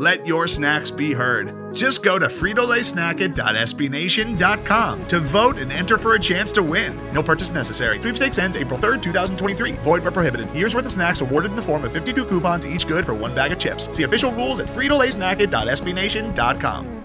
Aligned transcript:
Let 0.00 0.26
your 0.26 0.48
snacks 0.48 0.90
be 0.90 1.12
heard. 1.12 1.76
Just 1.76 2.02
go 2.02 2.18
to 2.18 2.26
fritolaysnacket.sbnation.com 2.26 5.08
to 5.08 5.20
vote 5.20 5.58
and 5.58 5.70
enter 5.70 5.98
for 5.98 6.14
a 6.14 6.18
chance 6.18 6.50
to 6.52 6.62
win. 6.62 6.98
No 7.12 7.22
purchase 7.22 7.50
necessary. 7.50 7.98
Sweepstakes 7.98 8.38
ends 8.38 8.56
April 8.56 8.78
3rd, 8.78 9.02
2023. 9.02 9.72
Void 9.72 10.02
where 10.02 10.10
prohibited. 10.10 10.50
Year's 10.54 10.74
worth 10.74 10.86
of 10.86 10.92
snacks 10.92 11.20
awarded 11.20 11.50
in 11.50 11.56
the 11.56 11.62
form 11.62 11.84
of 11.84 11.92
52 11.92 12.24
coupons, 12.24 12.66
each 12.66 12.88
good 12.88 13.04
for 13.04 13.12
one 13.12 13.34
bag 13.34 13.52
of 13.52 13.58
chips. 13.58 13.94
See 13.94 14.04
official 14.04 14.32
rules 14.32 14.58
at 14.58 14.68
fritolaysnacket.sbnation.com. 14.68 17.04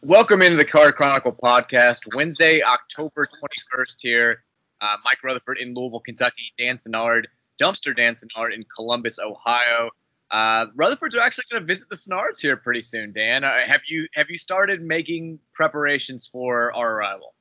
Welcome 0.00 0.40
into 0.40 0.56
the 0.56 0.64
Card 0.64 0.96
Chronicle 0.96 1.32
podcast. 1.32 2.16
Wednesday, 2.16 2.62
October 2.62 3.26
21st 3.26 3.96
here. 4.00 4.44
Uh, 4.80 4.96
Mike 5.04 5.22
Rutherford 5.22 5.58
in 5.58 5.74
Louisville, 5.74 6.00
Kentucky. 6.00 6.54
Dan 6.56 6.78
Sinnard, 6.78 7.26
Dumpster 7.60 7.96
dancing 7.96 8.28
art 8.36 8.52
in 8.52 8.64
Columbus, 8.74 9.18
Ohio. 9.18 9.90
Uh, 10.30 10.66
Rutherford's 10.74 11.14
are 11.14 11.20
actually 11.20 11.44
going 11.50 11.62
to 11.62 11.66
visit 11.66 11.88
the 11.88 11.96
Snards 11.96 12.40
here 12.40 12.56
pretty 12.56 12.80
soon. 12.80 13.12
Dan, 13.12 13.44
uh, 13.44 13.60
have 13.66 13.82
you 13.86 14.08
have 14.14 14.30
you 14.30 14.38
started 14.38 14.82
making 14.82 15.38
preparations 15.52 16.26
for 16.26 16.74
our 16.74 16.96
arrival? 16.96 17.34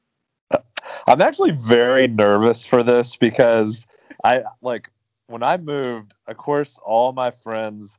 I'm 1.08 1.22
actually 1.22 1.52
very 1.52 2.08
nervous 2.08 2.66
for 2.66 2.84
this 2.84 3.16
because 3.16 3.86
I 4.24 4.44
like 4.62 4.92
when 5.28 5.44
I 5.44 5.58
moved. 5.58 6.14
Of 6.28 6.38
course, 6.38 6.80
all 6.86 7.14
my 7.14 7.32
friends, 7.32 7.98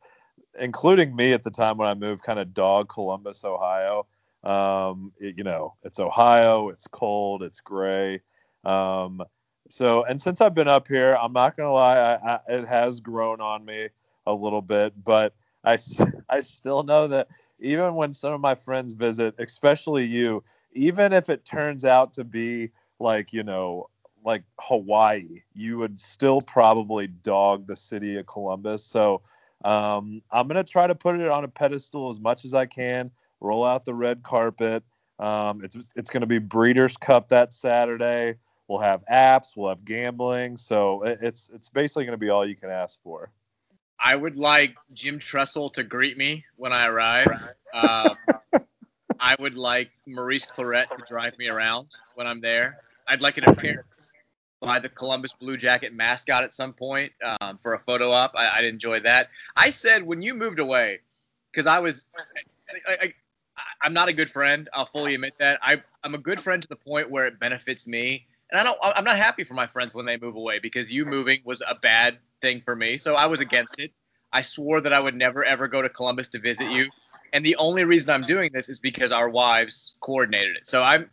including 0.59 1.17
me 1.17 1.33
at 1.33 1.43
the 1.43 1.51
time 1.51 1.77
when 1.79 1.89
I 1.89 1.95
moved, 1.95 2.23
kind 2.23 2.39
of 2.39 2.55
dog 2.55 2.89
Columbus, 2.89 3.45
Ohio. 3.45 4.07
Um, 4.45 5.13
it, 5.19 5.37
you 5.39 5.45
know, 5.45 5.75
it's 5.83 5.99
Ohio, 5.99 6.69
it's 6.69 6.87
cold, 6.87 7.43
it's 7.43 7.61
gray. 7.61 8.21
Um, 8.65 9.23
so, 9.69 10.05
and 10.05 10.21
since 10.21 10.41
I've 10.41 10.55
been 10.55 10.69
up 10.69 10.89
here, 10.89 11.17
I'm 11.21 11.33
not 11.33 11.57
gonna 11.57 11.73
lie, 11.73 11.97
I, 11.97 12.35
I, 12.35 12.41
it 12.49 12.67
has 12.67 13.01
grown 13.01 13.41
on 13.41 13.65
me 13.65 13.89
a 14.27 14.35
little 14.35 14.63
bit, 14.63 14.93
but 15.03 15.35
I, 15.65 15.79
I 16.29 16.41
still 16.41 16.83
know 16.83 17.09
that 17.09 17.29
even 17.61 17.95
when 17.95 18.13
some 18.13 18.33
of 18.33 18.41
my 18.41 18.55
friends 18.55 18.93
visit, 18.93 19.35
especially 19.39 20.05
you, 20.05 20.43
even 20.73 21.13
if 21.13 21.29
it 21.29 21.45
turns 21.45 21.85
out 21.85 22.15
to 22.15 22.25
be 22.25 22.71
like, 22.99 23.33
you 23.33 23.43
know, 23.43 23.89
like 24.25 24.43
Hawaii, 24.59 25.43
you 25.53 25.79
would 25.79 26.01
still 26.01 26.41
probably 26.41 27.07
dog 27.07 27.67
the 27.67 27.77
city 27.77 28.17
of 28.17 28.27
Columbus. 28.27 28.85
So, 28.85 29.23
um, 29.65 30.23
I'm 30.31 30.47
gonna 30.49 30.65
try 30.65 30.87
to 30.87 30.95
put 30.95 31.19
it 31.19 31.29
on 31.29 31.45
a 31.45 31.49
pedestal 31.49 32.11
as 32.11 32.21
much 32.21 32.45
as 32.45 32.55
I 32.55 32.67
can 32.67 33.11
roll 33.41 33.65
out 33.65 33.85
the 33.85 33.95
red 33.95 34.23
carpet. 34.23 34.83
Um, 35.19 35.63
it's 35.65 35.77
it's 35.95 36.11
to 36.11 36.27
be 36.27 36.39
Breeders' 36.39 36.97
Cup 36.97 37.29
that 37.29 37.53
Saturday. 37.53 38.37
We'll 38.69 38.81
have 38.81 39.05
apps, 39.13 39.57
we'll 39.57 39.69
have 39.69 39.85
gambling, 39.85 40.57
so 40.57 41.03
it's 41.03 41.51
it's 41.55 41.69
basically 41.69 42.05
going 42.05 42.19
to 42.19 42.25
be 42.25 42.31
all 42.31 42.47
you 42.47 42.57
can 42.57 42.71
ask 42.71 43.01
for. 43.03 43.31
I 43.99 44.17
would 44.17 44.37
like 44.37 44.77
Jim 44.93 45.19
Tressel 45.19 45.71
to 45.75 45.83
greet 45.83 46.17
me 46.17 46.45
when 46.57 46.73
I 46.73 46.87
arrive. 46.87 47.29
Um, 47.73 48.17
I 49.21 49.37
would 49.39 49.57
like 49.57 49.91
Maurice 50.07 50.47
Clarett 50.47 50.89
to 50.97 51.05
drive 51.07 51.39
me 51.39 51.49
around 51.49 51.95
when 52.15 52.27
I'm 52.27 52.41
there. 52.41 52.79
I'd 53.07 53.21
like 53.21 53.39
an 53.39 53.45
appearance 53.45 54.13
by 54.61 54.79
the 54.79 54.89
Columbus 54.89 55.33
Blue 55.33 55.57
Jacket 55.57 55.93
mascot 55.93 56.43
at 56.43 56.55
some 56.55 56.73
point 56.73 57.13
um, 57.41 57.59
for 57.59 57.75
a 57.75 57.79
photo 57.79 58.11
op. 58.11 58.35
I, 58.35 58.61
would 58.61 58.69
enjoy 58.69 59.01
that. 59.01 59.29
I 59.57 59.71
said 59.71 60.03
when 60.03 60.23
you 60.23 60.35
moved 60.35 60.59
away, 60.59 61.01
because 61.53 61.67
I 61.67 61.79
was, 61.81 62.07
I, 62.89 62.93
I, 63.03 63.15
I'm 63.83 63.93
not 63.93 64.09
a 64.09 64.13
good 64.13 64.31
friend. 64.31 64.69
I'll 64.73 64.87
fully 64.87 65.15
admit 65.15 65.35
that. 65.39 65.59
I, 65.63 65.83
I'm 66.03 66.15
a 66.15 66.19
good 66.19 66.41
friend 66.41 66.63
to 66.63 66.69
the 66.69 66.77
point 66.77 67.11
where 67.11 67.27
it 67.27 67.39
benefits 67.39 67.87
me, 67.87 68.27
and 68.51 68.61
I 68.61 68.65
don't. 68.65 68.79
I'm 68.83 69.05
not 69.05 69.17
happy 69.17 69.45
for 69.45 69.55
my 69.55 69.67
friends 69.67 69.95
when 69.95 70.07
they 70.07 70.17
move 70.17 70.37
away 70.37 70.59
because 70.59 70.93
you 70.93 71.05
moving 71.05 71.41
was 71.45 71.63
a 71.67 71.75
bad 71.75 72.19
thing 72.41 72.61
for 72.61 72.75
me. 72.75 72.99
So 72.99 73.15
I 73.15 73.27
was 73.27 73.41
against 73.41 73.81
it. 73.81 73.93
I 74.33 74.43
swore 74.43 74.81
that 74.81 74.93
I 74.93 75.01
would 75.01 75.15
never 75.15 75.45
ever 75.45 75.69
go 75.69 75.83
to 75.83 75.89
Columbus 75.89 76.29
to 76.31 76.39
visit 76.39 76.71
you, 76.71 76.91
and 77.33 77.45
the 77.45 77.57
only 77.57 77.85
reason 77.85 78.11
I'm 78.11 78.23
doing 78.23 78.51
this 78.53 78.69
is 78.69 78.79
because 78.79 79.13
our 79.13 79.29
wives 79.29 79.95
coordinated 80.01 80.57
it. 80.57 80.67
So 80.67 80.83
I'm. 80.83 81.11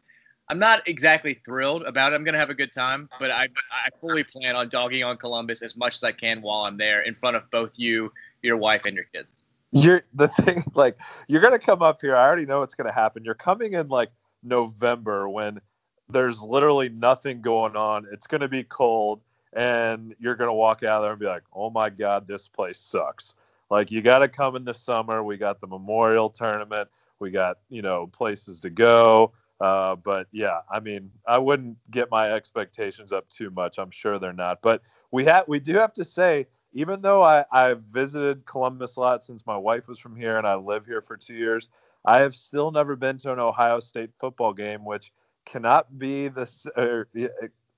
I'm 0.49 0.59
not 0.59 0.85
exactly 0.85 1.39
thrilled 1.45 1.83
about 1.83 2.11
it. 2.11 2.15
I'm 2.15 2.25
gonna 2.25 2.37
have 2.37 2.49
a 2.49 2.53
good 2.53 2.73
time, 2.73 3.07
but 3.21 3.31
I 3.31 3.47
I 3.71 3.89
fully 4.01 4.25
plan 4.25 4.57
on 4.57 4.67
dogging 4.67 5.01
on 5.01 5.15
Columbus 5.15 5.61
as 5.61 5.77
much 5.77 5.95
as 5.95 6.03
I 6.03 6.11
can 6.11 6.41
while 6.41 6.63
I'm 6.63 6.75
there 6.75 7.01
in 7.03 7.13
front 7.13 7.37
of 7.37 7.49
both 7.51 7.79
you, 7.79 8.11
your 8.41 8.57
wife, 8.57 8.85
and 8.85 8.93
your 8.93 9.05
kids 9.13 9.29
you're 9.71 10.03
the 10.13 10.27
thing 10.27 10.63
like 10.75 10.97
you're 11.27 11.41
gonna 11.41 11.59
come 11.59 11.81
up 11.81 12.01
here. 12.01 12.15
I 12.15 12.25
already 12.25 12.45
know 12.45 12.59
what's 12.59 12.75
gonna 12.75 12.91
happen. 12.91 13.23
You're 13.23 13.35
coming 13.35 13.73
in 13.73 13.87
like 13.87 14.11
November 14.43 15.27
when 15.29 15.61
there's 16.11 16.41
literally 16.41 16.89
nothing 16.89 17.41
going 17.41 17.75
on. 17.75 18.07
It's 18.11 18.27
gonna 18.27 18.47
be 18.47 18.63
cold, 18.63 19.21
and 19.53 20.15
you're 20.19 20.35
gonna 20.35 20.53
walk 20.53 20.83
out 20.83 21.01
there 21.01 21.11
and 21.11 21.19
be 21.19 21.25
like, 21.25 21.43
"Oh 21.53 21.69
my 21.69 21.89
God, 21.89 22.27
this 22.27 22.47
place 22.47 22.79
sucks." 22.79 23.35
Like 23.69 23.89
you 23.89 24.01
got 24.01 24.19
to 24.19 24.27
come 24.27 24.55
in 24.55 24.65
the 24.65 24.73
summer. 24.73 25.23
We 25.23 25.37
got 25.37 25.61
the 25.61 25.67
Memorial 25.67 26.29
Tournament. 26.29 26.89
We 27.19 27.31
got 27.31 27.59
you 27.69 27.81
know 27.81 28.07
places 28.07 28.59
to 28.61 28.69
go. 28.69 29.31
Uh, 29.61 29.95
but 29.95 30.27
yeah, 30.31 30.61
I 30.69 30.79
mean, 30.79 31.11
I 31.27 31.37
wouldn't 31.37 31.77
get 31.91 32.09
my 32.09 32.31
expectations 32.33 33.13
up 33.13 33.29
too 33.29 33.51
much. 33.51 33.77
I'm 33.77 33.91
sure 33.91 34.19
they're 34.19 34.33
not. 34.33 34.61
But 34.61 34.81
we 35.11 35.23
have 35.25 35.47
we 35.47 35.59
do 35.59 35.75
have 35.75 35.93
to 35.93 36.03
say 36.03 36.47
even 36.73 37.01
though 37.01 37.21
I, 37.21 37.45
I've 37.51 37.81
visited 37.83 38.45
Columbus 38.45 38.95
a 38.95 39.01
lot 39.01 39.23
since 39.23 39.45
my 39.45 39.57
wife 39.57 39.87
was 39.87 39.99
from 39.99 40.15
here 40.15 40.37
and 40.37 40.47
I 40.47 40.55
live 40.55 40.85
here 40.85 41.01
for 41.01 41.17
two 41.17 41.33
years, 41.33 41.69
I 42.05 42.19
have 42.21 42.33
still 42.33 42.71
never 42.71 42.95
been 42.95 43.17
to 43.19 43.33
an 43.33 43.39
Ohio 43.39 43.79
State 43.79 44.11
football 44.17 44.53
game, 44.53 44.85
which 44.85 45.11
cannot 45.45 45.97
be 45.97 46.27
the. 46.27 47.29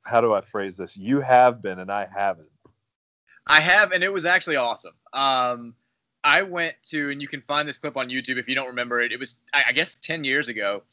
how 0.04 0.22
do 0.22 0.34
I 0.34 0.42
phrase 0.42 0.78
this? 0.78 0.96
You 0.98 1.22
have 1.22 1.62
been 1.62 1.80
and 1.80 1.92
I 1.92 2.08
haven't. 2.14 2.50
I 3.46 3.60
have, 3.60 3.92
and 3.92 4.04
it 4.04 4.12
was 4.12 4.26
actually 4.26 4.56
awesome. 4.56 4.94
Um, 5.12 5.76
I 6.24 6.44
went 6.44 6.76
to, 6.92 7.10
and 7.10 7.22
you 7.22 7.28
can 7.28 7.42
find 7.42 7.68
this 7.68 7.78
clip 7.78 7.98
on 7.98 8.10
YouTube 8.10 8.38
if 8.38 8.48
you 8.48 8.56
don't 8.56 8.68
remember 8.68 9.02
it. 9.02 9.12
It 9.12 9.20
was, 9.20 9.42
I 9.54 9.74
guess, 9.74 9.96
10 9.96 10.24
years 10.24 10.48
ago. 10.48 10.84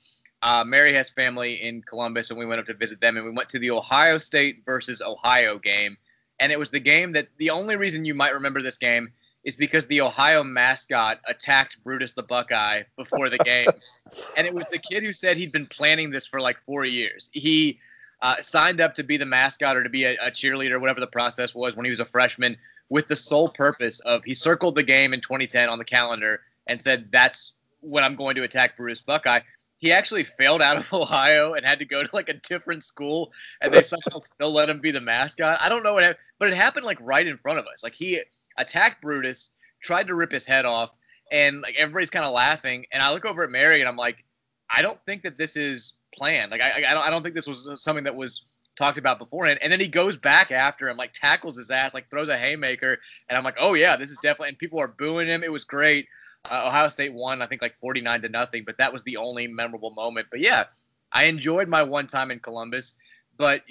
Uh, 0.42 0.64
Mary 0.64 0.92
has 0.94 1.10
family 1.10 1.62
in 1.62 1.82
Columbus, 1.82 2.30
and 2.30 2.38
we 2.38 2.46
went 2.46 2.60
up 2.60 2.66
to 2.66 2.74
visit 2.74 3.00
them, 3.00 3.16
and 3.16 3.24
we 3.24 3.30
went 3.30 3.50
to 3.50 3.60
the 3.60 3.70
Ohio 3.70 4.18
State 4.18 4.62
versus 4.64 5.00
Ohio 5.00 5.58
game 5.58 5.96
and 6.40 6.50
it 6.50 6.58
was 6.58 6.70
the 6.70 6.80
game 6.80 7.12
that 7.12 7.28
the 7.36 7.50
only 7.50 7.76
reason 7.76 8.04
you 8.04 8.14
might 8.14 8.34
remember 8.34 8.62
this 8.62 8.78
game 8.78 9.12
is 9.44 9.56
because 9.56 9.86
the 9.86 10.02
Ohio 10.02 10.42
mascot 10.42 11.20
attacked 11.26 11.82
Brutus 11.82 12.12
the 12.12 12.22
Buckeye 12.22 12.82
before 12.96 13.30
the 13.30 13.38
game. 13.38 13.68
and 14.36 14.46
it 14.46 14.54
was 14.54 14.68
the 14.68 14.78
kid 14.78 15.02
who 15.02 15.12
said 15.12 15.36
he'd 15.36 15.52
been 15.52 15.66
planning 15.66 16.10
this 16.10 16.26
for 16.26 16.40
like 16.40 16.58
four 16.66 16.84
years. 16.84 17.30
He 17.32 17.80
uh, 18.20 18.36
signed 18.42 18.80
up 18.80 18.94
to 18.94 19.02
be 19.02 19.16
the 19.16 19.26
mascot 19.26 19.76
or 19.76 19.82
to 19.82 19.88
be 19.88 20.04
a, 20.04 20.14
a, 20.16 20.30
cheerleader, 20.30 20.78
whatever 20.78 21.00
the 21.00 21.06
process 21.06 21.54
was, 21.54 21.74
when 21.74 21.86
he 21.86 21.90
was 21.90 22.00
a 22.00 22.04
freshman, 22.04 22.56
with 22.90 23.06
the 23.08 23.16
sole 23.16 23.48
purpose 23.48 24.00
of 24.00 24.22
he 24.24 24.34
circled 24.34 24.74
the 24.74 24.82
game 24.82 25.14
in 25.14 25.20
2010 25.20 25.70
on 25.70 25.78
the 25.78 25.84
calendar 25.84 26.42
and 26.66 26.82
said, 26.82 27.08
That's 27.10 27.54
when 27.80 28.04
I'm 28.04 28.16
going 28.16 28.34
to 28.36 28.42
attack 28.42 28.76
Brutus 28.76 29.00
Buckeye 29.00 29.40
he 29.80 29.92
actually 29.92 30.24
failed 30.24 30.62
out 30.62 30.76
of 30.76 30.92
Ohio 30.92 31.54
and 31.54 31.66
had 31.66 31.80
to 31.80 31.84
go 31.84 32.04
to 32.04 32.08
like 32.14 32.28
a 32.28 32.34
different 32.34 32.84
school, 32.84 33.32
and 33.60 33.72
they 33.72 33.82
somehow 33.82 34.20
still 34.20 34.52
let 34.52 34.68
him 34.68 34.80
be 34.80 34.90
the 34.90 35.00
mascot. 35.00 35.58
I 35.60 35.68
don't 35.68 35.82
know 35.82 35.94
what 35.94 36.04
happened, 36.04 36.24
but 36.38 36.48
it 36.48 36.54
happened 36.54 36.86
like 36.86 36.98
right 37.00 37.26
in 37.26 37.38
front 37.38 37.58
of 37.58 37.66
us. 37.66 37.82
Like 37.82 37.94
he 37.94 38.20
attacked 38.60 39.02
Brutus, 39.02 39.50
tried 39.82 40.06
to 40.08 40.14
rip 40.14 40.30
his 40.30 40.46
head 40.46 40.64
off, 40.64 40.90
and 41.32 41.60
like 41.62 41.76
everybody's 41.76 42.10
kind 42.10 42.24
of 42.24 42.32
laughing. 42.32 42.86
And 42.92 43.02
I 43.02 43.12
look 43.12 43.24
over 43.24 43.44
at 43.44 43.50
Mary 43.50 43.80
and 43.80 43.88
I'm 43.88 43.96
like, 43.96 44.24
I 44.68 44.82
don't 44.82 44.98
think 45.06 45.22
that 45.22 45.38
this 45.38 45.56
is 45.56 45.94
planned. 46.14 46.50
Like 46.50 46.60
I, 46.60 46.84
I 46.88 46.94
don't, 46.94 47.06
I 47.06 47.10
don't 47.10 47.22
think 47.22 47.34
this 47.34 47.46
was 47.46 47.68
something 47.76 48.04
that 48.04 48.14
was 48.14 48.42
talked 48.76 48.98
about 48.98 49.18
beforehand. 49.18 49.58
And 49.62 49.72
then 49.72 49.80
he 49.80 49.88
goes 49.88 50.16
back 50.16 50.50
after 50.50 50.88
him, 50.88 50.96
like 50.96 51.12
tackles 51.12 51.56
his 51.56 51.70
ass, 51.70 51.94
like 51.94 52.10
throws 52.10 52.28
a 52.28 52.36
haymaker, 52.36 52.98
and 53.28 53.36
I'm 53.36 53.44
like, 53.44 53.56
oh 53.58 53.74
yeah, 53.74 53.96
this 53.96 54.10
is 54.10 54.18
definitely. 54.18 54.50
And 54.50 54.58
people 54.58 54.80
are 54.80 54.88
booing 54.88 55.28
him. 55.28 55.42
It 55.42 55.52
was 55.52 55.64
great. 55.64 56.06
Uh, 56.50 56.64
Ohio 56.66 56.88
State 56.88 57.12
won, 57.12 57.42
I 57.42 57.46
think, 57.46 57.60
like 57.60 57.76
49 57.76 58.22
to 58.22 58.28
nothing, 58.28 58.64
but 58.64 58.78
that 58.78 58.92
was 58.92 59.02
the 59.02 59.18
only 59.18 59.46
memorable 59.46 59.90
moment. 59.90 60.28
But 60.30 60.40
yeah, 60.40 60.64
I 61.12 61.24
enjoyed 61.24 61.68
my 61.68 61.82
one 61.82 62.06
time 62.06 62.30
in 62.30 62.40
Columbus. 62.40 62.96
But 63.36 63.62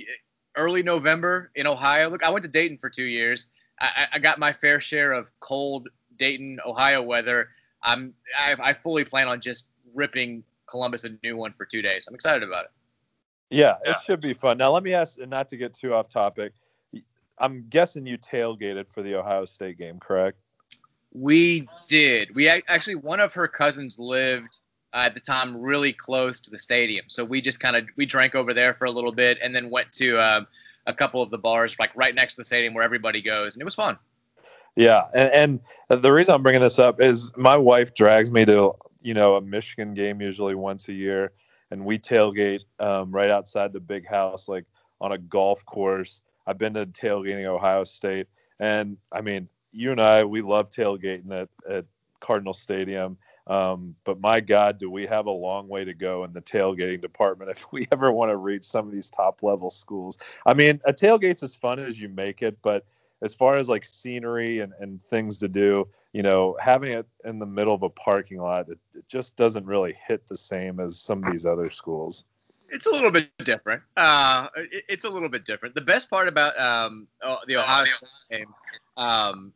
early 0.56 0.84
November 0.84 1.52
in 1.56 1.68
Ohio, 1.68 2.10
look, 2.10 2.24
I 2.24 2.30
went 2.30 2.44
to 2.44 2.50
Dayton 2.50 2.78
for 2.78 2.90
two 2.90 3.06
years. 3.06 3.50
I, 3.80 4.08
I 4.14 4.20
got 4.20 4.40
my 4.40 4.54
fair 4.54 4.80
share 4.80 5.14
of 5.14 5.30
cold 5.40 5.90
Dayton, 6.18 6.60
Ohio 6.66 7.02
weather. 7.02 7.50
I'm 7.82 8.14
I, 8.38 8.56
I 8.60 8.74
fully 8.74 9.06
plan 9.06 9.28
on 9.28 9.42
just 9.42 9.70
ripping 9.94 10.44
Columbus 10.68 11.06
a 11.06 11.12
new 11.24 11.38
one 11.38 11.54
for 11.54 11.66
two 11.66 11.82
days. 11.82 12.06
I'm 12.08 12.16
excited 12.16 12.44
about 12.44 12.66
it. 12.66 12.72
Yeah, 13.50 13.78
it 13.84 13.98
should 14.06 14.22
be 14.22 14.34
fun. 14.34 14.58
Now 14.58 14.72
let 14.72 14.84
me 14.84 14.94
ask, 14.94 15.20
and 15.20 15.30
not 15.30 15.50
to 15.50 15.58
get 15.58 15.74
too 15.74 15.94
off 15.94 16.08
topic, 16.08 16.54
I'm 17.40 17.66
guessing 17.70 18.06
you 18.06 18.18
tailgated 18.18 18.92
for 18.92 19.02
the 19.02 19.16
Ohio 19.16 19.46
State 19.46 19.78
game, 19.78 20.00
correct? 20.00 20.38
We 21.14 21.68
did. 21.88 22.36
We 22.36 22.48
actually 22.48 22.96
one 22.96 23.20
of 23.20 23.34
her 23.34 23.48
cousins 23.48 23.98
lived 23.98 24.60
uh, 24.94 25.04
at 25.06 25.16
the 25.16 25.20
time 25.20 25.60
really 25.60 25.94
close 25.94 26.42
to 26.42 26.52
the 26.52 26.58
stadium, 26.58 27.06
so 27.08 27.26
we 27.26 27.42
just 27.42 27.60
kind 27.60 27.76
of 27.76 27.88
we 27.96 28.06
drank 28.06 28.36
over 28.36 28.54
there 28.54 28.76
for 28.76 28.86
a 28.86 28.92
little 28.92 29.12
bit, 29.12 29.40
and 29.42 29.56
then 29.56 29.72
went 29.72 29.92
to 29.94 30.20
um, 30.20 30.48
a 30.90 30.94
couple 30.94 31.22
of 31.22 31.30
the 31.30 31.38
bars 31.38 31.78
like 31.80 31.96
right 31.96 32.14
next 32.14 32.36
to 32.36 32.42
the 32.42 32.46
stadium 32.46 32.74
where 32.74 32.84
everybody 32.84 33.22
goes, 33.22 33.56
and 33.56 33.62
it 33.62 33.66
was 33.66 33.76
fun. 33.76 33.98
Yeah, 34.76 35.08
and, 35.14 35.62
and 35.90 36.02
the 36.04 36.12
reason 36.12 36.36
I'm 36.36 36.44
bringing 36.44 36.62
this 36.62 36.80
up 36.80 37.02
is 37.02 37.32
my 37.38 37.58
wife 37.58 37.94
drags 37.94 38.32
me 38.32 38.46
to 38.46 38.74
you 39.02 39.14
know 39.14 39.36
a 39.36 39.42
Michigan 39.42 39.94
game 39.94 40.22
usually 40.22 40.56
once 40.56 40.90
a 40.90 40.94
year, 40.94 41.32
and 41.72 41.86
we 41.86 42.00
tailgate 42.00 42.62
um, 42.80 43.12
right 43.12 43.30
outside 43.30 43.72
the 43.72 43.80
big 43.80 44.08
house, 44.08 44.50
like 44.50 44.66
on 45.00 45.12
a 45.12 45.18
golf 45.18 45.66
course. 45.66 46.22
I've 46.48 46.58
been 46.58 46.74
to 46.74 46.86
tailgating 46.88 47.46
Ohio 47.46 47.84
State, 47.84 48.28
and 48.60 48.98
I 49.12 49.22
mean, 49.22 49.48
you 49.72 49.92
and 49.92 50.02
I, 50.02 50.24
we 50.24 50.42
love 50.42 50.70
tailgating 50.72 51.32
at, 51.32 51.50
at 51.70 51.86
Cardinal 52.20 52.54
Stadium. 52.54 53.18
Um, 53.50 53.96
but 54.04 54.22
my 54.22 54.40
God, 54.40 54.78
do 54.78 54.92
we 54.92 55.08
have 55.08 55.26
a 55.26 55.32
long 55.32 55.68
way 55.68 55.84
to 55.84 55.94
go 55.96 56.24
in 56.24 56.34
the 56.34 56.42
tailgating 56.42 57.02
department 57.02 57.50
if 57.56 57.72
we 57.72 57.88
ever 57.92 58.12
want 58.12 58.30
to 58.30 58.38
reach 58.38 58.64
some 58.64 58.86
of 58.86 58.94
these 58.94 59.10
top 59.10 59.44
level 59.44 59.72
schools? 59.72 60.20
I 60.46 60.54
mean, 60.54 60.80
a 60.86 60.94
tailgate's 60.94 61.44
as 61.44 61.56
fun 61.56 61.80
as 61.80 62.00
you 62.00 62.10
make 62.10 62.44
it, 62.44 62.60
but 62.62 62.86
as 63.22 63.34
far 63.34 63.56
as 63.56 63.68
like 63.68 63.84
scenery 63.84 64.60
and, 64.60 64.72
and 64.80 65.02
things 65.02 65.40
to 65.40 65.48
do, 65.48 65.88
you 66.14 66.24
know, 66.24 66.56
having 66.60 66.92
it 66.92 67.08
in 67.26 67.40
the 67.40 67.46
middle 67.46 67.74
of 67.74 67.84
a 67.84 67.90
parking 67.90 68.40
lot, 68.40 68.70
it, 68.70 68.78
it 68.96 69.08
just 69.08 69.36
doesn't 69.36 69.66
really 69.66 69.94
hit 69.94 70.28
the 70.28 70.38
same 70.38 70.80
as 70.80 71.00
some 71.00 71.24
of 71.24 71.32
these 71.32 71.46
other 71.46 71.70
schools. 71.70 72.26
It's 72.72 72.86
a 72.86 72.92
little 72.92 73.12
bit 73.12 73.30
different. 73.40 73.82
Uh, 73.98 74.48
it, 74.56 74.84
it's 74.88 75.04
a 75.04 75.10
little 75.10 75.28
bit 75.28 75.44
different. 75.44 75.74
The 75.74 75.82
best 75.82 76.10
part 76.10 76.28
about 76.28 76.58
um, 76.60 77.08
the 77.48 77.58
Ohio 77.58 77.86
State 77.86 78.10
game, 78.30 78.54
um, 78.96 79.54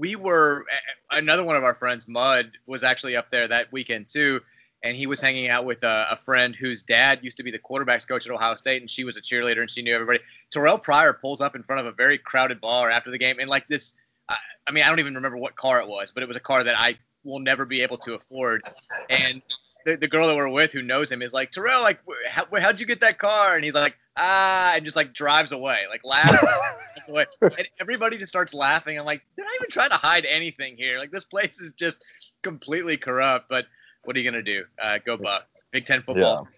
we 0.00 0.16
were 0.16 0.64
another 1.10 1.44
one 1.44 1.56
of 1.56 1.62
our 1.62 1.74
friends, 1.74 2.08
Mud, 2.08 2.52
was 2.66 2.82
actually 2.82 3.16
up 3.16 3.30
there 3.30 3.46
that 3.46 3.70
weekend 3.70 4.08
too, 4.08 4.40
and 4.82 4.96
he 4.96 5.06
was 5.06 5.20
hanging 5.20 5.48
out 5.48 5.66
with 5.66 5.84
a, 5.84 6.06
a, 6.12 6.16
friend 6.16 6.56
whose 6.56 6.82
dad 6.82 7.18
used 7.22 7.36
to 7.36 7.42
be 7.42 7.50
the 7.50 7.58
quarterbacks 7.58 8.08
coach 8.08 8.26
at 8.26 8.32
Ohio 8.32 8.56
State, 8.56 8.80
and 8.80 8.90
she 8.90 9.04
was 9.04 9.18
a 9.18 9.20
cheerleader 9.20 9.60
and 9.60 9.70
she 9.70 9.82
knew 9.82 9.94
everybody. 9.94 10.18
Terrelle 10.50 10.82
Pryor 10.82 11.12
pulls 11.12 11.42
up 11.42 11.54
in 11.54 11.62
front 11.62 11.80
of 11.80 11.86
a 11.86 11.92
very 11.92 12.16
crowded 12.16 12.62
bar 12.62 12.90
after 12.90 13.10
the 13.10 13.18
game, 13.18 13.36
and 13.38 13.50
like 13.50 13.68
this, 13.68 13.94
I, 14.26 14.36
I 14.66 14.70
mean, 14.70 14.84
I 14.84 14.88
don't 14.88 15.00
even 15.00 15.14
remember 15.14 15.36
what 15.36 15.54
car 15.54 15.80
it 15.82 15.86
was, 15.86 16.10
but 16.10 16.22
it 16.22 16.26
was 16.26 16.36
a 16.36 16.40
car 16.40 16.64
that 16.64 16.78
I 16.78 16.96
will 17.22 17.40
never 17.40 17.66
be 17.66 17.82
able 17.82 17.98
to 17.98 18.14
afford, 18.14 18.62
and 19.10 19.42
the, 19.84 19.96
the 19.96 20.08
girl 20.08 20.26
that 20.26 20.36
we're 20.36 20.48
with 20.48 20.72
who 20.72 20.82
knows 20.82 21.10
him 21.10 21.22
is 21.22 21.32
like 21.32 21.52
Terrelle, 21.52 21.82
like 21.82 22.00
how, 22.28 22.46
how'd 22.58 22.80
you 22.80 22.86
get 22.86 23.00
that 23.00 23.18
car? 23.18 23.54
And 23.54 23.64
he's 23.64 23.74
like 23.74 23.96
ah, 24.20 24.72
and 24.74 24.84
just 24.84 24.96
like 24.96 25.12
drives 25.12 25.52
away, 25.52 25.80
like 25.88 26.04
laughs 26.04 26.32
away. 27.08 27.26
And 27.40 27.68
everybody 27.80 28.16
just 28.16 28.30
starts 28.30 28.54
laughing. 28.54 28.98
I'm 28.98 29.04
like, 29.04 29.24
they're 29.36 29.44
not 29.44 29.54
even 29.56 29.70
trying 29.70 29.90
to 29.90 29.96
hide 29.96 30.24
anything 30.24 30.76
here. 30.76 30.98
Like 30.98 31.10
this 31.10 31.24
place 31.24 31.60
is 31.60 31.72
just 31.72 32.02
completely 32.42 32.96
corrupt. 32.96 33.46
But 33.48 33.66
what 34.04 34.16
are 34.16 34.20
you 34.20 34.30
gonna 34.30 34.42
do? 34.42 34.64
Uh, 34.82 34.98
go 35.04 35.16
Bucks. 35.16 35.46
Big 35.70 35.86
Ten 35.86 36.02
football. 36.02 36.46
Yeah. 36.50 36.56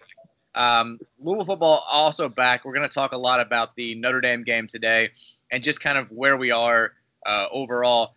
Um, 0.55 0.99
Louisville 1.19 1.45
football 1.45 1.83
also 1.91 2.29
back. 2.29 2.63
We're 2.63 2.75
going 2.75 2.87
to 2.87 2.93
talk 2.93 3.13
a 3.13 3.17
lot 3.17 3.39
about 3.39 3.75
the 3.75 3.95
Notre 3.95 4.21
Dame 4.21 4.43
game 4.43 4.67
today 4.67 5.09
and 5.49 5.63
just 5.63 5.81
kind 5.81 5.97
of 5.97 6.11
where 6.11 6.37
we 6.37 6.51
are 6.51 6.93
uh, 7.25 7.47
overall. 7.51 8.13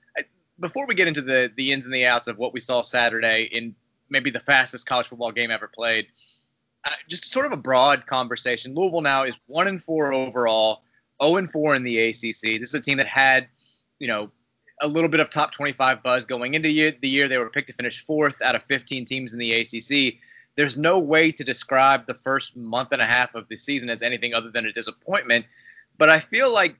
Before 0.61 0.87
we 0.87 0.94
get 0.94 1.09
into 1.09 1.23
the 1.23 1.50
the 1.56 1.73
ins 1.73 1.87
and 1.87 1.94
the 1.94 2.05
outs 2.05 2.29
of 2.29 2.37
what 2.37 2.52
we 2.52 2.61
saw 2.61 2.82
Saturday 2.82 3.44
in 3.44 3.75
maybe 4.08 4.31
the 4.31 4.41
fastest 4.41 4.87
college 4.87 5.06
football 5.06 5.32
game 5.32 5.50
ever 5.50 5.69
played, 5.69 6.06
uh, 6.85 6.91
just 7.08 7.31
sort 7.31 7.47
of 7.47 7.53
a 7.53 7.56
broad 7.56 8.06
conversation. 8.06 8.75
Louisville 8.75 9.00
now 9.00 9.25
is 9.25 9.38
one 9.47 9.67
and 9.67 9.82
four 9.82 10.12
overall, 10.12 10.82
zero 11.20 11.32
oh 11.32 11.37
and 11.37 11.50
four 11.50 11.75
in 11.75 11.85
the 11.85 11.99
ACC. 11.99 12.61
This 12.61 12.69
is 12.69 12.75
a 12.75 12.81
team 12.81 12.99
that 12.99 13.06
had, 13.06 13.49
you 13.99 14.06
know, 14.06 14.31
a 14.82 14.88
little 14.88 15.08
bit 15.08 15.20
of 15.20 15.31
top 15.31 15.53
25 15.53 16.03
buzz 16.03 16.26
going 16.26 16.55
into 16.55 16.69
the 16.69 17.08
year. 17.08 17.29
They 17.29 17.38
were 17.38 17.50
picked 17.50 17.69
to 17.69 17.73
finish 17.73 18.05
fourth 18.05 18.43
out 18.43 18.55
of 18.55 18.62
15 18.64 19.05
teams 19.06 19.32
in 19.32 19.38
the 19.38 19.53
ACC. 19.53 20.20
There's 20.56 20.79
no 20.79 20.99
way 20.99 21.32
to 21.32 21.44
describe 21.44 22.06
the 22.06 22.14
first 22.14 22.56
month 22.56 22.93
and 22.93 23.00
a 23.00 23.06
half 23.06 23.35
of 23.35 23.49
the 23.49 23.56
season 23.56 23.91
as 23.91 24.02
anything 24.02 24.35
other 24.35 24.50
than 24.50 24.67
a 24.67 24.73
disappointment. 24.73 25.47
But 25.99 26.11
I 26.11 26.20
feel 26.20 26.52
like 26.52 26.76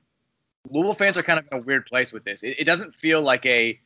Louisville 0.69 0.93
fans 0.93 1.17
are 1.17 1.23
kind 1.23 1.39
of 1.39 1.47
in 1.51 1.61
a 1.61 1.65
weird 1.65 1.85
place 1.85 2.11
with 2.11 2.23
this. 2.23 2.43
It, 2.43 2.59
it 2.59 2.63
doesn't 2.65 2.95
feel 2.95 3.21
like 3.21 3.45
a 3.45 3.79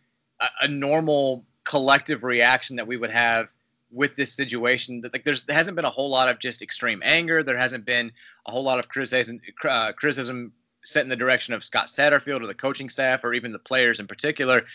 a 0.61 0.67
normal 0.67 1.45
collective 1.63 2.23
reaction 2.23 2.77
that 2.77 2.87
we 2.87 2.97
would 2.97 3.11
have 3.11 3.47
with 3.91 4.15
this 4.15 4.33
situation. 4.33 5.01
That 5.01 5.13
like 5.13 5.25
there's 5.25 5.43
there 5.43 5.55
hasn't 5.55 5.75
been 5.75 5.85
a 5.85 5.89
whole 5.89 6.09
lot 6.09 6.29
of 6.29 6.39
just 6.39 6.61
extreme 6.61 7.01
anger. 7.03 7.43
There 7.43 7.57
hasn't 7.57 7.85
been 7.85 8.11
a 8.45 8.51
whole 8.51 8.63
lot 8.63 8.79
of 8.79 8.89
criticism 8.89 9.41
uh, 9.63 9.93
criticism 9.93 10.53
set 10.83 11.03
in 11.03 11.09
the 11.09 11.15
direction 11.15 11.53
of 11.53 11.63
Scott 11.63 11.87
Satterfield 11.87 12.41
or 12.41 12.47
the 12.47 12.53
coaching 12.53 12.89
staff 12.89 13.23
or 13.23 13.33
even 13.33 13.51
the 13.51 13.59
players 13.59 13.99
in 13.99 14.07
particular. 14.07 14.65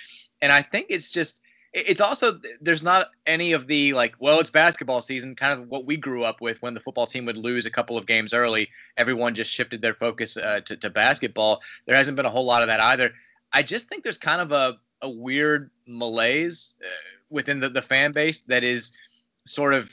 And 0.40 0.52
I 0.52 0.62
think 0.62 0.86
it's 0.90 1.10
just 1.10 1.40
it's 1.72 2.00
also 2.00 2.40
there's 2.60 2.82
not 2.82 3.10
any 3.26 3.52
of 3.52 3.66
the 3.66 3.92
like 3.92 4.14
well 4.18 4.40
it's 4.40 4.50
basketball 4.50 5.02
season 5.02 5.34
kind 5.34 5.60
of 5.60 5.68
what 5.68 5.84
we 5.84 5.96
grew 5.96 6.24
up 6.24 6.40
with 6.40 6.62
when 6.62 6.74
the 6.74 6.80
football 6.80 7.06
team 7.06 7.26
would 7.26 7.36
lose 7.36 7.66
a 7.66 7.70
couple 7.70 7.98
of 7.98 8.06
games 8.06 8.32
early. 8.32 8.70
Everyone 8.96 9.34
just 9.34 9.52
shifted 9.52 9.82
their 9.82 9.94
focus 9.94 10.36
uh, 10.36 10.60
to, 10.64 10.76
to 10.76 10.90
basketball. 10.90 11.60
There 11.86 11.96
hasn't 11.96 12.16
been 12.16 12.26
a 12.26 12.30
whole 12.30 12.46
lot 12.46 12.62
of 12.62 12.68
that 12.68 12.80
either. 12.80 13.12
I 13.52 13.62
just 13.62 13.88
think 13.88 14.02
there's 14.02 14.18
kind 14.18 14.40
of 14.40 14.52
a 14.52 14.78
a 15.02 15.08
weird 15.08 15.70
malaise 15.86 16.74
uh, 16.82 16.88
within 17.30 17.60
the, 17.60 17.68
the 17.68 17.82
fan 17.82 18.12
base 18.12 18.42
that 18.42 18.64
is 18.64 18.92
sort 19.46 19.74
of 19.74 19.90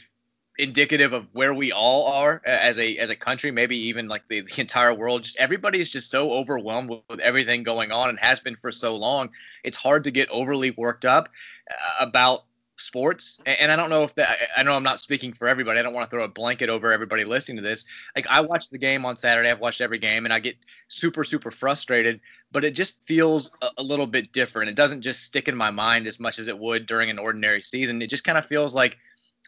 indicative 0.58 1.14
of 1.14 1.28
where 1.32 1.54
we 1.54 1.72
all 1.72 2.08
are 2.08 2.42
as 2.46 2.78
a 2.78 2.98
as 2.98 3.10
a 3.10 3.16
country, 3.16 3.52
maybe 3.52 3.76
even 3.88 4.08
like 4.08 4.24
the, 4.28 4.42
the 4.42 4.62
entire 4.62 4.94
world. 4.94 5.24
Just 5.24 5.38
everybody's 5.38 5.90
just 5.90 6.12
so 6.12 6.32
overwhelmed 6.32 6.90
with, 6.90 7.02
with, 7.10 7.20
everything 7.20 7.64
going 7.64 7.92
on 7.92 8.10
and 8.10 8.20
has 8.20 8.40
been 8.40 8.56
for 8.56 8.72
so 8.72 8.96
long. 8.96 9.32
It's 9.64 9.78
hard 9.78 10.04
to 10.04 10.12
get 10.12 10.30
overly 10.30 10.72
worked 10.72 11.06
up 11.06 11.30
uh, 11.72 12.06
about 12.06 12.44
sports. 12.78 13.42
And, 13.46 13.72
I 13.72 13.76
don't 13.76 13.90
know 13.90 14.04
if 14.04 14.16
that 14.16 14.38
I 14.58 14.64
know 14.64 14.74
I'm 14.74 14.84
not 14.84 15.00
speaking 15.00 15.34
for 15.34 15.48
everybody. 15.48 15.80
I 15.80 15.84
don't 15.84 15.94
want 15.94 16.10
to 16.10 16.16
throw 16.16 16.24
a 16.24 16.28
blanket 16.28 16.70
over 16.70 16.92
everybody 16.92 17.24
listening 17.24 17.58
to 17.58 17.64
this. 17.64 17.86
Like 18.16 18.28
I 18.28 18.42
watched 18.42 18.72
the 18.72 18.78
game 18.78 19.06
on 19.06 19.18
Saturday. 19.18 19.50
I've 19.50 19.60
watched 19.60 19.82
every 19.82 20.00
game 20.00 20.26
and 20.26 20.34
I 20.34 20.40
get 20.40 20.56
super 20.88 21.24
super 21.24 21.52
frustrated, 21.52 22.20
but 22.52 22.64
it 22.64 22.76
just 22.76 23.06
feels 23.06 23.52
a, 23.62 23.70
a 23.78 23.84
little 23.84 24.08
bit 24.08 24.32
different. 24.32 24.70
It 24.70 24.76
doesn't 24.76 25.02
just 25.02 25.24
stick 25.24 25.48
in 25.48 25.56
my 25.56 25.72
mind 25.72 26.08
as 26.08 26.20
much 26.20 26.40
as 26.40 26.48
it 26.48 26.58
would 26.58 26.86
during 26.86 27.10
an 27.10 27.20
ordinary 27.20 27.62
season. 27.62 28.02
It 28.02 28.10
just 28.10 28.24
kind 28.24 28.38
of 28.38 28.46
feels 28.46 28.74
like 28.74 28.98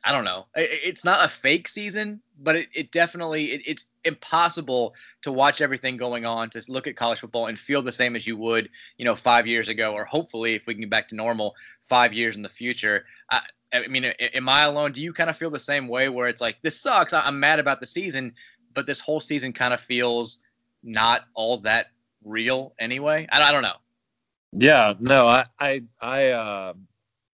I 0.05 0.11
don't 0.11 0.23
know. 0.23 0.45
It's 0.55 1.03
not 1.03 1.25
a 1.25 1.27
fake 1.27 1.67
season, 1.67 2.21
but 2.39 2.55
it, 2.55 2.69
it 2.73 2.91
definitely 2.91 3.45
it, 3.45 3.61
it's 3.65 3.85
impossible 4.03 4.93
to 5.23 5.31
watch 5.31 5.61
everything 5.61 5.97
going 5.97 6.27
on 6.27 6.51
to 6.51 6.63
look 6.69 6.85
at 6.85 6.95
college 6.95 7.19
football 7.19 7.47
and 7.47 7.59
feel 7.59 7.81
the 7.81 7.91
same 7.91 8.15
as 8.15 8.27
you 8.27 8.37
would, 8.37 8.69
you 8.99 9.05
know, 9.05 9.15
five 9.15 9.47
years 9.47 9.67
ago, 9.67 9.93
or 9.93 10.05
hopefully 10.05 10.53
if 10.53 10.67
we 10.67 10.75
can 10.75 10.81
get 10.81 10.91
back 10.91 11.07
to 11.07 11.15
normal 11.15 11.55
five 11.81 12.13
years 12.13 12.35
in 12.35 12.43
the 12.43 12.49
future. 12.49 13.05
I, 13.31 13.41
I 13.73 13.87
mean, 13.87 14.05
am 14.05 14.47
I 14.47 14.65
alone? 14.65 14.91
Do 14.91 15.01
you 15.01 15.11
kind 15.11 15.29
of 15.29 15.37
feel 15.37 15.49
the 15.49 15.57
same 15.57 15.87
way 15.87 16.07
where 16.07 16.27
it's 16.27 16.39
like 16.39 16.59
this 16.61 16.79
sucks? 16.79 17.11
I'm 17.11 17.39
mad 17.39 17.57
about 17.59 17.79
the 17.79 17.87
season, 17.87 18.35
but 18.75 18.85
this 18.85 18.99
whole 18.99 19.19
season 19.19 19.53
kind 19.53 19.73
of 19.73 19.81
feels 19.81 20.39
not 20.83 21.21
all 21.33 21.57
that 21.61 21.87
real 22.23 22.75
anyway. 22.77 23.27
I, 23.31 23.41
I 23.41 23.51
don't 23.51 23.63
know. 23.63 23.77
Yeah, 24.51 24.93
no, 24.99 25.27
I 25.27 25.45
I 25.59 25.81
I 25.99 26.27
uh, 26.29 26.73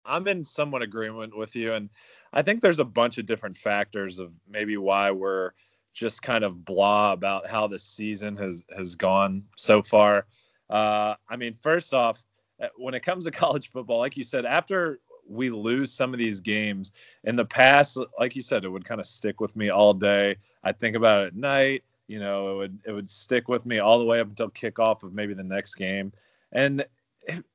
I'm 0.06 0.28
in 0.30 0.46
somewhat 0.46 0.82
agreement 0.82 1.36
with 1.36 1.56
you 1.56 1.74
and 1.74 1.90
I 2.34 2.42
think 2.42 2.62
there's 2.62 2.80
a 2.80 2.86
bunch 2.86 3.18
of 3.18 3.26
different 3.26 3.58
factors 3.58 4.20
of 4.20 4.34
maybe 4.50 4.78
why 4.78 5.12
we're 5.12 5.52
just 5.94 6.22
kind 6.22 6.44
of 6.44 6.64
blah 6.64 7.12
about 7.12 7.48
how 7.48 7.68
the 7.68 7.80
season 7.80 8.38
has 8.38 8.66
has 8.76 8.96
gone 8.96 9.44
so 9.58 9.82
far. 9.82 10.26
Uh, 10.70 11.16
I 11.30 11.36
mean, 11.36 11.54
first 11.62 11.94
off, 11.94 12.24
uh, 12.62 12.68
when 12.78 12.94
it 12.94 13.02
comes 13.02 13.26
to 13.26 13.32
college 13.44 13.72
football, 13.72 14.00
like 14.00 14.18
you 14.18 14.24
said, 14.24 14.46
after 14.46 15.00
we 15.28 15.50
lose 15.50 15.92
some 15.92 16.14
of 16.14 16.20
these 16.20 16.42
games 16.42 16.94
in 17.24 17.36
the 17.36 17.46
past, 17.46 17.98
like 18.20 18.36
you 18.36 18.42
said, 18.42 18.64
it 18.64 18.70
would 18.70 18.86
kind 18.86 19.00
of 19.00 19.06
stick 19.06 19.40
with 19.40 19.56
me 19.56 19.70
all 19.70 19.94
day. 19.94 20.38
I 20.64 20.72
think 20.72 20.96
about 20.96 21.24
it 21.24 21.28
at 21.28 21.36
night. 21.36 21.84
You 22.08 22.20
know, 22.20 22.52
it 22.52 22.58
would 22.58 22.80
it 22.86 22.92
would 22.92 23.10
stick 23.10 23.48
with 23.48 23.66
me 23.66 23.80
all 23.80 24.00
the 24.00 24.06
way 24.06 24.20
up 24.20 24.28
until 24.28 24.50
kickoff 24.50 25.04
of 25.04 25.14
maybe 25.14 25.34
the 25.34 25.44
next 25.44 25.76
game. 25.76 26.12
And 26.52 26.86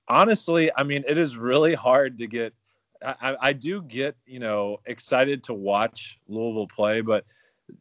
honestly, 0.09 0.71
I 0.75 0.83
mean, 0.85 1.05
it 1.07 1.19
is 1.19 1.37
really 1.37 1.75
hard 1.75 2.19
to 2.19 2.27
get 2.27 2.55
I, 3.03 3.37
I 3.41 3.53
do 3.53 3.83
get 3.83 4.17
you 4.27 4.39
know 4.39 4.81
excited 4.87 5.45
to 5.45 5.55
watch 5.55 6.19
Louisville 6.29 6.69
play, 6.69 7.01
but 7.01 7.25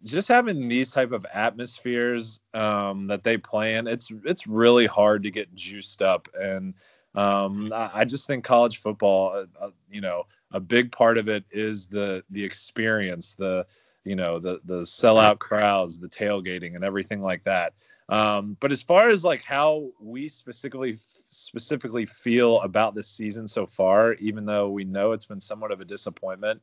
just 0.04 0.28
having 0.28 0.68
these 0.68 0.92
type 0.92 1.12
of 1.12 1.26
atmospheres 1.32 2.40
um, 2.54 3.08
that 3.08 3.24
they 3.24 3.38
play 3.38 3.76
in, 3.76 3.88
it's 3.88 4.12
it's 4.24 4.48
really 4.48 4.86
hard 4.86 5.24
to 5.24 5.32
get 5.32 5.54
juiced 5.54 6.02
up. 6.02 6.28
And 6.40 6.74
um, 7.14 7.72
I, 7.74 7.92
I, 7.94 8.06
just 8.06 8.28
think 8.28 8.44
college 8.44 8.78
football, 8.78 9.32
uh, 9.36 9.66
uh, 9.66 9.70
you 9.90 10.02
know, 10.02 10.26
a 10.52 10.60
big 10.60 10.92
part 10.92 11.18
of 11.18 11.30
it 11.30 11.46
is 11.52 11.88
the 11.88 12.24
the 12.30 12.44
experience, 12.44 13.36
the 13.36 13.66
you 14.04 14.16
know 14.16 14.40
the 14.40 14.60
the 14.66 14.82
sellout 14.82 15.40
crowds, 15.40 16.00
the 16.00 16.10
tailgating, 16.10 16.76
and 16.76 16.84
everything 16.84 17.22
like 17.22 17.44
that. 17.46 17.74
Um, 18.08 18.56
but 18.60 18.72
as 18.72 18.84
far 18.84 19.10
as 19.10 19.26
like 19.26 19.42
how 19.42 19.90
we 20.00 20.28
specifically 20.28 20.96
specifically 20.98 22.06
feel 22.06 22.62
about 22.62 22.94
this 22.94 23.08
season 23.08 23.48
so 23.48 23.66
far, 23.66 24.14
even 24.16 24.46
though 24.46 24.70
we 24.70 24.84
know 24.84 25.12
it's 25.14 25.26
been 25.26 25.42
somewhat 25.42 25.72
of 25.72 25.82
a 25.82 25.86
disappointment, 25.86 26.62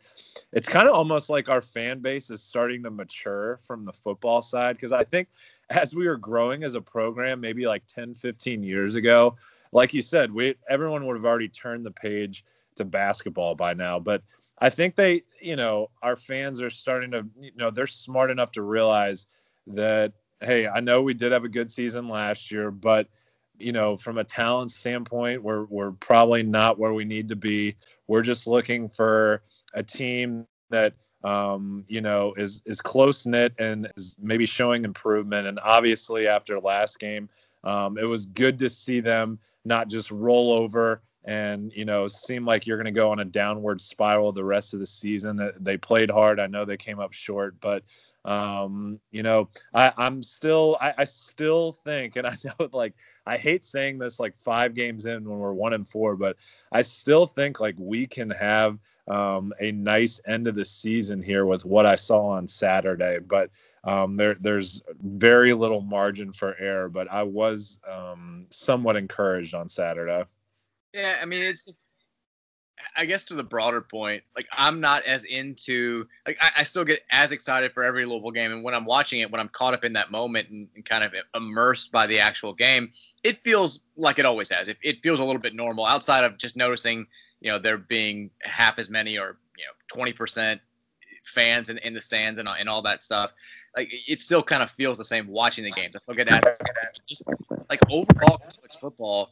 it's 0.52 0.68
kind 0.68 0.88
of 0.88 0.94
almost 0.94 1.30
like 1.30 1.48
our 1.48 1.60
fan 1.60 1.98
base 1.98 2.30
is 2.30 2.42
starting 2.42 2.84
to 2.84 2.90
mature 2.90 3.58
from 3.66 3.84
the 3.84 3.92
football 3.92 4.40
side. 4.40 4.76
Because 4.76 4.92
I 4.92 5.02
think 5.02 5.28
as 5.70 5.94
we 5.94 6.06
were 6.06 6.16
growing 6.16 6.62
as 6.62 6.76
a 6.76 6.80
program, 6.80 7.40
maybe 7.40 7.66
like 7.66 7.86
10, 7.86 8.14
15 8.14 8.62
years 8.62 8.94
ago, 8.94 9.34
like 9.72 9.94
you 9.94 10.02
said, 10.02 10.32
we 10.32 10.54
everyone 10.68 11.06
would 11.06 11.16
have 11.16 11.24
already 11.24 11.48
turned 11.48 11.84
the 11.84 11.90
page 11.90 12.44
to 12.76 12.84
basketball 12.84 13.56
by 13.56 13.74
now. 13.74 13.98
But 13.98 14.22
I 14.58 14.70
think 14.70 14.94
they, 14.94 15.22
you 15.40 15.56
know, 15.56 15.90
our 16.02 16.14
fans 16.14 16.62
are 16.62 16.70
starting 16.70 17.10
to, 17.10 17.26
you 17.40 17.50
know, 17.56 17.72
they're 17.72 17.88
smart 17.88 18.30
enough 18.30 18.52
to 18.52 18.62
realize 18.62 19.26
that, 19.66 20.12
hey, 20.42 20.66
I 20.66 20.80
know 20.80 21.02
we 21.02 21.14
did 21.14 21.32
have 21.32 21.44
a 21.44 21.48
good 21.48 21.70
season 21.70 22.08
last 22.08 22.50
year, 22.50 22.70
but 22.70 23.08
you 23.58 23.72
know, 23.72 23.96
from 23.96 24.18
a 24.18 24.24
talent 24.24 24.70
standpoint, 24.70 25.42
we're 25.42 25.64
we're 25.66 25.92
probably 25.92 26.42
not 26.42 26.78
where 26.78 26.94
we 26.94 27.04
need 27.04 27.28
to 27.28 27.36
be. 27.36 27.76
We're 28.06 28.22
just 28.22 28.46
looking 28.46 28.88
for 28.88 29.42
a 29.74 29.82
team 29.82 30.46
that 30.70 30.94
um, 31.24 31.84
you 31.88 32.00
know, 32.00 32.34
is 32.36 32.62
is 32.66 32.80
close 32.80 33.26
knit 33.26 33.54
and 33.58 33.90
is 33.96 34.16
maybe 34.20 34.46
showing 34.46 34.84
improvement. 34.84 35.46
And 35.46 35.60
obviously, 35.60 36.26
after 36.26 36.58
last 36.58 36.98
game, 36.98 37.28
um, 37.64 37.98
it 37.98 38.04
was 38.04 38.26
good 38.26 38.58
to 38.60 38.68
see 38.68 39.00
them 39.00 39.38
not 39.64 39.88
just 39.88 40.10
roll 40.10 40.52
over 40.52 41.02
and 41.24 41.72
you 41.72 41.84
know 41.84 42.08
seem 42.08 42.44
like 42.44 42.66
you're 42.66 42.76
going 42.76 42.84
to 42.86 42.90
go 42.90 43.12
on 43.12 43.20
a 43.20 43.24
downward 43.24 43.80
spiral 43.80 44.32
the 44.32 44.44
rest 44.44 44.74
of 44.74 44.80
the 44.80 44.86
season. 44.86 45.52
They 45.60 45.76
played 45.76 46.10
hard. 46.10 46.40
I 46.40 46.48
know 46.48 46.64
they 46.64 46.76
came 46.76 46.98
up 46.98 47.12
short, 47.12 47.60
but 47.60 47.84
um, 48.24 49.00
you 49.10 49.22
know, 49.22 49.48
I, 49.74 49.92
I'm 49.96 50.22
still, 50.22 50.76
I, 50.80 50.94
I 50.98 51.04
still 51.04 51.72
think, 51.72 52.16
and 52.16 52.26
I 52.26 52.36
know 52.44 52.68
like 52.72 52.94
I 53.26 53.36
hate 53.36 53.64
saying 53.64 53.98
this 53.98 54.20
like 54.20 54.38
five 54.38 54.74
games 54.74 55.06
in 55.06 55.28
when 55.28 55.38
we're 55.38 55.52
one 55.52 55.72
and 55.72 55.86
four, 55.86 56.16
but 56.16 56.36
I 56.70 56.82
still 56.82 57.26
think 57.26 57.60
like 57.60 57.76
we 57.78 58.06
can 58.06 58.30
have 58.30 58.78
um, 59.08 59.52
a 59.60 59.72
nice 59.72 60.20
end 60.26 60.46
of 60.46 60.54
the 60.54 60.64
season 60.64 61.22
here 61.22 61.44
with 61.44 61.64
what 61.64 61.86
I 61.86 61.96
saw 61.96 62.28
on 62.28 62.48
Saturday. 62.48 63.18
But 63.18 63.50
um, 63.84 64.16
there, 64.16 64.34
there's 64.34 64.82
very 65.00 65.52
little 65.54 65.80
margin 65.80 66.32
for 66.32 66.56
error. 66.56 66.88
But 66.88 67.10
I 67.10 67.24
was 67.24 67.78
um, 67.90 68.46
somewhat 68.50 68.96
encouraged 68.96 69.54
on 69.54 69.68
Saturday. 69.68 70.24
Yeah, 70.92 71.18
I 71.20 71.24
mean 71.24 71.42
it's, 71.42 71.66
it's 71.66 71.84
I 72.96 73.06
guess 73.06 73.24
to 73.24 73.34
the 73.34 73.42
broader 73.42 73.80
point, 73.80 74.22
like 74.36 74.46
I'm 74.52 74.80
not 74.80 75.04
as 75.04 75.24
into 75.24 76.06
like 76.26 76.38
I, 76.40 76.50
I, 76.58 76.62
still 76.64 76.84
get 76.84 77.00
as 77.10 77.32
excited 77.32 77.72
for 77.72 77.82
every 77.82 78.04
Louisville 78.04 78.30
game, 78.30 78.52
and 78.52 78.62
when 78.62 78.74
I'm 78.74 78.84
watching 78.84 79.20
it, 79.20 79.30
when 79.30 79.40
I'm 79.40 79.48
caught 79.48 79.74
up 79.74 79.84
in 79.84 79.94
that 79.94 80.10
moment 80.10 80.48
and, 80.50 80.68
and 80.74 80.84
kind 80.84 81.02
of 81.04 81.14
immersed 81.34 81.90
by 81.92 82.06
the 82.06 82.18
actual 82.18 82.52
game, 82.52 82.90
it 83.22 83.42
feels 83.42 83.80
like 83.96 84.18
it 84.18 84.26
always 84.26 84.50
has. 84.50 84.68
It, 84.68 84.78
it, 84.82 85.02
feels 85.02 85.20
a 85.20 85.24
little 85.24 85.40
bit 85.40 85.54
normal 85.54 85.86
outside 85.86 86.24
of 86.24 86.38
just 86.38 86.56
noticing, 86.56 87.06
you 87.40 87.50
know, 87.50 87.58
there 87.58 87.78
being 87.78 88.30
half 88.42 88.78
as 88.78 88.90
many 88.90 89.18
or 89.18 89.38
you 89.56 89.64
know 89.64 90.04
20% 90.04 90.60
fans 91.24 91.68
in, 91.68 91.78
in 91.78 91.94
the 91.94 92.02
stands 92.02 92.38
and, 92.38 92.48
and 92.48 92.68
all 92.68 92.82
that 92.82 93.02
stuff. 93.02 93.32
Like 93.76 93.90
it 94.06 94.20
still 94.20 94.42
kind 94.42 94.62
of 94.62 94.70
feels 94.70 94.98
the 94.98 95.04
same 95.04 95.28
watching 95.28 95.64
the 95.64 95.70
games. 95.70 95.96
I 95.96 96.00
still 96.00 96.14
get 96.14 96.28
at 96.28 96.58
just 97.06 97.26
like 97.70 97.80
overall 97.90 98.38
college 98.38 98.76
football 98.78 99.30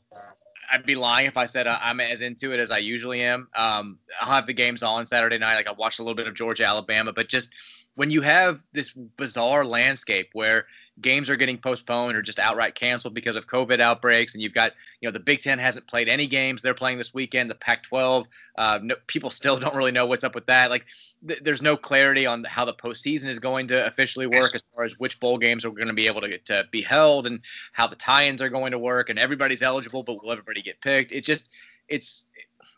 I'd 0.71 0.87
be 0.87 0.95
lying 0.95 1.27
if 1.27 1.37
I 1.37 1.47
said 1.47 1.67
I'm 1.67 2.01
as 2.01 2.21
into 2.21 2.53
it 2.53 2.61
as 2.61 2.71
I 2.71 2.79
usually 2.79 3.23
am. 3.23 3.49
Um, 3.55 3.99
I'll 4.21 4.31
have 4.31 4.47
the 4.47 4.55
games 4.55 4.83
on 4.83 5.07
Saturday 5.07 5.39
night. 5.39 5.57
Like 5.57 5.69
I 5.69 5.73
watched 5.73 5.99
a 5.99 6.03
little 6.03 6.15
bit 6.15 6.27
of 6.27 6.35
Georgia, 6.35 6.65
Alabama, 6.65 7.13
but 7.13 7.29
just 7.29 7.51
when 7.95 8.11
you 8.11 8.21
have 8.23 8.63
this 8.73 8.93
bizarre 8.93 9.65
landscape 9.65 10.31
where 10.33 10.67
games 11.01 11.31
are 11.31 11.37
getting 11.37 11.59
postponed 11.59 12.17
or 12.17 12.23
just 12.23 12.39
outright 12.39 12.75
canceled 12.75 13.15
because 13.15 13.37
of 13.37 13.47
COVID 13.47 13.81
outbreaks, 13.81 14.35
and 14.35 14.43
you've 14.43 14.55
got 14.55 14.73
you 15.01 15.09
know 15.09 15.13
the 15.13 15.21
Big 15.21 15.41
Ten 15.41 15.59
hasn't 15.59 15.87
played 15.87 16.09
any 16.09 16.27
games 16.27 16.63
they're 16.63 16.75
playing 16.75 16.99
this 16.99 17.15
weekend. 17.15 17.51
The 17.51 17.55
Pac-12, 17.55 18.27
uh, 18.57 18.79
no, 18.83 18.95
people 19.07 19.31
still 19.31 19.59
don't 19.59 19.75
really 19.77 19.93
know 19.93 20.07
what's 20.07 20.25
up 20.25 20.35
with 20.35 20.47
that. 20.47 20.71
Like 20.71 20.87
th- 21.27 21.41
there's 21.41 21.63
no 21.63 21.77
clarity 21.77 22.27
on 22.27 22.45
how 22.45 22.65
the 22.65 22.75
postseason 22.75 23.27
is 23.27 23.39
going 23.39 23.69
to 23.69 23.87
officially 23.87 24.27
work 24.27 24.55
as 24.55 24.63
far 24.75 24.85
as 24.85 24.99
which 24.99 25.21
bowl 25.21 25.39
games 25.39 25.65
are 25.65 25.71
going 25.71 25.89
to 25.89 25.95
be 25.95 26.07
able 26.07 26.21
to, 26.23 26.39
to 26.39 26.67
be 26.71 26.83
held 26.83 27.27
and 27.27 27.41
how 27.73 27.87
the 27.87 27.97
tie-ins 27.97 28.43
are 28.43 28.51
going 28.51 28.73
to 28.73 28.79
work, 28.79 29.11
and 29.11 29.19
everybody's 29.19 29.63
eligible, 29.63 30.03
but 30.03 30.23
will 30.23 30.33
everybody 30.33 30.63
get 30.63 30.81
picked? 30.81 31.13
It 31.13 31.25
just 31.25 31.51
it's 31.89 32.27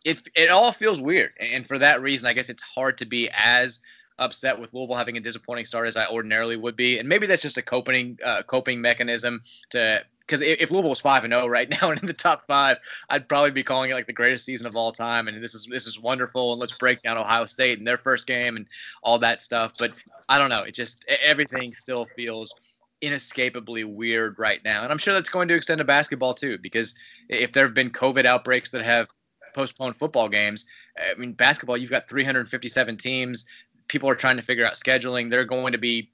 it 0.04 0.28
it 0.34 0.48
all 0.48 0.72
feels 0.72 1.00
weird, 1.00 1.32
and 1.38 1.66
for 1.66 1.78
that 1.78 2.02
reason, 2.02 2.26
I 2.26 2.32
guess 2.32 2.48
it's 2.48 2.62
hard 2.62 2.98
to 2.98 3.06
be 3.06 3.30
as 3.32 3.80
upset 4.18 4.58
with 4.60 4.72
Louisville 4.74 4.96
having 4.96 5.16
a 5.16 5.20
disappointing 5.20 5.66
start 5.66 5.88
as 5.88 5.96
I 5.96 6.06
ordinarily 6.06 6.56
would 6.56 6.76
be, 6.76 6.98
and 6.98 7.08
maybe 7.08 7.26
that's 7.26 7.42
just 7.42 7.58
a 7.58 7.62
coping 7.62 8.18
uh, 8.24 8.42
coping 8.42 8.80
mechanism 8.80 9.42
to 9.70 10.04
because 10.20 10.40
if, 10.40 10.70
Louisville 10.70 10.90
was 10.90 11.00
five 11.00 11.24
and 11.24 11.32
zero 11.32 11.44
oh 11.44 11.46
right 11.46 11.68
now 11.68 11.90
and 11.90 12.00
in 12.00 12.06
the 12.06 12.12
top 12.12 12.46
five, 12.46 12.78
I'd 13.10 13.28
probably 13.28 13.50
be 13.50 13.62
calling 13.62 13.90
it 13.90 13.94
like 13.94 14.06
the 14.06 14.12
greatest 14.12 14.44
season 14.44 14.66
of 14.66 14.76
all 14.76 14.92
time, 14.92 15.28
and 15.28 15.42
this 15.42 15.54
is 15.54 15.66
this 15.66 15.86
is 15.86 15.98
wonderful, 15.98 16.52
and 16.52 16.60
let's 16.60 16.76
break 16.76 17.02
down 17.02 17.18
Ohio 17.18 17.46
State 17.46 17.78
and 17.78 17.86
their 17.86 17.98
first 17.98 18.26
game 18.26 18.56
and 18.56 18.66
all 19.02 19.18
that 19.18 19.42
stuff. 19.42 19.74
But 19.78 19.94
I 20.28 20.38
don't 20.38 20.50
know, 20.50 20.62
it 20.62 20.74
just 20.74 21.04
everything 21.24 21.74
still 21.74 22.04
feels 22.16 22.54
inescapably 23.00 23.84
weird 23.84 24.38
right 24.38 24.62
now, 24.64 24.82
and 24.82 24.92
I'm 24.92 24.98
sure 24.98 25.14
that's 25.14 25.30
going 25.30 25.48
to 25.48 25.54
extend 25.54 25.78
to 25.78 25.84
basketball 25.84 26.34
too, 26.34 26.58
because 26.58 26.98
if 27.28 27.52
there 27.52 27.64
have 27.64 27.74
been 27.74 27.90
COVID 27.90 28.24
outbreaks 28.24 28.70
that 28.70 28.84
have 28.84 29.08
postponed 29.54 29.96
football 29.96 30.28
games. 30.28 30.66
I 30.98 31.18
mean, 31.18 31.32
basketball, 31.32 31.76
you've 31.76 31.90
got 31.90 32.08
357 32.08 32.96
teams 32.96 33.46
people 33.88 34.08
are 34.08 34.14
trying 34.14 34.36
to 34.36 34.42
figure 34.42 34.64
out 34.66 34.74
scheduling. 34.74 35.30
There 35.30 35.40
are 35.40 35.44
going 35.44 35.72
to 35.72 35.78
be 35.78 36.10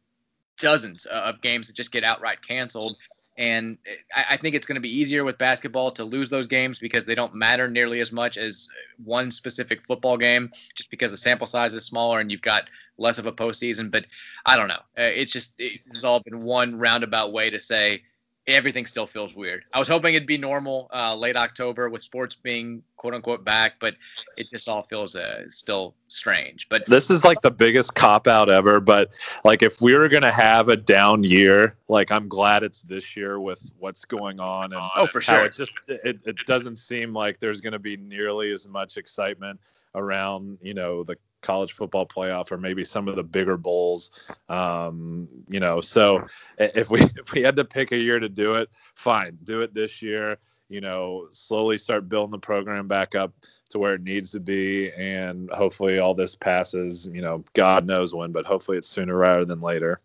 dozens 0.58 1.06
of 1.06 1.40
games 1.40 1.68
that 1.68 1.76
just 1.76 1.92
get 1.92 2.04
outright 2.04 2.42
canceled. 2.42 2.96
And 3.36 3.78
I, 4.16 4.36
think 4.36 4.56
it's 4.56 4.66
going 4.66 4.74
to 4.74 4.80
be 4.80 4.98
easier 4.98 5.24
with 5.24 5.38
basketball 5.38 5.92
to 5.92 6.04
lose 6.04 6.28
those 6.28 6.48
games 6.48 6.80
because 6.80 7.04
they 7.04 7.14
don't 7.14 7.36
matter 7.36 7.70
nearly 7.70 8.00
as 8.00 8.10
much 8.10 8.36
as 8.36 8.68
one 9.04 9.30
specific 9.30 9.84
football 9.86 10.16
game, 10.16 10.50
just 10.74 10.90
because 10.90 11.12
the 11.12 11.16
sample 11.16 11.46
size 11.46 11.72
is 11.72 11.84
smaller 11.84 12.18
and 12.18 12.32
you've 12.32 12.42
got 12.42 12.64
less 12.96 13.16
of 13.16 13.26
a 13.26 13.32
postseason. 13.32 13.92
But 13.92 14.06
I 14.44 14.56
don't 14.56 14.66
know. 14.66 14.82
Uh, 14.98 15.12
it's 15.14 15.30
just 15.30 15.54
it's 15.58 16.02
all 16.02 16.18
been 16.18 16.42
one 16.42 16.80
roundabout 16.80 17.32
way 17.32 17.48
to 17.50 17.60
say 17.60 18.02
everything 18.48 18.86
still 18.86 19.06
feels 19.06 19.34
weird. 19.34 19.64
I 19.72 19.78
was 19.78 19.88
hoping 19.88 20.14
it'd 20.14 20.26
be 20.26 20.38
normal 20.38 20.88
uh, 20.92 21.14
late 21.14 21.36
October 21.36 21.90
with 21.90 22.02
sports 22.02 22.34
being 22.34 22.82
quote 22.96 23.14
unquote 23.14 23.44
back, 23.44 23.74
but 23.78 23.94
it 24.36 24.48
just 24.50 24.68
all 24.68 24.82
feels 24.82 25.14
uh, 25.14 25.44
still 25.48 25.94
strange. 26.08 26.68
But 26.68 26.86
this 26.86 27.10
is 27.10 27.24
like 27.24 27.40
the 27.42 27.50
biggest 27.50 27.94
cop 27.94 28.26
out 28.26 28.48
ever. 28.48 28.80
But 28.80 29.12
like 29.44 29.62
if 29.62 29.80
we 29.80 29.94
were 29.94 30.08
gonna 30.08 30.32
have 30.32 30.68
a 30.68 30.76
down 30.76 31.22
year, 31.24 31.76
like 31.88 32.10
I'm 32.10 32.28
glad 32.28 32.62
it's 32.62 32.82
this 32.82 33.16
year 33.16 33.38
with 33.38 33.70
what's 33.78 34.04
going 34.04 34.40
on 34.40 34.72
and 34.72 34.82
oh 34.96 35.06
for 35.06 35.20
sure. 35.20 35.44
It 35.44 35.54
just 35.54 35.74
it, 35.86 36.20
it 36.24 36.46
doesn't 36.46 36.76
seem 36.76 37.12
like 37.12 37.38
there's 37.38 37.60
gonna 37.60 37.78
be 37.78 37.96
nearly 37.96 38.52
as 38.52 38.66
much 38.66 38.96
excitement 38.96 39.60
around 39.94 40.58
you 40.62 40.74
know 40.74 41.02
the 41.04 41.16
college 41.40 41.72
football 41.72 42.06
playoff 42.06 42.50
or 42.52 42.58
maybe 42.58 42.84
some 42.84 43.08
of 43.08 43.16
the 43.16 43.22
bigger 43.22 43.56
bowls. 43.56 44.10
Um, 44.48 45.28
you 45.48 45.60
know, 45.60 45.80
so 45.80 46.26
if 46.58 46.90
we 46.90 47.00
if 47.16 47.32
we 47.32 47.42
had 47.42 47.56
to 47.56 47.64
pick 47.64 47.92
a 47.92 47.96
year 47.98 48.18
to 48.18 48.28
do 48.28 48.54
it, 48.54 48.70
fine, 48.94 49.38
do 49.44 49.60
it 49.60 49.74
this 49.74 50.02
year. 50.02 50.38
You 50.68 50.82
know, 50.82 51.28
slowly 51.30 51.78
start 51.78 52.08
building 52.08 52.32
the 52.32 52.38
program 52.38 52.88
back 52.88 53.14
up 53.14 53.32
to 53.70 53.78
where 53.78 53.94
it 53.94 54.02
needs 54.02 54.32
to 54.32 54.40
be, 54.40 54.92
and 54.92 55.50
hopefully 55.50 55.98
all 55.98 56.14
this 56.14 56.34
passes. 56.34 57.06
You 57.06 57.22
know, 57.22 57.44
God 57.54 57.86
knows 57.86 58.14
when, 58.14 58.32
but 58.32 58.44
hopefully 58.44 58.76
it's 58.76 58.88
sooner 58.88 59.16
rather 59.16 59.46
than 59.46 59.60
later. 59.60 60.00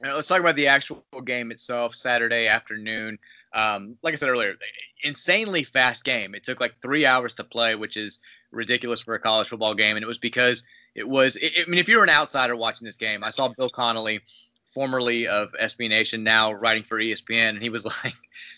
Now, 0.00 0.14
let's 0.14 0.28
talk 0.28 0.40
about 0.40 0.56
the 0.56 0.68
actual 0.68 1.02
game 1.24 1.50
itself, 1.50 1.94
Saturday 1.94 2.48
afternoon. 2.48 3.18
Um, 3.52 3.96
like 4.02 4.12
I 4.12 4.16
said 4.16 4.28
earlier, 4.28 4.56
insanely 5.02 5.64
fast 5.64 6.04
game. 6.04 6.34
It 6.34 6.44
took 6.44 6.60
like 6.60 6.80
three 6.82 7.06
hours 7.06 7.34
to 7.34 7.44
play, 7.44 7.74
which 7.74 7.96
is 7.96 8.20
ridiculous 8.56 9.00
for 9.00 9.14
a 9.14 9.20
college 9.20 9.48
football 9.48 9.74
game, 9.74 9.96
and 9.96 10.02
it 10.02 10.06
was 10.06 10.18
because 10.18 10.66
it 10.94 11.08
was. 11.08 11.38
I 11.40 11.68
mean, 11.68 11.78
if 11.78 11.88
you're 11.88 12.02
an 12.02 12.10
outsider 12.10 12.56
watching 12.56 12.84
this 12.84 12.96
game, 12.96 13.22
I 13.22 13.30
saw 13.30 13.48
Bill 13.48 13.70
Connelly, 13.70 14.20
formerly 14.64 15.28
of 15.28 15.52
SB 15.52 15.88
Nation, 15.88 16.24
now 16.24 16.52
writing 16.52 16.82
for 16.82 16.98
ESPN, 16.98 17.50
and 17.50 17.62
he 17.62 17.68
was 17.68 17.84
like, 18.04 18.14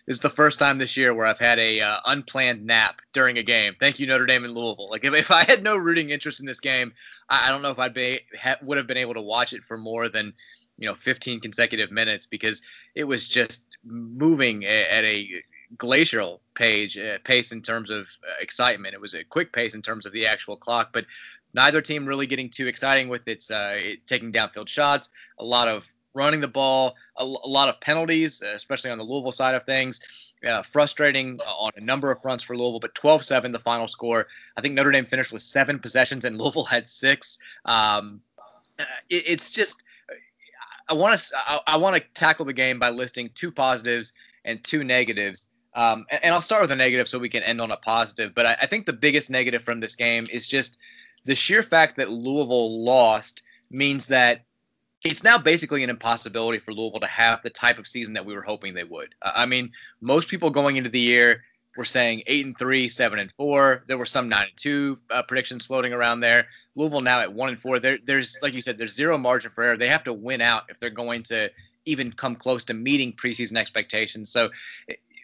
"This 0.07 0.17
is 0.17 0.21
the 0.21 0.31
first 0.31 0.59
time 0.59 0.79
this 0.79 0.97
year 0.97 1.13
where 1.13 1.27
I've 1.27 1.39
had 1.39 1.59
a 1.59 1.81
uh, 1.81 1.99
unplanned 2.07 2.65
nap 2.65 3.03
during 3.13 3.39
a 3.39 3.43
game. 3.43 3.75
Thank 3.79 3.99
you, 3.99 4.07
Notre 4.07 4.27
Dame 4.27 4.45
and 4.45 4.55
Louisville. 4.55 4.91
Like, 4.91 5.05
if, 5.05 5.15
if 5.15 5.31
I 5.31 5.45
had 5.45 5.63
no 5.63 5.77
rooting 5.77 6.11
interest 6.11 6.41
in 6.41 6.47
this 6.47 6.61
game, 6.61 6.93
I, 7.29 7.49
I 7.49 7.51
don't 7.51 7.63
know 7.63 7.71
if 7.71 7.79
I'd 7.79 7.95
be 7.95 8.21
ha, 8.41 8.57
would 8.63 8.79
have 8.79 8.87
been 8.87 8.97
able 8.97 9.15
to 9.15 9.23
watch 9.23 9.53
it 9.53 9.65
for 9.65 9.77
more 9.77 10.09
than." 10.09 10.33
You 10.81 10.87
know, 10.87 10.95
15 10.95 11.41
consecutive 11.41 11.91
minutes 11.91 12.27
because 12.27 12.63
it 12.95 13.03
was 13.03 13.27
just 13.27 13.65
moving 13.85 14.65
at 14.65 15.03
a 15.03 15.43
glacial 15.77 16.41
page 16.55 16.97
uh, 16.97 17.19
pace 17.25 17.53
in 17.53 17.63
terms 17.63 17.91
of 17.91 18.07
uh, 18.23 18.35
excitement. 18.41 18.95
It 18.95 19.01
was 19.01 19.15
a 19.15 19.25
quick 19.25 19.53
pace 19.53 19.75
in 19.75 19.83
terms 19.83 20.07
of 20.07 20.13
the 20.13 20.27
actual 20.27 20.57
clock, 20.57 20.91
but 20.93 21.07
neither 21.55 21.81
team 21.81 22.07
really 22.07 22.27
getting 22.27 22.49
too 22.49 22.67
exciting 22.67 23.09
with 23.09 23.27
its 23.29 23.51
uh, 23.51 23.75
it, 23.77 24.07
taking 24.07 24.33
downfield 24.33 24.69
shots. 24.69 25.11
A 25.39 25.45
lot 25.45 25.69
of 25.69 25.93
running 26.15 26.41
the 26.41 26.49
ball, 26.49 26.97
a, 27.17 27.23
a 27.23 27.25
lot 27.25 27.69
of 27.69 27.81
penalties, 27.81 28.43
especially 28.43 28.91
on 28.91 28.99
the 28.99 29.05
Louisville 29.05 29.33
side 29.33 29.55
of 29.55 29.65
things. 29.65 30.01
Uh, 30.47 30.63
frustrating 30.63 31.41
on 31.49 31.73
a 31.77 31.81
number 31.81 32.13
of 32.13 32.23
fronts 32.23 32.45
for 32.45 32.57
Louisville, 32.57 32.79
but 32.79 32.95
12-7 32.95 33.53
the 33.53 33.59
final 33.59 33.89
score. 33.89 34.29
I 34.57 34.61
think 34.61 34.75
Notre 34.75 34.93
Dame 34.93 35.05
finished 35.05 35.33
with 35.33 35.43
seven 35.43 35.81
possessions 35.81 36.25
and 36.25 36.39
Louisville 36.41 36.65
had 36.65 36.89
six. 36.89 37.39
Um, 37.65 38.21
uh, 38.79 38.85
it, 39.11 39.25
it's 39.27 39.51
just 39.51 39.83
I 40.89 40.95
want 40.95 41.19
to 41.19 41.37
I, 41.37 41.61
I 41.67 41.77
want 41.77 41.97
to 41.97 42.03
tackle 42.15 42.45
the 42.45 42.53
game 42.53 42.79
by 42.79 42.91
listing 42.91 43.31
two 43.35 43.51
positives 43.51 44.13
and 44.45 44.63
two 44.65 44.85
negatives. 44.85 45.47
Um, 45.79 46.07
and 46.11 46.35
I'll 46.35 46.43
start 46.43 46.63
with 46.63 46.73
a 46.73 46.77
negative 46.77 47.09
so 47.09 47.21
we 47.21 47.29
can 47.29 47.45
end 47.45 47.61
on 47.61 47.71
a 47.71 47.77
positive. 47.77 48.35
But 48.35 48.47
I, 48.47 48.57
I 48.63 48.67
think 48.67 48.85
the 48.85 48.93
biggest 48.93 49.31
negative 49.31 49.63
from 49.63 49.79
this 49.79 49.95
game 49.95 50.27
is 50.29 50.45
just 50.45 50.77
the 51.25 51.37
sheer 51.37 51.63
fact 51.63 51.99
that 51.99 52.11
Louisville 52.11 52.85
lost 52.85 53.43
means 53.71 54.07
that 54.07 54.45
it's 55.05 55.23
now 55.23 55.39
basically 55.39 55.85
an 55.85 55.91
impossibility 55.91 56.59
for 56.59 56.73
Louisville 56.73 56.99
to 56.99 57.07
have 57.07 57.43
the 57.45 57.51
type 57.51 57.79
of 57.79 57.87
season 57.87 58.15
that 58.15 58.27
we 58.27 58.35
were 58.35 58.43
hoping 58.43 58.75
they 58.75 58.83
would. 58.83 59.15
I 59.23 59.47
mean, 59.47 59.71
most 60.01 60.29
people 60.29 60.51
going 60.51 60.79
into 60.79 60.91
the 60.91 60.99
year 60.99 61.45
were 61.77 61.85
saying 61.85 62.25
eight 62.27 62.45
and 62.45 62.59
three, 62.59 62.89
seven 62.89 63.21
and 63.21 63.31
four. 63.37 63.85
There 63.87 63.99
were 63.99 64.07
some 64.07 64.29
nine 64.29 64.49
and 64.49 64.57
two 64.57 64.99
uh, 65.11 65.23
predictions 65.23 65.65
floating 65.65 65.93
around 65.93 66.19
there. 66.19 66.49
Louisville 66.75 67.03
now 67.03 67.21
at 67.21 67.33
one 67.33 67.51
and 67.51 67.61
four. 67.61 67.79
There, 67.79 67.99
there's 68.05 68.37
like 68.43 68.53
you 68.53 68.63
said, 68.63 68.79
there's 68.79 68.97
zero 68.97 69.17
margin 69.17 69.53
for 69.55 69.63
error. 69.63 69.77
They 69.77 69.87
have 69.87 70.03
to 70.05 70.13
win 70.13 70.41
out 70.41 70.65
if 70.71 70.81
they're 70.81 70.91
going 70.91 71.23
to 71.25 71.53
even 71.85 72.13
come 72.13 72.35
close 72.37 72.65
to 72.67 72.75
meeting 72.75 73.13
preseason 73.13 73.57
expectations. 73.57 74.31
So 74.31 74.51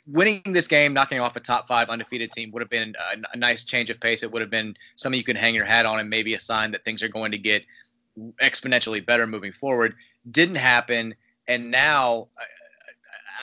winning 0.07 0.43
this 0.47 0.69
game, 0.69 0.93
knocking 0.93 1.21
off 1.21 1.37
a 1.37 1.41
top 1.41 1.67
five 1.67 1.89
undefeated 1.89 2.31
team 2.31 2.51
would 2.53 2.63
have 2.63 2.71
been 2.71 2.95
a, 3.13 3.17
a, 3.33 3.37
nice 3.37 3.65
change 3.65 3.91
of 3.91 4.01
pace. 4.01 4.23
It 4.23 4.31
would 4.33 4.43
have 4.43 4.51
been 4.51 4.77
something 4.97 5.19
you 5.19 5.25
can 5.25 5.37
hang 5.37 5.55
your 5.55 5.65
hat 5.65 5.87
on 5.87 5.99
and 5.99 6.11
maybe 6.11 6.35
a 6.35 6.39
sign 6.39 6.73
that 6.73 6.85
things 6.85 7.03
are 7.03 7.09
going 7.09 7.33
to 7.33 7.39
get 7.39 7.65
exponentially 8.43 9.05
better 9.05 9.27
moving 9.27 9.53
forward. 9.53 9.95
Didn't 10.31 10.57
happen, 10.57 11.15
and 11.49 11.71
now 11.71 12.29
I, 12.39 12.45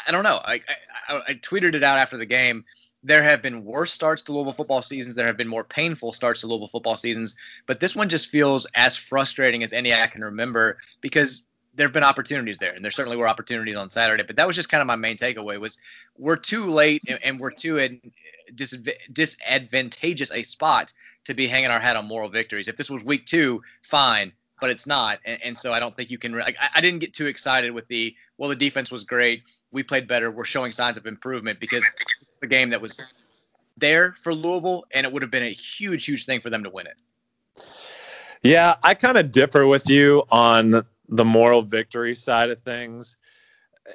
I 0.08 0.12
don't 0.12 0.24
know. 0.24 0.39
I, 0.44 0.62
I, 1.08 1.22
I 1.27 1.34
tweeted 1.36 1.75
it 1.75 1.84
out 1.84 1.98
after 1.98 2.18
the 2.18 2.25
game. 2.25 2.65
There 3.03 3.24
have 3.24 3.41
been 3.41 3.65
worse 3.65 3.91
starts 3.91 4.22
to 4.24 4.32
Louisville 4.32 4.53
football 4.53 4.84
seasons. 4.84 5.15
There 5.15 5.25
have 5.25 5.38
been 5.38 5.48
more 5.48 5.63
painful 5.63 6.13
starts 6.13 6.41
to 6.41 6.48
Louisville 6.48 6.68
football 6.68 6.96
seasons, 6.96 7.36
but 7.65 7.80
this 7.80 7.96
one 7.96 8.10
just 8.10 8.27
feels 8.27 8.68
as 8.75 8.96
frustrating 8.96 9.63
as 9.63 9.74
any 9.74 9.91
I 9.91 10.06
can 10.06 10.24
remember 10.24 10.77
because 11.01 11.48
there 11.74 11.88
have 11.88 11.94
been 11.94 12.04
opportunities 12.04 12.58
there, 12.58 12.74
and 12.74 12.84
there 12.84 12.92
certainly 12.92 13.18
were 13.18 13.28
opportunities 13.28 13.75
on 13.75 13.90
Saturday. 13.90 14.24
But 14.24 14.36
that 14.38 14.48
was 14.48 14.56
just 14.56 14.70
kind 14.70 14.82
of 14.82 14.88
my 14.88 14.96
main 14.96 15.18
takeaway 15.18 15.60
was 15.60 15.78
we're 16.18 16.36
too 16.36 16.70
late 16.70 17.04
and, 17.08 17.20
and 17.24 17.40
we're 17.40 17.51
too 17.51 17.78
in 17.78 18.12
disadvantageous 18.54 20.32
a 20.32 20.44
spot 20.44 20.92
to 21.25 21.34
be 21.34 21.48
hanging 21.48 21.70
our 21.70 21.80
hat 21.80 21.96
on 21.96 22.08
moral 22.08 22.30
victories. 22.30 22.68
If 22.68 22.75
this 22.75 22.90
was 22.90 23.04
week 23.04 23.25
two, 23.25 23.63
fine, 23.84 24.34
but 24.60 24.70
it's 24.70 24.86
not, 24.86 25.20
and, 25.25 25.40
and 25.44 25.58
so 25.58 25.74
I 25.74 25.80
don't 25.80 25.96
think 25.96 26.12
you 26.12 26.18
can. 26.18 26.34
Like, 26.34 26.58
I, 26.60 26.70
I, 26.75 26.82
didn't 26.82 27.00
get 27.00 27.13
too 27.13 27.28
excited 27.28 27.72
with 27.72 27.88
the 27.88 28.16
well, 28.38 28.50
the 28.50 28.56
defense 28.56 28.92
was 28.92 29.04
great, 29.04 29.44
we 29.72 29.84
played 29.84 30.08
better, 30.08 30.32
we're 30.32 30.46
showing 30.46 30.72
signs 30.72 30.98
of 30.98 31.06
improvement 31.06 31.60
because 31.60 31.84
it's 32.22 32.38
the 32.38 32.48
game 32.48 32.70
that 32.70 32.82
was 32.82 33.13
there 33.78 34.16
for 34.22 34.34
Louisville, 34.34 34.86
and 34.92 35.06
it 35.06 35.12
would 35.12 35.22
have 35.22 35.32
been 35.32 35.44
a 35.44 35.50
huge, 35.50 36.06
huge 36.06 36.25
thing 36.25 36.42
for 36.42 36.50
them 36.50 36.63
to 36.63 36.70
win 36.70 36.88
it. 36.88 37.01
Yeah, 38.44 38.75
I 38.84 38.96
kind 38.96 39.18
of 39.18 39.32
differ 39.32 39.68
with 39.68 39.90
you 39.90 40.24
on 40.32 40.86
the 41.12 41.25
moral 41.25 41.62
victory 41.62 42.15
side 42.15 42.50
of 42.50 42.62
things. 42.62 43.18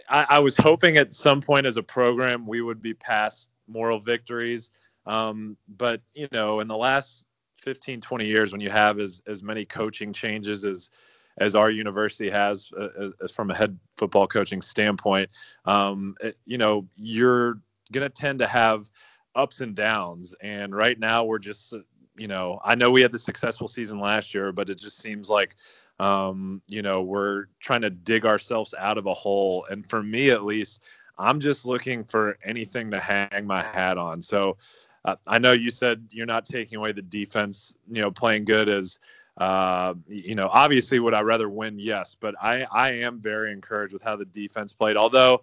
I, 0.09 0.27
I, 0.29 0.39
was 0.41 0.57
hoping 0.57 0.99
at 0.99 1.15
some 1.15 1.41
point 1.41 1.67
as 1.67 1.77
a 1.77 1.83
program 1.83 2.47
we 2.47 2.61
would 2.61 2.83
be 2.83 2.93
past 2.93 3.51
moral 3.67 3.99
victories. 3.99 4.71
Um, 5.07 5.57
but, 5.69 6.03
you 6.15 6.29
know, 6.31 6.61
in 6.61 6.69
the 6.69 6.77
last 6.77 7.25
15, 7.57 8.01
20 8.01 8.27
years, 8.27 8.53
when 8.53 8.61
you 8.61 8.71
have 8.71 9.01
as, 9.01 9.23
as 9.27 9.43
many 9.43 9.65
coaching 9.65 10.13
changes 10.13 10.65
as 10.65 10.91
as 11.39 11.55
our 11.55 11.71
university 11.71 12.31
has 12.31 12.73
uh, 12.79 13.11
as 13.23 13.31
from 13.31 13.51
a 13.51 13.55
head 13.55 13.79
football 13.99 14.27
coaching 14.27 14.63
standpoint, 14.63 15.29
um, 15.67 16.15
it, 16.21 16.39
you 16.47 16.57
know, 16.57 16.87
you're 16.97 17.61
going 17.93 18.09
to 18.09 18.09
tend 18.09 18.39
to 18.39 18.47
have 18.47 18.91
ups 19.35 19.61
and 19.61 19.75
downs. 19.75 20.35
And 20.41 20.75
right 20.75 20.99
now 20.99 21.25
we're 21.25 21.39
just, 21.39 21.75
you 22.17 22.27
know, 22.27 22.59
I 22.65 22.75
know 22.75 22.91
we 22.91 23.03
had 23.03 23.13
the 23.13 23.19
successful 23.19 23.69
season 23.69 24.01
last 24.01 24.35
year, 24.35 24.51
but 24.51 24.71
it 24.71 24.79
just 24.79 24.99
seems 24.99 25.29
like 25.29 25.55
um, 25.99 26.61
you 26.69 26.83
know, 26.83 27.03
we're 27.03 27.47
trying 27.61 27.83
to 27.83 27.91
dig 27.91 28.27
ourselves 28.27 28.75
out 28.79 28.99
of 28.99 29.07
a 29.07 29.15
hole. 29.15 29.67
And 29.71 29.89
for 29.89 30.03
me, 30.03 30.31
at 30.31 30.45
least, 30.45 30.81
I'm 31.19 31.41
just 31.41 31.65
looking 31.65 32.05
for 32.05 32.39
anything 32.45 32.91
to 32.91 33.01
hang 33.01 33.47
my 33.47 33.63
hat 33.63 33.97
on. 33.97 34.21
So 34.21 34.59
uh, 35.05 35.17
I 35.27 35.39
know 35.39 35.53
you 35.53 35.71
said 35.71 36.09
you're 36.11 36.27
not 36.27 36.45
taking 36.45 36.77
away 36.77 36.93
the 36.93 37.03
defense, 37.03 37.77
you 37.91 38.03
know, 38.03 38.11
playing 38.11 38.45
good 38.45 38.69
as, 38.69 38.99
uh, 39.39 39.95
you 40.09 40.35
know, 40.35 40.49
obviously 40.51 40.99
would 40.99 41.15
I 41.15 41.21
rather 41.21 41.49
win? 41.49 41.79
Yes, 41.79 42.15
but 42.19 42.35
I, 42.41 42.67
I 42.71 42.91
am 42.91 43.21
very 43.21 43.53
encouraged 43.53 43.93
with 43.93 44.03
how 44.03 44.17
the 44.17 44.25
defense 44.25 44.73
played. 44.75 44.97
Although 44.97 45.43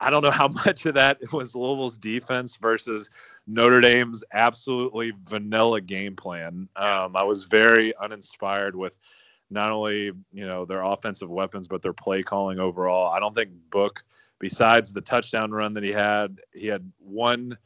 I 0.00 0.10
don't 0.10 0.22
know 0.22 0.30
how 0.30 0.48
much 0.66 0.86
of 0.86 0.94
that 0.94 1.20
was 1.32 1.54
Louisville's 1.54 1.98
defense 1.98 2.56
versus 2.56 3.10
Notre 3.46 3.80
Dame's 3.80 4.24
absolutely 4.32 5.12
vanilla 5.28 5.80
game 5.80 6.16
plan. 6.16 6.68
Um, 6.74 7.16
I 7.16 7.22
was 7.22 7.44
very 7.44 7.96
uninspired 7.96 8.74
with 8.74 8.98
not 9.50 9.70
only 9.70 10.12
you 10.32 10.46
know 10.46 10.64
their 10.64 10.82
offensive 10.82 11.30
weapons 11.30 11.68
but 11.68 11.82
their 11.82 11.92
play 11.92 12.22
calling 12.22 12.58
overall. 12.58 13.12
I 13.12 13.20
don't 13.20 13.34
think 13.34 13.50
Book, 13.70 14.04
besides 14.38 14.92
the 14.92 15.00
touchdown 15.00 15.50
run 15.50 15.74
that 15.74 15.84
he 15.84 15.92
had, 15.92 16.38
he 16.52 16.66
had 16.66 16.90
one 16.98 17.56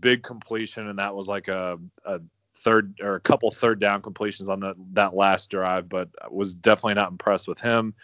big 0.00 0.22
completion 0.22 0.88
and 0.88 0.98
that 0.98 1.14
was 1.14 1.28
like 1.28 1.48
a, 1.48 1.78
a 2.04 2.20
third 2.56 2.98
or 3.02 3.16
a 3.16 3.20
couple 3.20 3.50
third 3.50 3.80
down 3.80 4.02
completions 4.02 4.48
on 4.48 4.60
the, 4.60 4.74
that 4.92 5.14
last 5.14 5.50
drive, 5.50 5.88
but 5.88 6.08
was 6.30 6.54
definitely 6.54 6.94
not 6.94 7.10
impressed 7.10 7.46
with 7.46 7.60
him. 7.60 7.94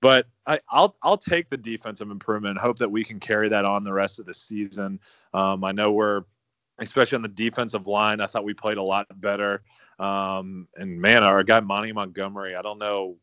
But 0.00 0.26
I, 0.46 0.60
will 0.72 0.96
I'll 1.02 1.18
take 1.18 1.50
the 1.50 1.58
defensive 1.58 2.10
improvement. 2.10 2.58
Hope 2.58 2.78
that 2.78 2.90
we 2.90 3.04
can 3.04 3.20
carry 3.20 3.50
that 3.50 3.66
on 3.66 3.84
the 3.84 3.92
rest 3.92 4.18
of 4.18 4.26
the 4.26 4.32
season. 4.32 4.98
Um, 5.34 5.62
I 5.62 5.72
know 5.72 5.92
we're 5.92 6.22
especially 6.78 7.16
on 7.16 7.22
the 7.22 7.28
defensive 7.28 7.86
line. 7.86 8.20
I 8.20 8.26
thought 8.26 8.44
we 8.44 8.54
played 8.54 8.78
a 8.78 8.82
lot 8.82 9.06
better. 9.20 9.62
Um, 10.00 10.66
and 10.76 11.00
man, 11.00 11.22
our 11.22 11.44
guy 11.44 11.60
Monty 11.60 11.92
Montgomery, 11.92 12.56
I 12.56 12.62
don't 12.62 12.78
know 12.78 13.16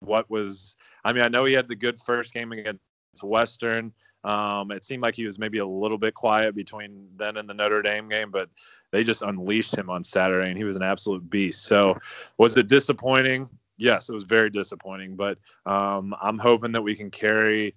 what 0.00 0.30
was. 0.30 0.76
I 1.04 1.12
mean, 1.12 1.22
I 1.22 1.28
know 1.28 1.44
he 1.44 1.52
had 1.52 1.68
the 1.68 1.76
good 1.76 2.00
first 2.00 2.32
game 2.32 2.52
against 2.52 2.80
Western. 3.22 3.92
Um, 4.24 4.70
it 4.70 4.84
seemed 4.84 5.02
like 5.02 5.14
he 5.14 5.26
was 5.26 5.38
maybe 5.38 5.58
a 5.58 5.66
little 5.66 5.98
bit 5.98 6.14
quiet 6.14 6.54
between 6.54 7.08
then 7.16 7.36
and 7.36 7.48
the 7.48 7.54
Notre 7.54 7.82
Dame 7.82 8.08
game, 8.08 8.30
but 8.30 8.48
they 8.92 9.04
just 9.04 9.22
unleashed 9.22 9.76
him 9.76 9.90
on 9.90 10.04
Saturday, 10.04 10.48
and 10.48 10.56
he 10.56 10.64
was 10.64 10.76
an 10.76 10.82
absolute 10.82 11.28
beast. 11.28 11.64
So, 11.64 11.98
was 12.38 12.56
it 12.56 12.68
disappointing? 12.68 13.48
Yes, 13.76 14.08
it 14.08 14.14
was 14.14 14.24
very 14.24 14.48
disappointing, 14.48 15.16
but 15.16 15.38
um, 15.66 16.14
I'm 16.22 16.38
hoping 16.38 16.72
that 16.72 16.82
we 16.82 16.94
can 16.94 17.10
carry 17.10 17.74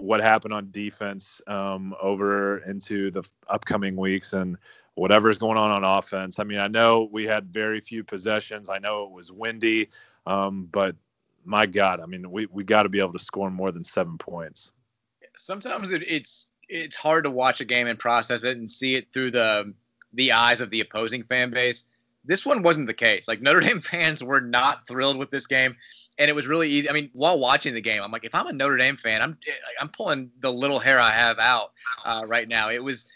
what 0.00 0.20
happened 0.20 0.52
on 0.52 0.70
defense 0.70 1.40
um, 1.46 1.94
over 2.00 2.58
into 2.58 3.10
the 3.10 3.22
upcoming 3.48 3.96
weeks 3.96 4.32
and 4.32 4.56
whatever's 4.94 5.38
going 5.38 5.58
on 5.58 5.70
on 5.70 5.84
offense. 5.84 6.38
I 6.38 6.44
mean, 6.44 6.58
I 6.58 6.68
know 6.68 7.08
we 7.10 7.24
had 7.24 7.52
very 7.52 7.80
few 7.80 8.04
possessions. 8.04 8.68
I 8.68 8.78
know 8.78 9.04
it 9.04 9.10
was 9.10 9.30
windy, 9.30 9.90
um, 10.26 10.68
but 10.70 10.96
my 11.44 11.66
God, 11.66 12.00
I 12.00 12.06
mean, 12.06 12.30
we 12.30 12.46
we 12.46 12.64
got 12.64 12.84
to 12.84 12.88
be 12.88 13.00
able 13.00 13.12
to 13.12 13.18
score 13.18 13.50
more 13.50 13.72
than 13.72 13.84
seven 13.84 14.18
points. 14.18 14.72
Sometimes 15.36 15.92
it, 15.92 16.02
it's 16.06 16.50
it's 16.68 16.96
hard 16.96 17.24
to 17.24 17.30
watch 17.30 17.60
a 17.60 17.64
game 17.64 17.86
and 17.86 17.98
process 17.98 18.44
it 18.44 18.56
and 18.56 18.70
see 18.70 18.94
it 18.94 19.12
through 19.12 19.32
the 19.32 19.74
the 20.14 20.32
eyes 20.32 20.60
of 20.60 20.70
the 20.70 20.80
opposing 20.80 21.24
fan 21.24 21.50
base. 21.50 21.86
This 22.24 22.46
one 22.46 22.62
wasn't 22.62 22.86
the 22.86 22.94
case. 22.94 23.28
Like 23.28 23.42
Notre 23.42 23.60
Dame 23.66 23.80
fans 23.80 24.22
were 24.22 24.40
not 24.40 24.86
thrilled 24.86 25.18
with 25.18 25.30
this 25.30 25.46
game, 25.46 25.76
and 26.18 26.30
it 26.30 26.34
was 26.34 26.46
really 26.46 26.70
easy. 26.70 26.88
I 26.88 26.92
mean, 26.92 27.10
while 27.12 27.38
watching 27.38 27.74
the 27.74 27.82
game, 27.82 28.02
I'm 28.02 28.12
like, 28.12 28.24
if 28.24 28.34
I'm 28.34 28.46
a 28.46 28.52
Notre 28.52 28.78
Dame 28.78 28.96
fan, 28.96 29.20
I'm 29.20 29.36
I'm 29.80 29.88
pulling 29.88 30.30
the 30.40 30.52
little 30.52 30.78
hair 30.78 30.98
I 30.98 31.10
have 31.10 31.38
out 31.38 31.72
uh, 32.04 32.22
right 32.26 32.48
now. 32.48 32.70
It 32.70 32.82
was 32.82 33.06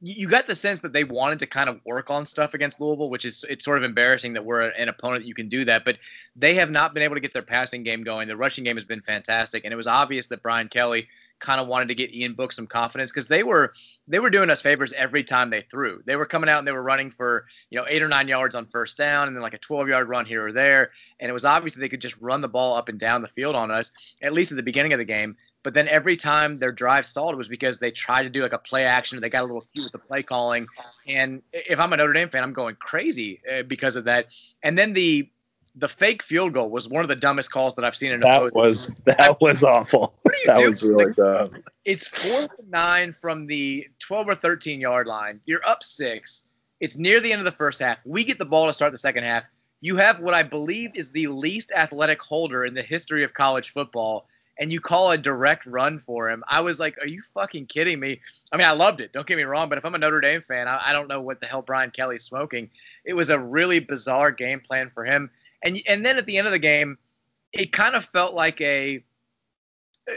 you 0.00 0.28
got 0.28 0.46
the 0.46 0.54
sense 0.54 0.80
that 0.80 0.92
they 0.92 1.04
wanted 1.04 1.40
to 1.40 1.46
kind 1.46 1.68
of 1.68 1.80
work 1.84 2.10
on 2.10 2.24
stuff 2.24 2.54
against 2.54 2.80
Louisville, 2.80 3.10
which 3.10 3.24
is 3.24 3.44
it's 3.48 3.64
sort 3.64 3.78
of 3.78 3.84
embarrassing 3.84 4.34
that 4.34 4.44
we're 4.44 4.68
an 4.68 4.88
opponent 4.88 5.22
that 5.22 5.28
you 5.28 5.34
can 5.34 5.48
do 5.48 5.64
that. 5.64 5.84
But 5.84 5.98
they 6.36 6.54
have 6.54 6.70
not 6.70 6.94
been 6.94 7.02
able 7.02 7.16
to 7.16 7.20
get 7.20 7.32
their 7.32 7.42
passing 7.42 7.82
game 7.82 8.04
going. 8.04 8.28
The 8.28 8.36
rushing 8.36 8.64
game 8.64 8.76
has 8.76 8.84
been 8.84 9.00
fantastic, 9.00 9.64
and 9.64 9.72
it 9.72 9.76
was 9.76 9.86
obvious 9.86 10.28
that 10.28 10.42
Brian 10.42 10.68
Kelly 10.68 11.08
kind 11.40 11.60
of 11.60 11.68
wanted 11.68 11.88
to 11.88 11.94
get 11.94 12.12
Ian 12.12 12.34
Book 12.34 12.52
some 12.52 12.66
confidence 12.66 13.10
because 13.10 13.28
they 13.28 13.42
were 13.42 13.72
they 14.06 14.18
were 14.18 14.30
doing 14.30 14.50
us 14.50 14.60
favors 14.60 14.92
every 14.92 15.24
time 15.24 15.50
they 15.50 15.60
threw. 15.60 16.02
They 16.04 16.16
were 16.16 16.26
coming 16.26 16.50
out 16.50 16.58
and 16.58 16.66
they 16.66 16.72
were 16.72 16.82
running 16.82 17.10
for 17.10 17.46
you 17.70 17.78
know 17.78 17.86
eight 17.88 18.02
or 18.02 18.08
nine 18.08 18.28
yards 18.28 18.54
on 18.54 18.66
first 18.66 18.98
down, 18.98 19.28
and 19.28 19.36
then 19.36 19.42
like 19.42 19.54
a 19.54 19.58
12 19.58 19.88
yard 19.88 20.08
run 20.08 20.26
here 20.26 20.46
or 20.46 20.52
there. 20.52 20.90
And 21.20 21.28
it 21.28 21.32
was 21.32 21.44
obvious 21.44 21.74
that 21.74 21.80
they 21.80 21.88
could 21.88 22.00
just 22.00 22.20
run 22.20 22.40
the 22.40 22.48
ball 22.48 22.76
up 22.76 22.88
and 22.88 22.98
down 22.98 23.22
the 23.22 23.28
field 23.28 23.56
on 23.56 23.70
us 23.70 23.92
at 24.22 24.32
least 24.32 24.52
at 24.52 24.56
the 24.56 24.62
beginning 24.62 24.92
of 24.92 24.98
the 24.98 25.04
game. 25.04 25.36
But 25.68 25.74
then 25.74 25.86
every 25.86 26.16
time 26.16 26.58
their 26.58 26.72
drive 26.72 27.04
stalled 27.04 27.36
was 27.36 27.46
because 27.46 27.78
they 27.78 27.90
tried 27.90 28.22
to 28.22 28.30
do 28.30 28.40
like 28.40 28.54
a 28.54 28.58
play 28.58 28.84
action. 28.84 29.18
And 29.18 29.22
they 29.22 29.28
got 29.28 29.42
a 29.42 29.44
little 29.44 29.66
cute 29.74 29.84
with 29.84 29.92
the 29.92 29.98
play 29.98 30.22
calling. 30.22 30.66
And 31.06 31.42
if 31.52 31.78
I'm 31.78 31.92
a 31.92 31.98
Notre 31.98 32.14
Dame 32.14 32.30
fan, 32.30 32.42
I'm 32.42 32.54
going 32.54 32.74
crazy 32.76 33.42
uh, 33.52 33.64
because 33.64 33.94
of 33.94 34.04
that. 34.04 34.32
And 34.62 34.78
then 34.78 34.94
the 34.94 35.28
the 35.76 35.86
fake 35.86 36.22
field 36.22 36.54
goal 36.54 36.70
was 36.70 36.88
one 36.88 37.04
of 37.04 37.10
the 37.10 37.16
dumbest 37.16 37.52
calls 37.52 37.74
that 37.74 37.84
I've 37.84 37.94
seen 37.94 38.12
in 38.12 38.22
a 38.22 38.24
that 38.24 38.54
was 38.54 38.86
that 39.04 39.42
was 39.42 39.62
awful. 39.62 40.14
that 40.46 40.56
doing? 40.56 40.68
was 40.68 40.82
really 40.82 41.04
like, 41.04 41.16
dumb. 41.16 41.62
It's 41.84 42.08
fourth 42.08 42.58
and 42.58 42.70
nine 42.70 43.12
from 43.12 43.46
the 43.46 43.88
12 43.98 44.26
or 44.26 44.34
13 44.36 44.80
yard 44.80 45.06
line. 45.06 45.38
You're 45.44 45.66
up 45.66 45.84
six. 45.84 46.46
It's 46.80 46.96
near 46.96 47.20
the 47.20 47.30
end 47.30 47.42
of 47.42 47.44
the 47.44 47.52
first 47.52 47.80
half. 47.80 47.98
We 48.06 48.24
get 48.24 48.38
the 48.38 48.46
ball 48.46 48.68
to 48.68 48.72
start 48.72 48.92
the 48.92 48.96
second 48.96 49.24
half. 49.24 49.44
You 49.82 49.96
have 49.96 50.18
what 50.20 50.32
I 50.32 50.44
believe 50.44 50.92
is 50.94 51.12
the 51.12 51.26
least 51.26 51.72
athletic 51.76 52.22
holder 52.22 52.64
in 52.64 52.72
the 52.72 52.80
history 52.80 53.22
of 53.22 53.34
college 53.34 53.68
football 53.74 54.26
and 54.58 54.72
you 54.72 54.80
call 54.80 55.10
a 55.10 55.18
direct 55.18 55.66
run 55.66 55.98
for 55.98 56.28
him. 56.28 56.42
I 56.48 56.60
was 56.60 56.80
like, 56.80 56.98
are 57.00 57.06
you 57.06 57.22
fucking 57.22 57.66
kidding 57.66 58.00
me? 58.00 58.20
I 58.52 58.56
mean, 58.56 58.66
I 58.66 58.72
loved 58.72 59.00
it. 59.00 59.12
Don't 59.12 59.26
get 59.26 59.36
me 59.36 59.44
wrong, 59.44 59.68
but 59.68 59.78
if 59.78 59.84
I'm 59.84 59.94
a 59.94 59.98
Notre 59.98 60.20
Dame 60.20 60.42
fan, 60.42 60.66
I, 60.66 60.80
I 60.86 60.92
don't 60.92 61.08
know 61.08 61.20
what 61.20 61.40
the 61.40 61.46
hell 61.46 61.62
Brian 61.62 61.90
Kelly's 61.90 62.24
smoking. 62.24 62.70
It 63.04 63.14
was 63.14 63.30
a 63.30 63.38
really 63.38 63.78
bizarre 63.78 64.32
game 64.32 64.60
plan 64.60 64.90
for 64.92 65.04
him. 65.04 65.30
And 65.62 65.80
and 65.88 66.04
then 66.04 66.18
at 66.18 66.26
the 66.26 66.38
end 66.38 66.46
of 66.46 66.52
the 66.52 66.58
game, 66.58 66.98
it 67.52 67.72
kind 67.72 67.94
of 67.94 68.04
felt 68.04 68.34
like 68.34 68.60
a 68.60 69.02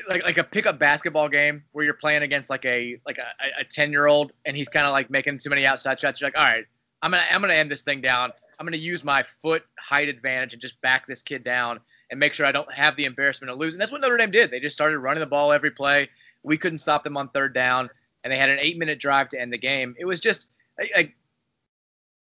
like 0.08 0.24
like 0.24 0.38
a 0.38 0.44
pickup 0.44 0.80
basketball 0.80 1.30
game 1.30 1.64
where 1.72 1.84
you're 1.84 1.94
playing 1.94 2.24
against 2.24 2.50
like 2.50 2.66
a 2.66 3.00
like 3.06 3.18
a, 3.18 3.62
a 3.62 3.64
10 3.64 3.92
year 3.92 4.08
old 4.08 4.32
and 4.46 4.56
he's 4.56 4.70
kind 4.70 4.86
of 4.86 4.92
like 4.92 5.10
making 5.10 5.38
too 5.38 5.50
many 5.50 5.66
outside 5.66 6.00
shots. 6.00 6.22
You're 6.22 6.28
like, 6.28 6.38
all 6.38 6.44
right, 6.44 6.66
I'm 7.02 7.12
gonna 7.12 7.24
I'm 7.32 7.42
gonna 7.42 7.54
end 7.54 7.70
this 7.70 7.82
thing 7.82 8.02
down. 8.02 8.32
I'm 8.60 8.66
gonna 8.66 8.78
use 8.78 9.04
my 9.04 9.24
foot 9.24 9.64
height 9.80 10.10
advantage 10.10 10.54
and 10.54 10.62
just 10.62 10.80
back 10.82 11.08
this 11.08 11.22
kid 11.22 11.44
down 11.44 11.80
and 12.12 12.20
make 12.20 12.34
sure 12.34 12.46
I 12.46 12.52
don't 12.52 12.72
have 12.72 12.96
the 12.96 13.06
embarrassment 13.06 13.50
of 13.50 13.58
losing. 13.58 13.80
That's 13.80 13.92
what 13.92 14.02
Notre 14.02 14.18
Dame 14.18 14.32
did. 14.32 14.52
They 14.52 14.60
just 14.60 14.74
started 14.74 15.00
running 15.00 15.22
the 15.22 15.28
ball 15.28 15.52
every 15.52 15.72
play. 15.72 16.10
We 16.44 16.58
couldn't 16.58 16.80
stop 16.80 17.04
them 17.04 17.18
on 17.18 17.30
third 17.30 17.54
down. 17.54 17.90
and 18.24 18.32
they 18.32 18.38
had 18.38 18.50
an 18.50 18.60
eight 18.60 18.78
minute 18.78 19.00
drive 19.00 19.30
to 19.30 19.42
end 19.42 19.52
the 19.52 19.58
game. 19.58 19.96
It 19.98 20.06
was 20.06 20.20
just 20.20 20.50
like 20.96 21.16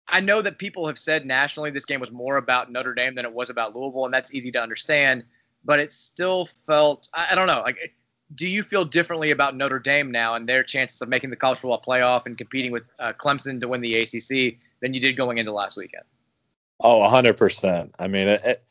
I 0.09 0.19
know 0.19 0.41
that 0.41 0.57
people 0.57 0.87
have 0.87 0.97
said 0.97 1.25
nationally 1.25 1.69
this 1.69 1.85
game 1.85 1.99
was 1.99 2.11
more 2.11 2.37
about 2.37 2.71
Notre 2.71 2.93
Dame 2.93 3.15
than 3.15 3.25
it 3.25 3.33
was 3.33 3.49
about 3.49 3.75
Louisville, 3.75 4.05
and 4.05 4.13
that's 4.13 4.33
easy 4.33 4.51
to 4.51 4.61
understand. 4.61 5.23
But 5.63 5.79
it 5.79 5.91
still 5.91 6.47
felt 6.65 7.09
I, 7.13 7.27
I 7.31 7.35
don't 7.35 7.47
know 7.47 7.61
like. 7.61 7.93
Do 8.35 8.45
you 8.45 8.61
feel 8.61 8.83
differently 8.83 9.31
about 9.31 9.55
Notre 9.55 9.79
Dame 9.79 10.11
now 10.11 10.35
and 10.35 10.49
their 10.49 10.61
chances 10.61 11.01
of 11.01 11.07
making 11.07 11.29
the 11.29 11.37
college 11.37 11.59
football 11.59 11.81
playoff 11.81 12.25
and 12.25 12.37
competing 12.37 12.73
with 12.73 12.83
uh, 12.99 13.13
Clemson 13.13 13.61
to 13.61 13.69
win 13.69 13.79
the 13.79 13.95
ACC 14.01 14.57
than 14.81 14.93
you 14.93 14.99
did 14.99 15.15
going 15.15 15.37
into 15.37 15.53
last 15.53 15.77
weekend? 15.77 16.03
Oh, 16.79 16.99
100%. 16.99 17.91
I 17.97 18.07
mean, 18.07 18.27
it, 18.27 18.41
it, 18.43 18.63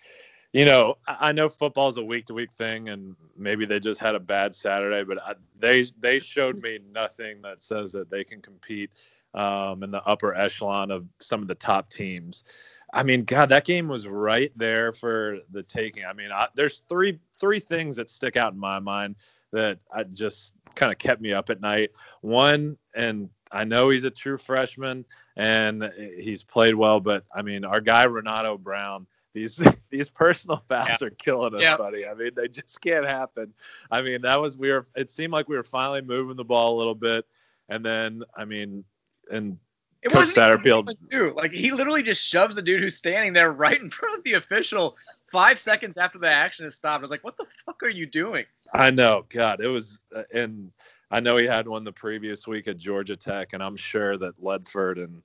you 0.57 0.65
know, 0.65 0.97
I 1.07 1.33
know 1.33 1.51
football 1.51 1.89
is 1.89 1.99
a 1.99 2.03
week 2.03 2.25
to 2.27 2.35
week 2.35 2.51
thing, 2.51 2.89
and 2.89 3.15
maybe 3.37 3.67
they 3.67 3.79
just 3.79 4.01
had 4.01 4.15
a 4.15 4.21
bad 4.21 4.55
Saturday, 4.55 5.05
but 5.05 5.23
I, 5.23 5.35
they 5.59 5.85
they 6.01 6.19
showed 6.19 6.63
me 6.63 6.79
nothing 6.95 7.43
that 7.43 7.63
says 7.63 7.93
that 7.93 8.09
they 8.09 8.25
can 8.25 8.41
compete 8.41 8.91
um, 9.35 9.83
in 9.83 9.91
the 9.91 10.03
upper 10.03 10.35
echelon 10.35 10.91
of 10.91 11.05
some 11.21 11.43
of 11.43 11.49
the 11.49 11.55
top 11.55 11.91
teams. 11.91 12.45
I 12.91 13.03
mean, 13.03 13.25
God, 13.25 13.51
that 13.51 13.67
game 13.67 13.87
was 13.87 14.09
right 14.09 14.51
there 14.57 14.93
for 14.93 15.41
the 15.51 15.63
taking. 15.63 16.07
I 16.07 16.15
mean, 16.15 16.33
I, 16.33 16.49
there's 16.55 16.81
three 16.89 17.19
three 17.39 17.61
things 17.61 17.97
that 17.97 18.09
stick 18.09 18.39
out 18.39 18.55
in 18.55 18.59
my 18.59 18.79
mind 18.79 19.17
that 19.53 19.81
I 19.93 20.05
just 20.05 20.55
kind 20.75 20.91
of 20.91 20.97
kept 20.97 21.21
me 21.21 21.35
up 21.35 21.51
at 21.51 21.61
night. 21.61 21.91
One, 22.23 22.79
and 22.95 23.29
I 23.53 23.65
know 23.65 23.91
he's 23.91 24.05
a 24.05 24.11
true 24.11 24.39
freshman 24.39 25.05
and 25.37 25.93
he's 26.19 26.43
played 26.43 26.77
well, 26.77 27.01
but 27.01 27.25
I 27.35 27.43
mean, 27.43 27.67
our 27.67 27.83
guy 27.83 28.05
Renato 28.05 28.57
Brown, 28.57 29.07
these 29.37 29.61
these 29.91 30.09
personal 30.09 30.63
fouls 30.69 30.89
yeah. 31.01 31.07
are 31.07 31.11
killing 31.11 31.55
us, 31.55 31.63
yeah. 31.63 31.77
buddy. 31.77 32.07
I 32.07 32.15
mean, 32.15 32.31
they 32.35 32.49
just 32.49 32.81
can't 32.81 33.07
happen. 33.07 33.53
I 33.91 34.03
mean, 34.03 34.23
that 34.23 34.41
was 34.41 34.59
we 34.59 34.73
were. 34.73 34.87
It 34.97 35.11
seemed 35.11 35.33
like 35.33 35.49
we 35.49 35.57
were 35.57 35.63
finally 35.63 36.01
moving 36.01 36.37
the 36.37 36.45
ball 36.45 36.77
a 36.77 36.79
little 36.79 36.95
bit, 36.95 37.27
and 37.69 37.85
then 37.85 38.23
I 38.35 38.47
mean, 38.47 38.85
and 39.31 39.59
it 40.03 40.11
Coach 40.11 40.29
Satterfield 40.29 40.97
too. 41.11 41.35
Like 41.37 41.53
he 41.53 41.71
literally 41.71 42.03
just 42.03 42.27
shoves 42.27 42.55
the 42.55 42.63
dude 42.63 42.81
who's 42.81 42.97
standing 42.97 43.35
there 43.35 43.53
right 43.53 43.79
in 43.79 43.91
front 43.91 44.17
of 44.17 44.25
the 44.25 44.33
official 44.35 44.97
five 45.31 45.59
seconds 45.59 45.99
after 45.99 46.19
the 46.19 46.31
action 46.31 46.65
has 46.65 46.75
stopped. 46.75 47.01
I 47.01 47.03
was 47.03 47.11
like, 47.11 47.25
what 47.25 47.37
the 47.37 47.47
fuck 47.67 47.83
are 47.83 47.91
you 47.91 48.07
doing? 48.07 48.47
I 48.73 48.91
know, 48.91 49.27
God, 49.29 49.61
it 49.61 49.69
was, 49.69 50.01
uh, 50.15 50.23
and 50.33 50.73
I 51.11 51.21
know 51.21 51.37
he 51.37 51.47
had 51.47 51.69
one 51.69 51.85
the 51.85 51.93
previous 51.93 52.47
week 52.47 52.69
at 52.69 52.79
Georgia 52.79 53.17
Tech, 53.17 53.53
and 53.53 53.63
I'm 53.63 53.77
sure 53.77 54.17
that 54.17 54.41
Ledford 54.43 55.03
and 55.03 55.23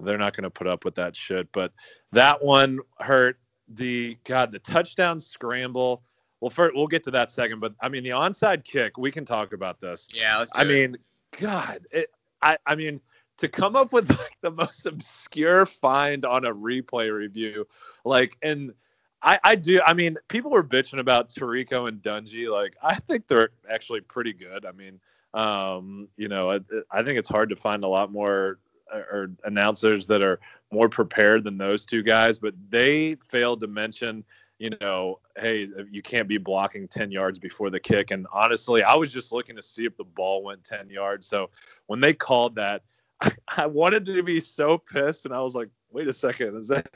they're 0.00 0.18
not 0.18 0.36
going 0.36 0.44
to 0.44 0.50
put 0.50 0.66
up 0.66 0.84
with 0.84 0.96
that 0.96 1.16
shit. 1.16 1.48
But 1.52 1.72
that 2.12 2.42
one 2.44 2.80
hurt. 2.98 3.38
The 3.68 4.16
God, 4.24 4.52
the 4.52 4.58
touchdown 4.58 5.20
scramble. 5.20 6.02
Well, 6.40 6.50
first 6.50 6.76
we'll 6.76 6.86
get 6.86 7.04
to 7.04 7.10
that 7.12 7.30
second, 7.30 7.60
but 7.60 7.74
I 7.80 7.88
mean 7.88 8.04
the 8.04 8.10
onside 8.10 8.64
kick. 8.64 8.98
We 8.98 9.10
can 9.10 9.24
talk 9.24 9.52
about 9.52 9.80
this. 9.80 10.08
Yeah, 10.12 10.38
let's 10.38 10.52
do 10.52 10.58
that. 10.58 10.66
I 10.66 10.70
it. 10.70 10.74
mean, 10.74 10.96
God, 11.38 11.86
it, 11.90 12.10
I 12.42 12.58
I 12.66 12.76
mean 12.76 13.00
to 13.38 13.48
come 13.48 13.76
up 13.76 13.92
with 13.92 14.08
like 14.10 14.36
the 14.40 14.50
most 14.50 14.86
obscure 14.86 15.66
find 15.66 16.24
on 16.24 16.44
a 16.44 16.54
replay 16.54 17.12
review, 17.12 17.66
like 18.04 18.36
and. 18.42 18.74
I, 19.22 19.40
I 19.42 19.54
do. 19.56 19.80
I 19.84 19.94
mean, 19.94 20.18
people 20.28 20.50
were 20.52 20.62
bitching 20.62 21.00
about 21.00 21.30
Tirico 21.30 21.88
and 21.88 22.00
Dungy. 22.02 22.48
Like, 22.52 22.76
I 22.80 22.94
think 22.94 23.26
they're 23.26 23.48
actually 23.68 24.02
pretty 24.02 24.34
good. 24.34 24.64
I 24.66 24.72
mean, 24.72 25.00
um, 25.34 26.08
you 26.16 26.28
know, 26.28 26.50
I, 26.50 26.60
I 26.90 27.02
think 27.02 27.18
it's 27.18 27.28
hard 27.28 27.48
to 27.48 27.56
find 27.56 27.82
a 27.82 27.88
lot 27.88 28.12
more 28.12 28.58
or 28.92 29.30
announcers 29.44 30.06
that 30.06 30.22
are 30.22 30.40
more 30.70 30.88
prepared 30.88 31.44
than 31.44 31.58
those 31.58 31.86
two 31.86 32.02
guys, 32.02 32.38
but 32.38 32.54
they 32.68 33.16
failed 33.16 33.60
to 33.60 33.66
mention, 33.66 34.24
you 34.58 34.70
know, 34.80 35.20
hey, 35.36 35.68
you 35.90 36.02
can't 36.02 36.28
be 36.28 36.38
blocking 36.38 36.88
10 36.88 37.10
yards 37.10 37.38
before 37.38 37.70
the 37.70 37.80
kick. 37.80 38.10
And 38.10 38.26
honestly, 38.32 38.82
I 38.82 38.94
was 38.94 39.12
just 39.12 39.32
looking 39.32 39.56
to 39.56 39.62
see 39.62 39.84
if 39.84 39.96
the 39.96 40.04
ball 40.04 40.42
went 40.42 40.64
10 40.64 40.88
yards. 40.88 41.26
So 41.26 41.50
when 41.86 42.00
they 42.00 42.14
called 42.14 42.56
that, 42.56 42.82
I, 43.56 43.66
wanted 43.66 44.06
to 44.06 44.22
be 44.22 44.40
so 44.40 44.78
pissed, 44.78 45.24
and 45.24 45.34
I 45.34 45.40
was 45.40 45.54
like, 45.54 45.68
wait 45.90 46.08
a 46.08 46.12
second, 46.12 46.56
is 46.56 46.68
that? 46.68 46.88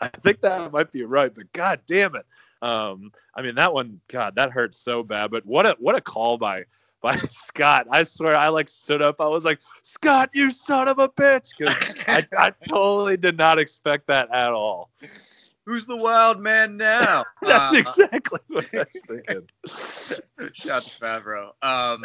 I 0.00 0.08
think 0.08 0.40
that 0.42 0.72
might 0.72 0.92
be 0.92 1.04
right, 1.04 1.34
but 1.34 1.52
god 1.52 1.80
damn 1.86 2.16
it. 2.16 2.26
Um, 2.60 3.12
I 3.34 3.42
mean 3.42 3.54
that 3.56 3.72
one, 3.72 4.00
God, 4.08 4.34
that 4.36 4.50
hurt 4.50 4.74
so 4.74 5.02
bad. 5.02 5.30
But 5.30 5.46
what 5.46 5.66
a 5.66 5.76
what 5.78 5.96
a 5.96 6.00
call 6.00 6.36
by 6.36 6.64
by 7.04 7.16
Scott. 7.28 7.86
I 7.90 8.02
swear 8.02 8.34
I 8.34 8.48
like 8.48 8.68
stood 8.68 9.02
up. 9.02 9.20
I 9.20 9.28
was 9.28 9.44
like, 9.44 9.60
Scott, 9.82 10.30
you 10.32 10.50
son 10.50 10.88
of 10.88 10.98
a 10.98 11.08
bitch. 11.08 11.50
Because 11.56 12.00
I, 12.08 12.26
I 12.36 12.50
totally 12.66 13.18
did 13.18 13.36
not 13.36 13.58
expect 13.58 14.06
that 14.08 14.32
at 14.32 14.52
all. 14.52 14.90
Who's 15.66 15.86
the 15.86 15.96
wild 15.96 16.40
man 16.40 16.78
now? 16.78 17.24
That's 17.42 17.74
uh, 17.74 17.76
exactly 17.76 18.40
what 18.48 18.66
I 18.72 18.78
was 18.78 19.02
thinking. 19.06 20.52
Shout 20.54 20.82
to 20.84 21.00
Favreau. 21.00 21.50
Um, 21.62 22.02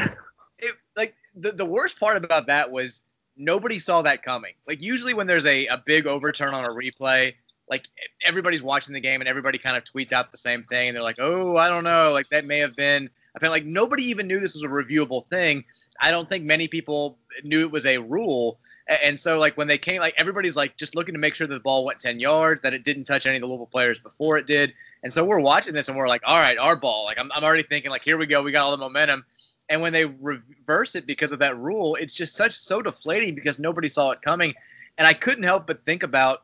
it, 0.59 0.75
like 0.97 1.15
the, 1.33 1.53
the 1.53 1.65
worst 1.65 1.97
part 1.97 2.17
about 2.17 2.47
that 2.47 2.69
was 2.69 3.03
nobody 3.37 3.79
saw 3.79 4.01
that 4.01 4.21
coming. 4.21 4.53
Like 4.67 4.83
usually 4.83 5.13
when 5.13 5.27
there's 5.27 5.45
a, 5.45 5.65
a 5.67 5.81
big 5.85 6.07
overturn 6.07 6.53
on 6.53 6.65
a 6.65 6.69
replay, 6.69 7.35
like 7.69 7.87
everybody's 8.25 8.61
watching 8.61 8.93
the 8.93 8.99
game 8.99 9.21
and 9.21 9.29
everybody 9.29 9.57
kind 9.59 9.77
of 9.77 9.85
tweets 9.85 10.11
out 10.11 10.31
the 10.31 10.37
same 10.37 10.63
thing 10.65 10.89
and 10.89 10.95
they're 10.95 11.03
like, 11.03 11.19
oh, 11.19 11.55
I 11.55 11.69
don't 11.69 11.85
know, 11.85 12.11
like 12.11 12.27
that 12.31 12.45
may 12.45 12.59
have 12.59 12.75
been 12.75 13.09
I 13.35 13.39
felt 13.39 13.51
like 13.51 13.65
nobody 13.65 14.03
even 14.05 14.27
knew 14.27 14.39
this 14.39 14.53
was 14.53 14.63
a 14.63 14.67
reviewable 14.67 15.27
thing. 15.27 15.65
I 15.99 16.11
don't 16.11 16.27
think 16.27 16.43
many 16.43 16.67
people 16.67 17.17
knew 17.43 17.61
it 17.61 17.71
was 17.71 17.85
a 17.85 17.97
rule. 17.99 18.59
And 19.03 19.19
so, 19.19 19.37
like, 19.37 19.55
when 19.55 19.67
they 19.67 19.77
came, 19.77 20.01
like, 20.01 20.15
everybody's 20.17 20.55
like 20.55 20.75
just 20.77 20.95
looking 20.95 21.13
to 21.13 21.19
make 21.19 21.35
sure 21.35 21.45
that 21.45 21.53
the 21.53 21.59
ball 21.59 21.85
went 21.85 21.99
10 21.99 22.19
yards, 22.19 22.61
that 22.61 22.73
it 22.73 22.83
didn't 22.83 23.03
touch 23.03 23.27
any 23.27 23.37
of 23.37 23.41
the 23.41 23.47
Louisville 23.47 23.67
players 23.67 23.99
before 23.99 24.37
it 24.37 24.47
did. 24.47 24.73
And 25.03 25.13
so 25.13 25.23
we're 25.23 25.39
watching 25.39 25.73
this 25.73 25.87
and 25.87 25.97
we're 25.97 26.07
like, 26.07 26.23
all 26.25 26.39
right, 26.39 26.57
our 26.57 26.75
ball. 26.75 27.05
Like, 27.05 27.19
I'm, 27.19 27.31
I'm 27.31 27.43
already 27.43 27.63
thinking, 27.63 27.91
like, 27.91 28.01
here 28.03 28.17
we 28.17 28.25
go. 28.25 28.41
We 28.41 28.51
got 28.51 28.65
all 28.65 28.71
the 28.71 28.77
momentum. 28.77 29.25
And 29.69 29.81
when 29.81 29.93
they 29.93 30.05
reverse 30.05 30.95
it 30.95 31.05
because 31.05 31.31
of 31.31 31.39
that 31.39 31.57
rule, 31.57 31.95
it's 31.95 32.15
just 32.15 32.35
such 32.35 32.53
so 32.53 32.81
deflating 32.81 33.35
because 33.35 33.59
nobody 33.59 33.87
saw 33.87 34.09
it 34.09 34.23
coming. 34.23 34.55
And 34.97 35.07
I 35.07 35.13
couldn't 35.13 35.43
help 35.43 35.67
but 35.67 35.85
think 35.85 36.01
about 36.01 36.41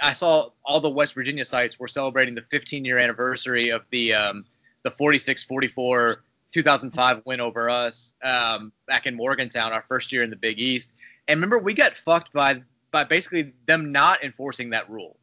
I 0.00 0.14
saw 0.14 0.50
all 0.64 0.80
the 0.80 0.88
West 0.88 1.14
Virginia 1.14 1.44
sites 1.44 1.78
were 1.78 1.88
celebrating 1.88 2.34
the 2.34 2.42
15 2.42 2.84
year 2.84 2.98
anniversary 2.98 3.70
of 3.70 3.82
the 3.90 4.14
um, 4.14 4.46
the 4.86 4.90
46-44 4.90 6.18
2005 6.52 7.22
win 7.26 7.40
over 7.40 7.68
us 7.68 8.14
um, 8.22 8.72
back 8.86 9.06
in 9.06 9.16
Morgantown, 9.16 9.72
our 9.72 9.82
first 9.82 10.12
year 10.12 10.22
in 10.22 10.30
the 10.30 10.36
Big 10.36 10.60
East. 10.60 10.94
And 11.28 11.38
remember, 11.38 11.58
we 11.58 11.74
got 11.74 11.96
fucked 11.96 12.32
by 12.32 12.62
by 12.92 13.02
basically 13.04 13.52
them 13.66 13.90
not 13.90 14.22
enforcing 14.22 14.70
that 14.70 14.88
rule. 14.88 15.18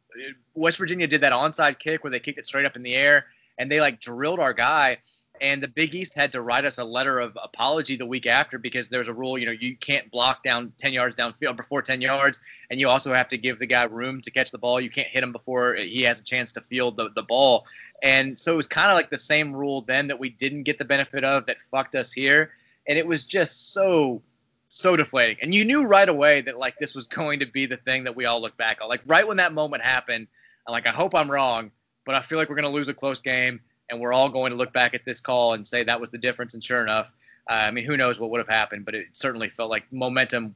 West 0.54 0.76
Virginia 0.76 1.06
did 1.06 1.22
that 1.22 1.32
onside 1.32 1.78
kick 1.78 2.04
where 2.04 2.10
they 2.10 2.20
kicked 2.20 2.38
it 2.38 2.46
straight 2.46 2.66
up 2.66 2.76
in 2.76 2.82
the 2.82 2.94
air, 2.94 3.26
and 3.58 3.72
they 3.72 3.80
like 3.80 4.00
drilled 4.00 4.38
our 4.38 4.52
guy 4.52 4.98
and 5.40 5.62
the 5.62 5.68
Big 5.68 5.94
East 5.94 6.14
had 6.14 6.32
to 6.32 6.40
write 6.40 6.64
us 6.64 6.78
a 6.78 6.84
letter 6.84 7.18
of 7.18 7.36
apology 7.42 7.96
the 7.96 8.06
week 8.06 8.26
after 8.26 8.56
because 8.56 8.88
there's 8.88 9.08
a 9.08 9.12
rule, 9.12 9.36
you 9.36 9.46
know, 9.46 9.52
you 9.52 9.76
can't 9.76 10.10
block 10.10 10.44
down 10.44 10.72
10 10.78 10.92
yards 10.92 11.16
downfield 11.16 11.56
before 11.56 11.82
10 11.82 12.00
yards, 12.00 12.40
and 12.70 12.78
you 12.78 12.88
also 12.88 13.12
have 13.12 13.28
to 13.28 13.38
give 13.38 13.58
the 13.58 13.66
guy 13.66 13.82
room 13.84 14.20
to 14.20 14.30
catch 14.30 14.52
the 14.52 14.58
ball. 14.58 14.80
You 14.80 14.90
can't 14.90 15.08
hit 15.08 15.22
him 15.22 15.32
before 15.32 15.74
he 15.74 16.02
has 16.02 16.20
a 16.20 16.24
chance 16.24 16.52
to 16.52 16.60
field 16.60 16.96
the, 16.96 17.10
the 17.14 17.22
ball. 17.22 17.66
And 18.02 18.38
so 18.38 18.52
it 18.52 18.56
was 18.56 18.66
kind 18.68 18.90
of 18.90 18.94
like 18.94 19.10
the 19.10 19.18
same 19.18 19.54
rule 19.54 19.82
then 19.82 20.08
that 20.08 20.20
we 20.20 20.30
didn't 20.30 20.62
get 20.62 20.78
the 20.78 20.84
benefit 20.84 21.24
of 21.24 21.46
that 21.46 21.56
fucked 21.70 21.96
us 21.96 22.12
here. 22.12 22.50
And 22.86 22.96
it 22.96 23.06
was 23.06 23.24
just 23.24 23.72
so, 23.72 24.22
so 24.68 24.94
deflating. 24.94 25.38
And 25.42 25.52
you 25.52 25.64
knew 25.64 25.82
right 25.82 26.08
away 26.08 26.42
that, 26.42 26.58
like, 26.58 26.78
this 26.78 26.94
was 26.94 27.08
going 27.08 27.40
to 27.40 27.46
be 27.46 27.66
the 27.66 27.76
thing 27.76 28.04
that 28.04 28.14
we 28.14 28.26
all 28.26 28.40
look 28.40 28.56
back 28.56 28.78
on. 28.80 28.88
Like, 28.88 29.02
right 29.06 29.26
when 29.26 29.38
that 29.38 29.52
moment 29.52 29.82
happened, 29.82 30.28
I'm 30.66 30.72
like, 30.72 30.86
I 30.86 30.90
hope 30.90 31.14
I'm 31.14 31.30
wrong, 31.30 31.72
but 32.06 32.14
I 32.14 32.22
feel 32.22 32.38
like 32.38 32.48
we're 32.48 32.56
going 32.56 32.66
to 32.66 32.70
lose 32.70 32.88
a 32.88 32.94
close 32.94 33.20
game 33.20 33.60
and 33.90 34.00
we're 34.00 34.12
all 34.12 34.28
going 34.28 34.50
to 34.50 34.56
look 34.56 34.72
back 34.72 34.94
at 34.94 35.04
this 35.04 35.20
call 35.20 35.54
and 35.54 35.66
say 35.66 35.84
that 35.84 36.00
was 36.00 36.10
the 36.10 36.18
difference. 36.18 36.54
And 36.54 36.62
sure 36.62 36.82
enough, 36.82 37.12
uh, 37.50 37.54
I 37.54 37.70
mean, 37.70 37.84
who 37.84 37.96
knows 37.96 38.18
what 38.18 38.30
would 38.30 38.38
have 38.38 38.48
happened, 38.48 38.84
but 38.84 38.94
it 38.94 39.06
certainly 39.12 39.50
felt 39.50 39.70
like 39.70 39.84
momentum 39.92 40.54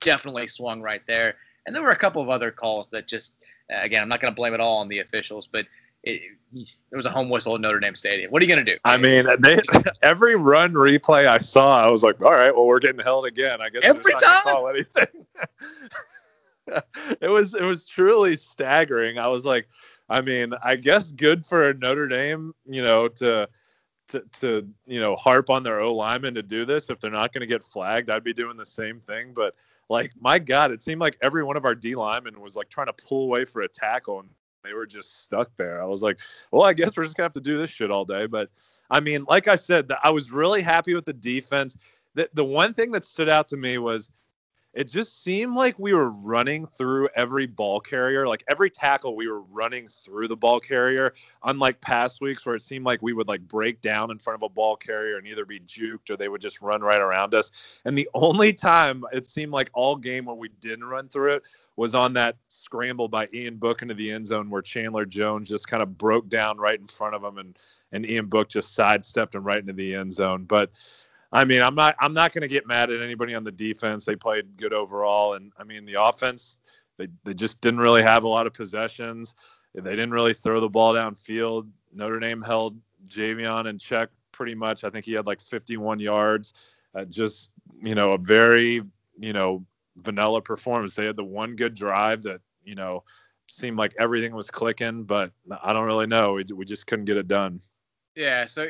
definitely 0.00 0.46
swung 0.46 0.80
right 0.80 1.02
there. 1.06 1.36
And 1.66 1.74
there 1.74 1.82
were 1.82 1.90
a 1.90 1.96
couple 1.96 2.22
of 2.22 2.28
other 2.28 2.50
calls 2.50 2.88
that 2.88 3.06
just, 3.06 3.36
uh, 3.72 3.80
again, 3.82 4.02
I'm 4.02 4.08
not 4.08 4.20
going 4.20 4.32
to 4.32 4.36
blame 4.36 4.54
it 4.54 4.60
all 4.60 4.78
on 4.78 4.88
the 4.88 5.00
officials, 5.00 5.46
but 5.46 5.66
it, 6.02 6.22
there 6.52 6.96
was 6.96 7.04
a 7.06 7.10
home 7.10 7.28
whistle 7.28 7.54
at 7.54 7.60
Notre 7.60 7.78
Dame 7.78 7.94
Stadium. 7.94 8.30
What 8.30 8.42
are 8.42 8.46
you 8.46 8.54
going 8.54 8.64
to 8.64 8.72
do? 8.72 8.78
I 8.84 8.96
mean, 8.96 9.26
they, 9.40 9.60
every 10.02 10.34
run 10.34 10.72
replay 10.72 11.26
I 11.26 11.38
saw, 11.38 11.84
I 11.84 11.88
was 11.88 12.02
like, 12.02 12.20
all 12.22 12.32
right, 12.32 12.54
well, 12.54 12.66
we're 12.66 12.80
getting 12.80 13.02
held 13.02 13.26
again. 13.26 13.60
I 13.60 13.68
guess 13.68 13.84
every 13.84 14.14
time. 14.14 14.42
Call 14.42 14.68
anything. 14.68 15.26
it 17.20 17.28
was 17.28 17.54
it 17.54 17.62
was 17.62 17.86
truly 17.86 18.36
staggering. 18.36 19.18
I 19.18 19.28
was 19.28 19.44
like, 19.44 19.68
I 20.10 20.20
mean, 20.20 20.52
I 20.62 20.74
guess 20.74 21.12
good 21.12 21.46
for 21.46 21.72
Notre 21.74 22.08
Dame, 22.08 22.52
you 22.66 22.82
know, 22.82 23.08
to 23.08 23.48
to, 24.08 24.22
to 24.40 24.68
you 24.86 25.00
know 25.00 25.14
harp 25.14 25.50
on 25.50 25.62
their 25.62 25.80
O 25.80 25.94
lineman 25.94 26.34
to 26.34 26.42
do 26.42 26.64
this. 26.64 26.90
If 26.90 26.98
they're 26.98 27.10
not 27.10 27.32
going 27.32 27.42
to 27.42 27.46
get 27.46 27.62
flagged, 27.62 28.10
I'd 28.10 28.24
be 28.24 28.32
doing 28.32 28.56
the 28.56 28.66
same 28.66 29.00
thing. 29.00 29.32
But 29.32 29.54
like, 29.88 30.12
my 30.20 30.40
God, 30.40 30.72
it 30.72 30.82
seemed 30.82 31.00
like 31.00 31.16
every 31.22 31.44
one 31.44 31.56
of 31.56 31.64
our 31.64 31.76
D 31.76 31.94
linemen 31.94 32.40
was 32.40 32.56
like 32.56 32.68
trying 32.68 32.88
to 32.88 32.92
pull 32.92 33.24
away 33.24 33.44
for 33.44 33.62
a 33.62 33.68
tackle, 33.68 34.18
and 34.18 34.28
they 34.64 34.74
were 34.74 34.86
just 34.86 35.22
stuck 35.22 35.50
there. 35.56 35.80
I 35.80 35.86
was 35.86 36.02
like, 36.02 36.18
well, 36.50 36.64
I 36.64 36.72
guess 36.72 36.96
we're 36.96 37.04
just 37.04 37.16
gonna 37.16 37.26
have 37.26 37.32
to 37.34 37.40
do 37.40 37.56
this 37.56 37.70
shit 37.70 37.92
all 37.92 38.04
day. 38.04 38.26
But 38.26 38.50
I 38.90 38.98
mean, 38.98 39.24
like 39.28 39.46
I 39.46 39.56
said, 39.56 39.90
I 40.02 40.10
was 40.10 40.32
really 40.32 40.60
happy 40.60 40.94
with 40.94 41.04
the 41.04 41.12
defense. 41.12 41.76
The 42.14 42.28
the 42.34 42.44
one 42.44 42.74
thing 42.74 42.90
that 42.92 43.04
stood 43.04 43.28
out 43.28 43.48
to 43.50 43.56
me 43.56 43.78
was 43.78 44.10
it 44.72 44.84
just 44.84 45.24
seemed 45.24 45.54
like 45.54 45.78
we 45.78 45.94
were 45.94 46.10
running 46.10 46.66
through 46.78 47.08
every 47.16 47.46
ball 47.46 47.80
carrier. 47.80 48.28
Like 48.28 48.44
every 48.48 48.70
tackle, 48.70 49.16
we 49.16 49.28
were 49.28 49.40
running 49.40 49.88
through 49.88 50.28
the 50.28 50.36
ball 50.36 50.60
carrier. 50.60 51.12
Unlike 51.42 51.80
past 51.80 52.20
weeks 52.20 52.46
where 52.46 52.54
it 52.54 52.62
seemed 52.62 52.84
like 52.84 53.02
we 53.02 53.12
would 53.12 53.26
like 53.26 53.40
break 53.40 53.80
down 53.80 54.12
in 54.12 54.18
front 54.18 54.36
of 54.36 54.42
a 54.42 54.48
ball 54.48 54.76
carrier 54.76 55.16
and 55.18 55.26
either 55.26 55.44
be 55.44 55.58
juked 55.60 56.10
or 56.10 56.16
they 56.16 56.28
would 56.28 56.40
just 56.40 56.62
run 56.62 56.82
right 56.82 57.00
around 57.00 57.34
us. 57.34 57.50
And 57.84 57.98
the 57.98 58.08
only 58.14 58.52
time 58.52 59.04
it 59.12 59.26
seemed 59.26 59.52
like 59.52 59.70
all 59.72 59.96
game 59.96 60.26
where 60.26 60.36
we 60.36 60.50
didn't 60.60 60.84
run 60.84 61.08
through 61.08 61.34
it 61.34 61.42
was 61.74 61.96
on 61.96 62.12
that 62.12 62.36
scramble 62.46 63.08
by 63.08 63.28
Ian 63.34 63.56
Book 63.56 63.82
into 63.82 63.94
the 63.94 64.12
end 64.12 64.28
zone 64.28 64.50
where 64.50 64.62
Chandler 64.62 65.04
Jones 65.04 65.48
just 65.48 65.66
kind 65.66 65.82
of 65.82 65.98
broke 65.98 66.28
down 66.28 66.58
right 66.58 66.78
in 66.78 66.86
front 66.86 67.16
of 67.16 67.24
him 67.24 67.38
and 67.38 67.58
and 67.92 68.06
Ian 68.06 68.26
Book 68.26 68.48
just 68.48 68.74
sidestepped 68.74 69.34
him 69.34 69.42
right 69.42 69.58
into 69.58 69.72
the 69.72 69.96
end 69.96 70.12
zone. 70.12 70.44
But 70.44 70.70
I 71.32 71.44
mean, 71.44 71.62
I'm 71.62 71.74
not 71.74 71.96
I'm 72.00 72.12
not 72.12 72.32
going 72.32 72.42
to 72.42 72.48
get 72.48 72.66
mad 72.66 72.90
at 72.90 73.00
anybody 73.00 73.34
on 73.34 73.44
the 73.44 73.52
defense. 73.52 74.04
They 74.04 74.16
played 74.16 74.56
good 74.56 74.72
overall, 74.72 75.34
and 75.34 75.52
I 75.58 75.64
mean 75.64 75.84
the 75.84 76.02
offense 76.02 76.58
they 76.98 77.08
they 77.24 77.34
just 77.34 77.60
didn't 77.60 77.80
really 77.80 78.02
have 78.02 78.24
a 78.24 78.28
lot 78.28 78.46
of 78.46 78.54
possessions. 78.54 79.34
They 79.74 79.90
didn't 79.90 80.10
really 80.10 80.34
throw 80.34 80.60
the 80.60 80.68
ball 80.68 80.94
downfield. 80.94 81.68
Notre 81.94 82.18
Dame 82.18 82.42
held 82.42 82.76
Javian 83.08 83.66
in 83.66 83.78
check 83.78 84.10
pretty 84.32 84.54
much. 84.54 84.84
I 84.84 84.90
think 84.90 85.06
he 85.06 85.12
had 85.12 85.26
like 85.26 85.40
51 85.40 86.00
yards. 86.00 86.54
Just 87.08 87.52
you 87.82 87.94
know 87.94 88.12
a 88.12 88.18
very 88.18 88.82
you 89.18 89.32
know 89.32 89.64
vanilla 89.96 90.42
performance. 90.42 90.94
They 90.94 91.06
had 91.06 91.16
the 91.16 91.24
one 91.24 91.56
good 91.56 91.74
drive 91.74 92.24
that 92.24 92.40
you 92.64 92.74
know 92.74 93.04
seemed 93.48 93.78
like 93.78 93.94
everything 93.98 94.34
was 94.34 94.50
clicking, 94.50 95.04
but 95.04 95.32
I 95.62 95.72
don't 95.72 95.86
really 95.86 96.06
know. 96.06 96.34
We, 96.34 96.44
we 96.54 96.64
just 96.64 96.86
couldn't 96.86 97.04
get 97.04 97.16
it 97.16 97.28
done. 97.28 97.60
Yeah, 98.14 98.44
so 98.44 98.68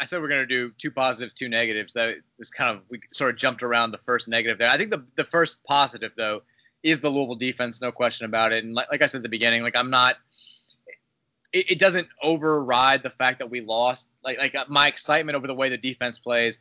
I 0.00 0.06
said 0.06 0.20
we're 0.20 0.28
to 0.28 0.46
do 0.46 0.72
two 0.76 0.90
positives, 0.90 1.34
two 1.34 1.48
negatives. 1.48 1.92
That 1.94 2.16
was 2.38 2.50
kind 2.50 2.76
of 2.76 2.82
we 2.88 3.00
sort 3.12 3.30
of 3.30 3.36
jumped 3.36 3.62
around 3.62 3.92
the 3.92 3.98
first 3.98 4.28
negative 4.28 4.58
there. 4.58 4.68
I 4.68 4.76
think 4.76 4.90
the 4.90 5.04
the 5.16 5.24
first 5.24 5.62
positive 5.64 6.12
though 6.16 6.42
is 6.82 7.00
the 7.00 7.10
Louisville 7.10 7.36
defense, 7.36 7.80
no 7.80 7.92
question 7.92 8.26
about 8.26 8.52
it. 8.52 8.64
And 8.64 8.74
like, 8.74 8.90
like 8.90 9.02
I 9.02 9.06
said 9.06 9.18
at 9.18 9.22
the 9.22 9.28
beginning, 9.28 9.62
like 9.62 9.76
I'm 9.76 9.90
not. 9.90 10.16
It, 11.52 11.70
it, 11.70 11.78
doesn't 11.78 12.08
override 12.22 13.02
the 13.02 13.10
fact 13.10 13.38
that 13.38 13.48
we 13.48 13.60
lost. 13.60 14.10
Like 14.22 14.38
like 14.38 14.54
uh, 14.54 14.64
my 14.68 14.88
excitement 14.88 15.36
over 15.36 15.46
the 15.46 15.54
way 15.54 15.68
the 15.68 15.78
defense 15.78 16.18
plays 16.18 16.60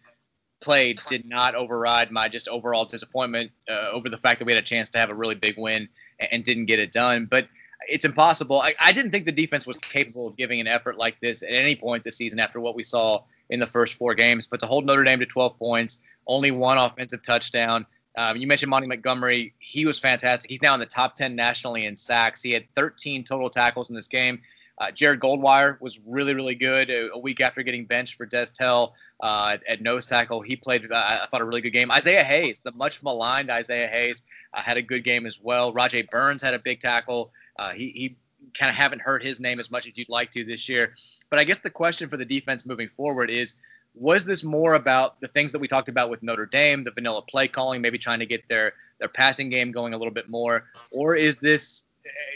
played 0.61 1.01
did 1.09 1.25
not 1.25 1.53
override 1.53 2.11
my 2.11 2.29
just 2.29 2.47
overall 2.47 2.85
disappointment 2.85 3.51
uh, 3.69 3.89
over 3.91 4.09
the 4.09 4.17
fact 4.17 4.39
that 4.39 4.45
we 4.45 4.53
had 4.53 4.63
a 4.63 4.65
chance 4.65 4.89
to 4.91 4.99
have 4.99 5.09
a 5.09 5.13
really 5.13 5.35
big 5.35 5.57
win 5.57 5.89
and, 6.19 6.29
and 6.31 6.43
didn't 6.43 6.65
get 6.65 6.79
it 6.79 6.91
done. 6.91 7.25
But 7.25 7.49
it's 7.87 8.05
impossible. 8.05 8.61
I, 8.61 8.73
I, 8.79 8.91
didn't 8.91 9.11
think 9.11 9.25
the 9.25 9.31
defense 9.31 9.65
was 9.65 9.77
capable 9.77 10.27
of 10.27 10.35
giving 10.35 10.59
an 10.59 10.67
effort 10.67 10.97
like 10.97 11.19
this 11.19 11.43
at 11.43 11.51
any 11.51 11.75
point 11.75 12.03
this 12.03 12.17
season 12.17 12.39
after 12.39 12.59
what 12.59 12.75
we 12.75 12.83
saw 12.83 13.23
in 13.49 13.59
the 13.59 13.67
first 13.67 13.95
four 13.95 14.15
games. 14.15 14.47
But 14.47 14.59
to 14.61 14.65
hold 14.65 14.85
Notre 14.85 15.03
Dame 15.03 15.19
to 15.19 15.25
12 15.25 15.57
points, 15.57 16.01
only 16.27 16.51
one 16.51 16.77
offensive 16.77 17.23
touchdown. 17.23 17.85
Um, 18.17 18.37
you 18.37 18.47
mentioned 18.47 18.69
Monty 18.69 18.87
Montgomery. 18.87 19.53
He 19.59 19.85
was 19.85 19.99
fantastic. 19.99 20.49
He's 20.49 20.61
now 20.61 20.73
in 20.73 20.79
the 20.79 20.85
top 20.85 21.15
10 21.15 21.35
nationally 21.35 21.85
in 21.85 21.97
sacks. 21.97 22.41
He 22.41 22.51
had 22.51 22.65
13 22.75 23.23
total 23.23 23.49
tackles 23.49 23.89
in 23.89 23.95
this 23.95 24.07
game. 24.07 24.41
Uh, 24.77 24.91
Jared 24.91 25.19
Goldwire 25.19 25.79
was 25.79 25.99
really, 26.05 26.33
really 26.33 26.55
good 26.55 26.89
a, 26.89 27.13
a, 27.13 27.17
week 27.17 27.39
after 27.39 27.63
getting 27.63 27.85
benched 27.85 28.15
for 28.15 28.27
Destel 28.27 28.91
uh, 29.23 29.51
at, 29.53 29.63
at, 29.67 29.81
nose 29.81 30.05
tackle. 30.05 30.41
He 30.41 30.57
played, 30.57 30.91
uh, 30.91 31.19
I 31.23 31.27
thought, 31.31 31.41
a 31.41 31.45
really 31.45 31.61
good 31.61 31.71
game. 31.71 31.91
Isaiah 31.91 32.23
Hayes, 32.23 32.59
the 32.59 32.71
much 32.71 33.01
maligned 33.01 33.49
Isaiah 33.49 33.87
Hayes, 33.87 34.23
uh, 34.53 34.61
had 34.61 34.75
a 34.75 34.81
good 34.81 35.05
game 35.05 35.25
as 35.25 35.39
well. 35.41 35.73
Rodjay 35.73 36.09
Burns 36.09 36.41
had 36.41 36.53
a 36.53 36.59
big 36.59 36.81
tackle. 36.81 37.31
Uh, 37.57 37.71
he, 37.71 37.89
he 37.89 38.15
kind 38.53 38.69
of 38.69 38.75
haven't 38.75 39.01
heard 39.01 39.23
his 39.23 39.39
name 39.39 39.59
as 39.59 39.71
much 39.71 39.87
as 39.87 39.97
you'd 39.97 40.09
like 40.09 40.31
to 40.31 40.43
this 40.43 40.67
year. 40.67 40.93
But 41.29 41.39
I 41.39 41.45
guess 41.45 41.59
the 41.59 41.69
question 41.69 42.09
for 42.09 42.17
the 42.17 42.25
defense 42.25 42.65
moving 42.65 42.89
forward 42.89 43.29
is 43.29 43.55
was 43.97 44.25
this 44.25 44.43
more 44.43 44.73
about 44.73 45.21
the 45.21 45.27
things 45.29 45.53
that 45.53 45.59
we 45.59 45.69
talked 45.69 45.87
about 45.87 46.09
with 46.09 46.21
Notre 46.21 46.45
Dame, 46.45 46.83
the 46.83 46.91
vanilla 46.91 47.21
play 47.21 47.47
calling, 47.47 47.81
maybe 47.81 47.97
trying 47.97 48.19
to 48.19 48.25
get 48.25 48.47
their 48.49 48.73
their 48.99 49.07
passing 49.07 49.49
game 49.49 49.71
going 49.71 49.93
a 49.93 49.97
little 49.97 50.13
bit 50.13 50.29
more, 50.29 50.65
or 50.91 51.15
is 51.15 51.37
this 51.37 51.85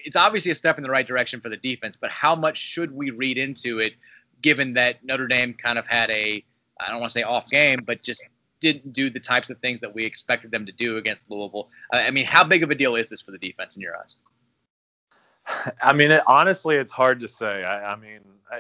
it's 0.04 0.16
obviously 0.16 0.52
a 0.52 0.56
step 0.56 0.78
in 0.78 0.84
the 0.84 0.90
right 0.90 1.08
direction 1.08 1.42
for 1.42 1.50
the 1.50 1.58
defense, 1.58 1.98
but 1.98 2.10
how 2.10 2.36
much 2.36 2.58
should 2.58 2.92
we 2.92 3.12
read 3.12 3.38
into 3.38 3.80
it, 3.80 3.94
given 4.42 4.74
that 4.74 5.04
Notre 5.04 5.28
Dame 5.28 5.54
kind 5.54 5.78
of 5.78 5.88
had 5.88 6.10
a, 6.12 6.44
I 6.80 6.90
don't 6.90 7.00
want 7.00 7.12
to 7.12 7.20
say 7.20 7.24
off 7.24 7.50
game, 7.50 7.80
but 7.86 8.04
just 8.04 8.28
didn't 8.60 8.94
do 8.94 9.10
the 9.10 9.20
types 9.20 9.50
of 9.50 9.58
things 9.60 9.80
that 9.80 9.94
we 9.94 10.04
expected 10.06 10.52
them 10.52 10.66
to 10.66 10.72
do 10.72 10.98
against 10.98 11.30
Louisville? 11.30 11.70
Uh, 11.94 11.98
I 11.98 12.12
mean, 12.12 12.26
how 12.26 12.44
big 12.44 12.64
of 12.64 12.72
a 12.72 12.76
deal 12.76 12.96
is 12.96 13.10
this 13.10 13.22
for 13.22 13.32
the 13.32 13.38
defense 13.38 13.76
in 13.76 13.82
your 13.82 13.96
eyes? 13.98 14.16
I 15.82 15.94
mean, 15.94 16.12
it, 16.12 16.24
honestly, 16.28 16.76
it's 16.76 16.92
hard 16.92 17.20
to 17.22 17.28
say. 17.28 17.64
I, 17.64 17.94
I 17.94 17.96
mean, 17.96 18.20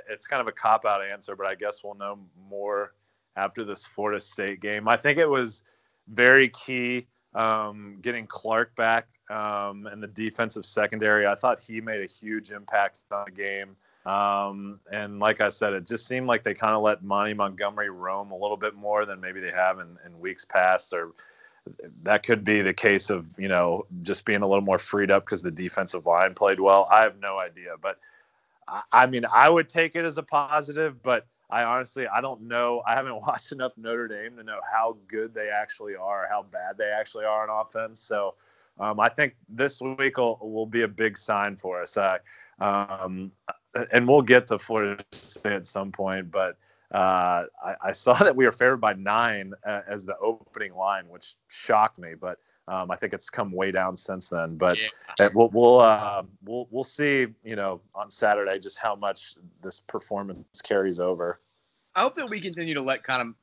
it's 0.10 0.28
kind 0.28 0.42
of 0.42 0.48
a 0.48 0.52
cop 0.52 0.86
out 0.86 1.04
answer, 1.04 1.36
but 1.36 1.48
I 1.48 1.56
guess 1.56 1.84
we'll 1.84 1.96
know 1.96 2.20
more 2.50 2.94
after 3.36 3.64
this 3.64 3.86
Florida 3.86 4.20
State 4.20 4.60
game. 4.60 4.88
I 4.88 4.98
think 4.98 5.18
it 5.18 5.30
was 5.30 5.64
very 6.08 6.50
key 6.50 7.08
um, 7.34 7.98
getting 8.02 8.28
Clark 8.28 8.76
back 8.76 9.08
um, 9.30 9.88
and 9.88 10.02
the 10.02 10.08
defensive 10.08 10.66
secondary. 10.66 11.28
I 11.28 11.36
thought 11.36 11.60
he 11.60 11.82
made 11.82 12.02
a 12.02 12.08
huge 12.08 12.52
impact 12.52 13.00
on 13.12 13.26
the 13.26 13.32
game. 13.32 13.76
Um, 14.06 14.80
and 14.92 15.20
like 15.20 15.42
I 15.42 15.50
said, 15.50 15.74
it 15.74 15.86
just 15.86 16.08
seemed 16.08 16.28
like 16.28 16.44
they 16.44 16.54
kind 16.54 16.74
of 16.74 16.82
let 16.82 17.04
Monty 17.04 17.34
Montgomery 17.34 17.90
roam 17.90 18.32
a 18.32 18.38
little 18.38 18.58
bit 18.58 18.74
more 18.74 19.06
than 19.06 19.20
maybe 19.20 19.40
they 19.40 19.52
have 19.52 19.80
in, 19.80 19.98
in 20.06 20.20
weeks 20.20 20.46
past, 20.46 20.94
or 20.94 21.12
that 22.04 22.24
could 22.24 22.44
be 22.44 22.62
the 22.62 22.74
case 22.74 23.10
of 23.10 23.28
you 23.38 23.48
know 23.48 23.86
just 24.02 24.26
being 24.26 24.42
a 24.42 24.48
little 24.48 24.64
more 24.64 24.80
freed 24.80 25.12
up 25.12 25.26
because 25.26 25.44
the 25.44 25.52
defensive 25.52 26.06
line 26.06 26.34
played 26.34 26.60
well. 26.60 26.88
I 26.90 27.04
have 27.04 27.20
no 27.20 27.38
idea, 27.38 27.76
but 27.80 28.00
I, 28.68 28.82
I 28.92 29.06
mean, 29.08 29.26
I 29.32 29.50
would 29.50 29.70
take 29.70 29.96
it 29.96 30.06
as 30.06 30.18
a 30.18 30.24
positive, 30.24 31.04
but 31.04 31.28
I 31.50 31.64
honestly 31.64 32.08
I 32.08 32.22
don't 32.22 32.42
know. 32.42 32.84
I 32.86 32.96
haven't 32.96 33.22
watched 33.28 33.52
enough 33.52 33.78
Notre 33.78 34.08
Dame 34.08 34.38
to 34.38 34.44
know 34.44 34.60
how 34.70 34.98
good 35.08 35.34
they 35.34 35.50
actually 35.50 35.96
are, 35.96 36.28
how 36.30 36.44
bad 36.44 36.78
they 36.78 36.90
actually 36.90 37.26
are 37.26 37.50
on 37.50 37.62
offense. 37.62 38.00
So 38.00 38.36
um, 38.80 39.00
I 39.00 39.10
think 39.10 39.36
this 39.50 39.82
week 39.82 40.18
will, 40.18 40.38
will 40.42 40.66
be 40.66 40.84
a 40.84 40.88
big 40.88 41.18
sign 41.18 41.58
for 41.58 41.82
us. 41.82 41.98
Um, 42.60 43.32
and 43.92 44.08
we'll 44.08 44.22
get 44.22 44.48
to 44.48 44.60
Florida 44.60 45.04
State 45.12 45.52
at 45.52 45.68
some 45.68 45.92
point, 45.92 46.32
but 46.32 46.58
uh, 46.94 47.46
I, 47.64 47.76
I, 47.84 47.92
saw 47.92 48.14
that 48.24 48.36
we 48.36 48.46
were 48.46 48.52
favored 48.52 48.78
by 48.78 48.94
nine 48.94 49.54
uh, 49.66 49.82
as 49.88 50.06
the 50.06 50.18
opening 50.18 50.76
line, 50.76 51.08
which 51.10 51.36
shocked 51.48 52.00
me. 52.00 52.16
But 52.20 52.40
um, 52.70 52.92
I 52.92 52.96
think 52.96 53.14
it's 53.14 53.30
come 53.30 53.52
way 53.52 53.72
down 53.72 53.98
since 53.98 54.30
then. 54.30 54.56
But 54.56 54.78
yeah. 54.78 55.30
we'll 55.34 55.50
we'll, 55.50 55.80
uh, 55.82 56.24
we'll 56.46 56.68
we'll 56.70 56.84
see, 56.84 57.28
you 57.44 57.56
know, 57.56 57.82
on 57.96 58.10
Saturday 58.12 58.60
just 58.60 58.78
how 58.78 58.96
much 58.96 59.36
this 59.62 59.80
performance 59.80 60.62
carries 60.62 61.00
over. 61.00 61.40
I 61.96 62.02
hope 62.02 62.16
that 62.16 62.30
we 62.30 62.40
continue 62.40 62.76
to 62.76 62.82
let 62.82 63.04
kind 63.04 63.22
of 63.22 63.36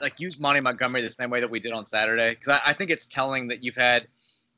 like 0.00 0.18
use 0.18 0.40
Monty 0.40 0.60
Montgomery 0.60 1.02
the 1.02 1.10
same 1.10 1.30
way 1.30 1.40
that 1.40 1.50
we 1.50 1.60
did 1.60 1.72
on 1.72 1.86
Saturday 1.86 2.30
because 2.30 2.58
I, 2.64 2.70
I, 2.70 2.72
think 2.72 2.90
it's 2.90 3.06
telling 3.06 3.48
that 3.48 3.62
you've 3.62 3.76
had 3.76 4.08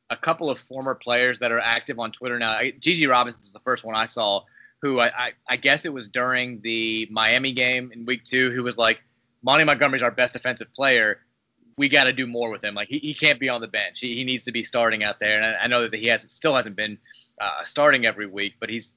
a 0.08 0.16
couple 0.16 0.50
of 0.50 0.58
former 0.58 0.94
players 0.94 1.38
that 1.40 1.52
are 1.52 1.58
active 1.58 1.98
on 1.98 2.10
Twitter 2.10 2.38
now. 2.38 2.58
Gigi 2.80 3.06
Robinson 3.06 3.40
is 3.42 3.52
the 3.52 3.60
first 3.60 3.84
one 3.84 3.94
I 3.94 4.06
saw, 4.06 4.42
who 4.80 5.00
I, 5.00 5.06
I, 5.08 5.32
I 5.48 5.56
guess 5.56 5.84
it 5.84 5.92
was 5.92 6.08
during 6.08 6.60
the 6.62 7.06
Miami 7.10 7.52
game 7.52 7.90
in 7.92 8.06
Week 8.06 8.24
Two, 8.24 8.50
who 8.50 8.62
was 8.62 8.78
like, 8.78 9.00
Monty 9.42 9.64
Montgomery's 9.64 10.02
our 10.02 10.10
best 10.10 10.32
defensive 10.32 10.72
player. 10.74 11.20
We 11.78 11.88
got 11.88 12.04
to 12.04 12.12
do 12.12 12.26
more 12.26 12.50
with 12.50 12.64
him. 12.64 12.74
Like 12.74 12.88
he, 12.88 12.98
he 12.98 13.14
can't 13.14 13.38
be 13.38 13.48
on 13.48 13.60
the 13.60 13.68
bench. 13.68 14.00
He, 14.00 14.14
he 14.14 14.24
needs 14.24 14.44
to 14.44 14.52
be 14.52 14.62
starting 14.62 15.04
out 15.04 15.20
there. 15.20 15.36
And 15.36 15.44
I, 15.44 15.64
I 15.64 15.66
know 15.66 15.88
that 15.88 15.94
he 15.94 16.06
has 16.06 16.22
still 16.32 16.54
hasn't 16.54 16.76
been 16.76 16.98
uh, 17.40 17.62
starting 17.64 18.06
every 18.06 18.26
week, 18.26 18.54
but 18.58 18.70
he's 18.70 18.94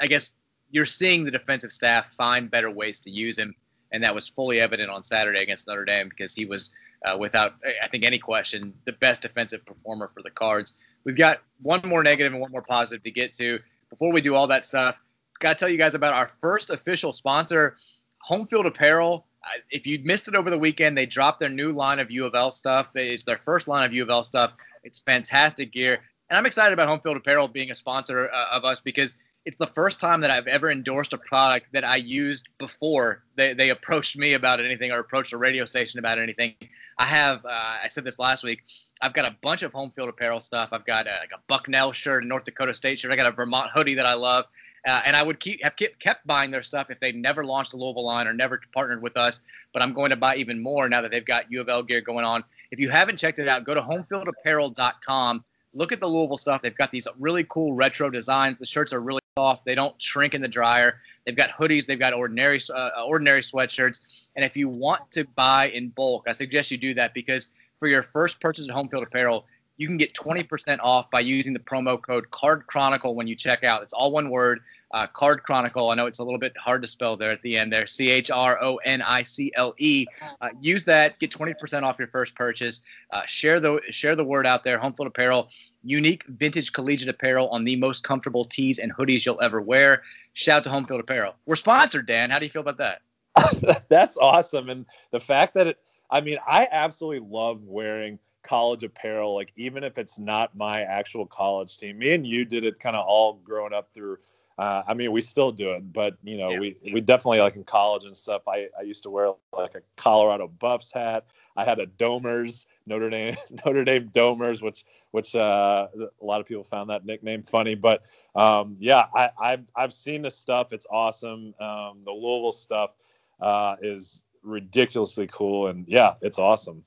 I 0.00 0.06
guess 0.06 0.34
you're 0.70 0.86
seeing 0.86 1.24
the 1.24 1.30
defensive 1.30 1.72
staff 1.72 2.14
find 2.14 2.50
better 2.50 2.70
ways 2.70 3.00
to 3.00 3.10
use 3.10 3.38
him 3.38 3.54
and 3.92 4.02
that 4.02 4.14
was 4.14 4.28
fully 4.28 4.60
evident 4.60 4.90
on 4.90 5.02
Saturday 5.02 5.42
against 5.42 5.66
Notre 5.66 5.84
Dame 5.84 6.08
because 6.08 6.34
he 6.34 6.44
was, 6.44 6.72
uh, 7.04 7.16
without 7.18 7.54
I 7.82 7.88
think 7.88 8.04
any 8.04 8.18
question, 8.18 8.74
the 8.84 8.92
best 8.92 9.22
defensive 9.22 9.64
performer 9.64 10.10
for 10.14 10.22
the 10.22 10.30
Cards. 10.30 10.74
We've 11.04 11.16
got 11.16 11.40
one 11.62 11.80
more 11.84 12.02
negative 12.02 12.32
and 12.32 12.40
one 12.40 12.52
more 12.52 12.62
positive 12.62 13.02
to 13.04 13.10
get 13.10 13.32
to. 13.34 13.58
Before 13.88 14.12
we 14.12 14.20
do 14.20 14.34
all 14.34 14.46
that 14.48 14.64
stuff, 14.64 14.96
got 15.40 15.58
to 15.58 15.58
tell 15.58 15.68
you 15.68 15.78
guys 15.78 15.94
about 15.94 16.12
our 16.12 16.30
first 16.40 16.70
official 16.70 17.12
sponsor, 17.12 17.76
Home 18.22 18.46
Field 18.46 18.66
Apparel. 18.66 19.26
If 19.70 19.86
you 19.86 19.98
missed 20.04 20.28
it 20.28 20.34
over 20.34 20.50
the 20.50 20.58
weekend, 20.58 20.96
they 20.96 21.06
dropped 21.06 21.40
their 21.40 21.48
new 21.48 21.72
line 21.72 21.98
of 21.98 22.10
U 22.10 22.26
of 22.26 22.34
L 22.34 22.50
stuff. 22.50 22.94
It's 22.94 23.24
their 23.24 23.40
first 23.44 23.68
line 23.68 23.84
of 23.84 23.92
U 23.92 24.02
of 24.02 24.10
L 24.10 24.24
stuff. 24.24 24.52
It's 24.84 24.98
fantastic 24.98 25.72
gear. 25.72 26.00
And 26.28 26.36
I'm 26.36 26.46
excited 26.46 26.72
about 26.72 26.88
Home 26.88 27.00
Field 27.00 27.16
Apparel 27.16 27.48
being 27.48 27.70
a 27.70 27.74
sponsor 27.74 28.30
uh, 28.30 28.46
of 28.52 28.64
us 28.64 28.80
because– 28.80 29.16
it's 29.46 29.56
the 29.56 29.66
first 29.66 30.00
time 30.00 30.20
that 30.20 30.30
I've 30.30 30.46
ever 30.46 30.70
endorsed 30.70 31.12
a 31.12 31.18
product 31.18 31.68
that 31.72 31.82
I 31.82 31.96
used 31.96 32.48
before 32.58 33.24
they, 33.36 33.54
they 33.54 33.70
approached 33.70 34.18
me 34.18 34.34
about 34.34 34.62
anything 34.62 34.92
or 34.92 34.98
approached 34.98 35.32
a 35.32 35.38
radio 35.38 35.64
station 35.64 35.98
about 35.98 36.18
anything. 36.18 36.54
I 36.98 37.06
have, 37.06 37.44
uh, 37.46 37.78
I 37.82 37.88
said 37.88 38.04
this 38.04 38.18
last 38.18 38.44
week, 38.44 38.62
I've 39.00 39.14
got 39.14 39.24
a 39.24 39.34
bunch 39.40 39.62
of 39.62 39.72
home 39.72 39.90
field 39.90 40.10
apparel 40.10 40.40
stuff. 40.40 40.68
I've 40.72 40.84
got 40.84 41.06
a, 41.06 41.16
like 41.20 41.32
a 41.34 41.40
Bucknell 41.48 41.92
shirt, 41.92 42.22
a 42.22 42.26
North 42.26 42.44
Dakota 42.44 42.74
State 42.74 43.00
shirt. 43.00 43.12
I 43.12 43.16
got 43.16 43.26
a 43.26 43.32
Vermont 43.32 43.70
hoodie 43.72 43.94
that 43.94 44.06
I 44.06 44.14
love. 44.14 44.44
Uh, 44.86 45.02
and 45.04 45.14
I 45.14 45.22
would 45.22 45.40
keep 45.40 45.62
have 45.62 45.74
kept 45.76 46.26
buying 46.26 46.50
their 46.50 46.62
stuff 46.62 46.90
if 46.90 46.98
they 47.00 47.12
never 47.12 47.44
launched 47.44 47.74
a 47.74 47.76
Louisville 47.76 48.04
line 48.04 48.26
or 48.26 48.32
never 48.32 48.60
partnered 48.72 49.02
with 49.02 49.16
us. 49.16 49.42
But 49.72 49.82
I'm 49.82 49.92
going 49.92 50.10
to 50.10 50.16
buy 50.16 50.36
even 50.36 50.62
more 50.62 50.88
now 50.88 51.02
that 51.02 51.10
they've 51.10 51.24
got 51.24 51.50
U 51.50 51.60
of 51.60 51.68
L 51.68 51.82
gear 51.82 52.00
going 52.00 52.24
on. 52.24 52.44
If 52.70 52.78
you 52.78 52.88
haven't 52.88 53.18
checked 53.18 53.38
it 53.38 53.48
out, 53.48 53.64
go 53.64 53.74
to 53.74 53.82
homefieldapparel.com. 53.82 55.44
Look 55.72 55.92
at 55.92 56.00
the 56.00 56.08
Louisville 56.08 56.38
stuff. 56.38 56.62
They've 56.62 56.74
got 56.74 56.90
these 56.90 57.06
really 57.18 57.44
cool 57.44 57.74
retro 57.74 58.10
designs. 58.10 58.58
The 58.58 58.66
shirts 58.66 58.92
are 58.92 59.00
really 59.00 59.20
soft. 59.38 59.64
They 59.64 59.74
don't 59.74 60.00
shrink 60.02 60.34
in 60.34 60.42
the 60.42 60.48
dryer. 60.48 60.98
They've 61.24 61.36
got 61.36 61.50
hoodies. 61.50 61.86
They've 61.86 61.98
got 61.98 62.12
ordinary 62.12 62.60
uh, 62.74 62.90
ordinary 63.06 63.42
sweatshirts. 63.42 64.26
And 64.34 64.44
if 64.44 64.56
you 64.56 64.68
want 64.68 65.10
to 65.12 65.24
buy 65.24 65.68
in 65.68 65.90
bulk, 65.90 66.24
I 66.26 66.32
suggest 66.32 66.70
you 66.70 66.78
do 66.78 66.94
that 66.94 67.14
because 67.14 67.52
for 67.78 67.88
your 67.88 68.02
first 68.02 68.40
purchase 68.40 68.68
at 68.68 68.74
Home 68.74 68.88
Field 68.88 69.04
Apparel, 69.04 69.46
you 69.80 69.86
can 69.86 69.96
get 69.96 70.12
20% 70.12 70.78
off 70.82 71.10
by 71.10 71.20
using 71.20 71.54
the 71.54 71.58
promo 71.58 72.00
code 72.00 72.30
Card 72.30 72.66
Chronicle 72.66 73.14
when 73.14 73.26
you 73.26 73.34
check 73.34 73.64
out. 73.64 73.82
It's 73.82 73.94
all 73.94 74.12
one 74.12 74.28
word. 74.28 74.60
Uh, 74.90 75.06
Card 75.06 75.42
Chronicle. 75.42 75.88
I 75.88 75.94
know 75.94 76.04
it's 76.04 76.18
a 76.18 76.24
little 76.24 76.38
bit 76.38 76.52
hard 76.58 76.82
to 76.82 76.88
spell 76.88 77.16
there 77.16 77.30
at 77.30 77.40
the 77.40 77.56
end 77.56 77.72
there. 77.72 77.86
C 77.86 78.10
H 78.10 78.30
R 78.30 78.62
O 78.62 78.76
N 78.76 79.00
I 79.00 79.22
C 79.22 79.50
L 79.54 79.74
E. 79.78 80.04
Uh, 80.38 80.48
use 80.60 80.84
that. 80.84 81.18
Get 81.18 81.30
20% 81.30 81.82
off 81.82 81.98
your 81.98 82.08
first 82.08 82.34
purchase. 82.34 82.82
Uh, 83.10 83.22
share 83.24 83.58
the 83.58 83.80
share 83.88 84.16
the 84.16 84.24
word 84.24 84.46
out 84.46 84.64
there. 84.64 84.76
Home 84.78 84.92
Field 84.92 85.06
Apparel, 85.06 85.48
unique 85.82 86.24
vintage 86.24 86.74
collegiate 86.74 87.08
apparel 87.08 87.48
on 87.48 87.64
the 87.64 87.76
most 87.76 88.04
comfortable 88.04 88.44
tees 88.44 88.78
and 88.78 88.94
hoodies 88.94 89.24
you'll 89.24 89.40
ever 89.40 89.62
wear. 89.62 90.02
Shout 90.34 90.58
out 90.58 90.64
to 90.64 90.70
Home 90.70 90.84
Field 90.84 91.00
Apparel. 91.00 91.36
We're 91.46 91.56
sponsored, 91.56 92.06
Dan. 92.06 92.28
How 92.28 92.38
do 92.38 92.44
you 92.44 92.50
feel 92.50 92.66
about 92.68 92.78
that? 92.78 93.86
That's 93.88 94.18
awesome, 94.18 94.68
and 94.68 94.84
the 95.10 95.20
fact 95.20 95.54
that 95.54 95.68
it. 95.68 95.78
I 96.12 96.20
mean, 96.20 96.38
I 96.44 96.66
absolutely 96.72 97.26
love 97.30 97.62
wearing 97.62 98.18
college 98.50 98.82
apparel, 98.82 99.32
like 99.32 99.52
even 99.54 99.84
if 99.84 99.96
it's 99.96 100.18
not 100.18 100.56
my 100.56 100.82
actual 100.82 101.24
college 101.24 101.78
team. 101.78 101.98
Me 101.98 102.14
and 102.14 102.26
you 102.26 102.44
did 102.44 102.64
it 102.64 102.80
kind 102.80 102.96
of 102.96 103.06
all 103.06 103.34
growing 103.44 103.72
up 103.72 103.94
through 103.94 104.18
uh, 104.60 104.82
I 104.86 104.92
mean, 104.92 105.10
we 105.10 105.22
still 105.22 105.52
do 105.52 105.70
it, 105.70 105.90
but 105.90 106.18
you 106.22 106.36
know, 106.36 106.50
yeah. 106.50 106.58
we 106.58 106.76
we 106.92 107.00
definitely 107.00 107.40
like 107.40 107.56
in 107.56 107.64
college 107.64 108.04
and 108.04 108.14
stuff. 108.14 108.46
I 108.46 108.68
I 108.78 108.82
used 108.82 109.04
to 109.04 109.10
wear 109.10 109.32
like 109.56 109.74
a 109.74 109.80
Colorado 109.96 110.48
Buffs 110.48 110.92
hat. 110.92 111.24
I 111.56 111.64
had 111.64 111.78
a 111.78 111.86
Domers 111.86 112.66
Notre 112.84 113.08
Dame 113.08 113.36
Notre 113.64 113.84
Dame 113.84 114.10
Domers, 114.10 114.60
which 114.60 114.84
which 115.12 115.34
uh, 115.34 115.88
a 115.94 116.24
lot 116.24 116.42
of 116.42 116.46
people 116.46 116.62
found 116.62 116.90
that 116.90 117.06
nickname 117.06 117.42
funny. 117.42 117.74
But 117.74 118.02
um, 118.34 118.76
yeah, 118.80 119.06
I, 119.14 119.30
I've 119.40 119.64
I've 119.74 119.94
seen 119.94 120.20
the 120.20 120.30
stuff. 120.30 120.74
It's 120.74 120.86
awesome. 120.90 121.54
Um, 121.58 122.02
the 122.04 122.12
Louisville 122.12 122.52
stuff 122.52 122.94
uh, 123.40 123.76
is 123.80 124.24
ridiculously 124.42 125.26
cool, 125.32 125.68
and 125.68 125.86
yeah, 125.88 126.16
it's 126.20 126.38
awesome. 126.38 126.84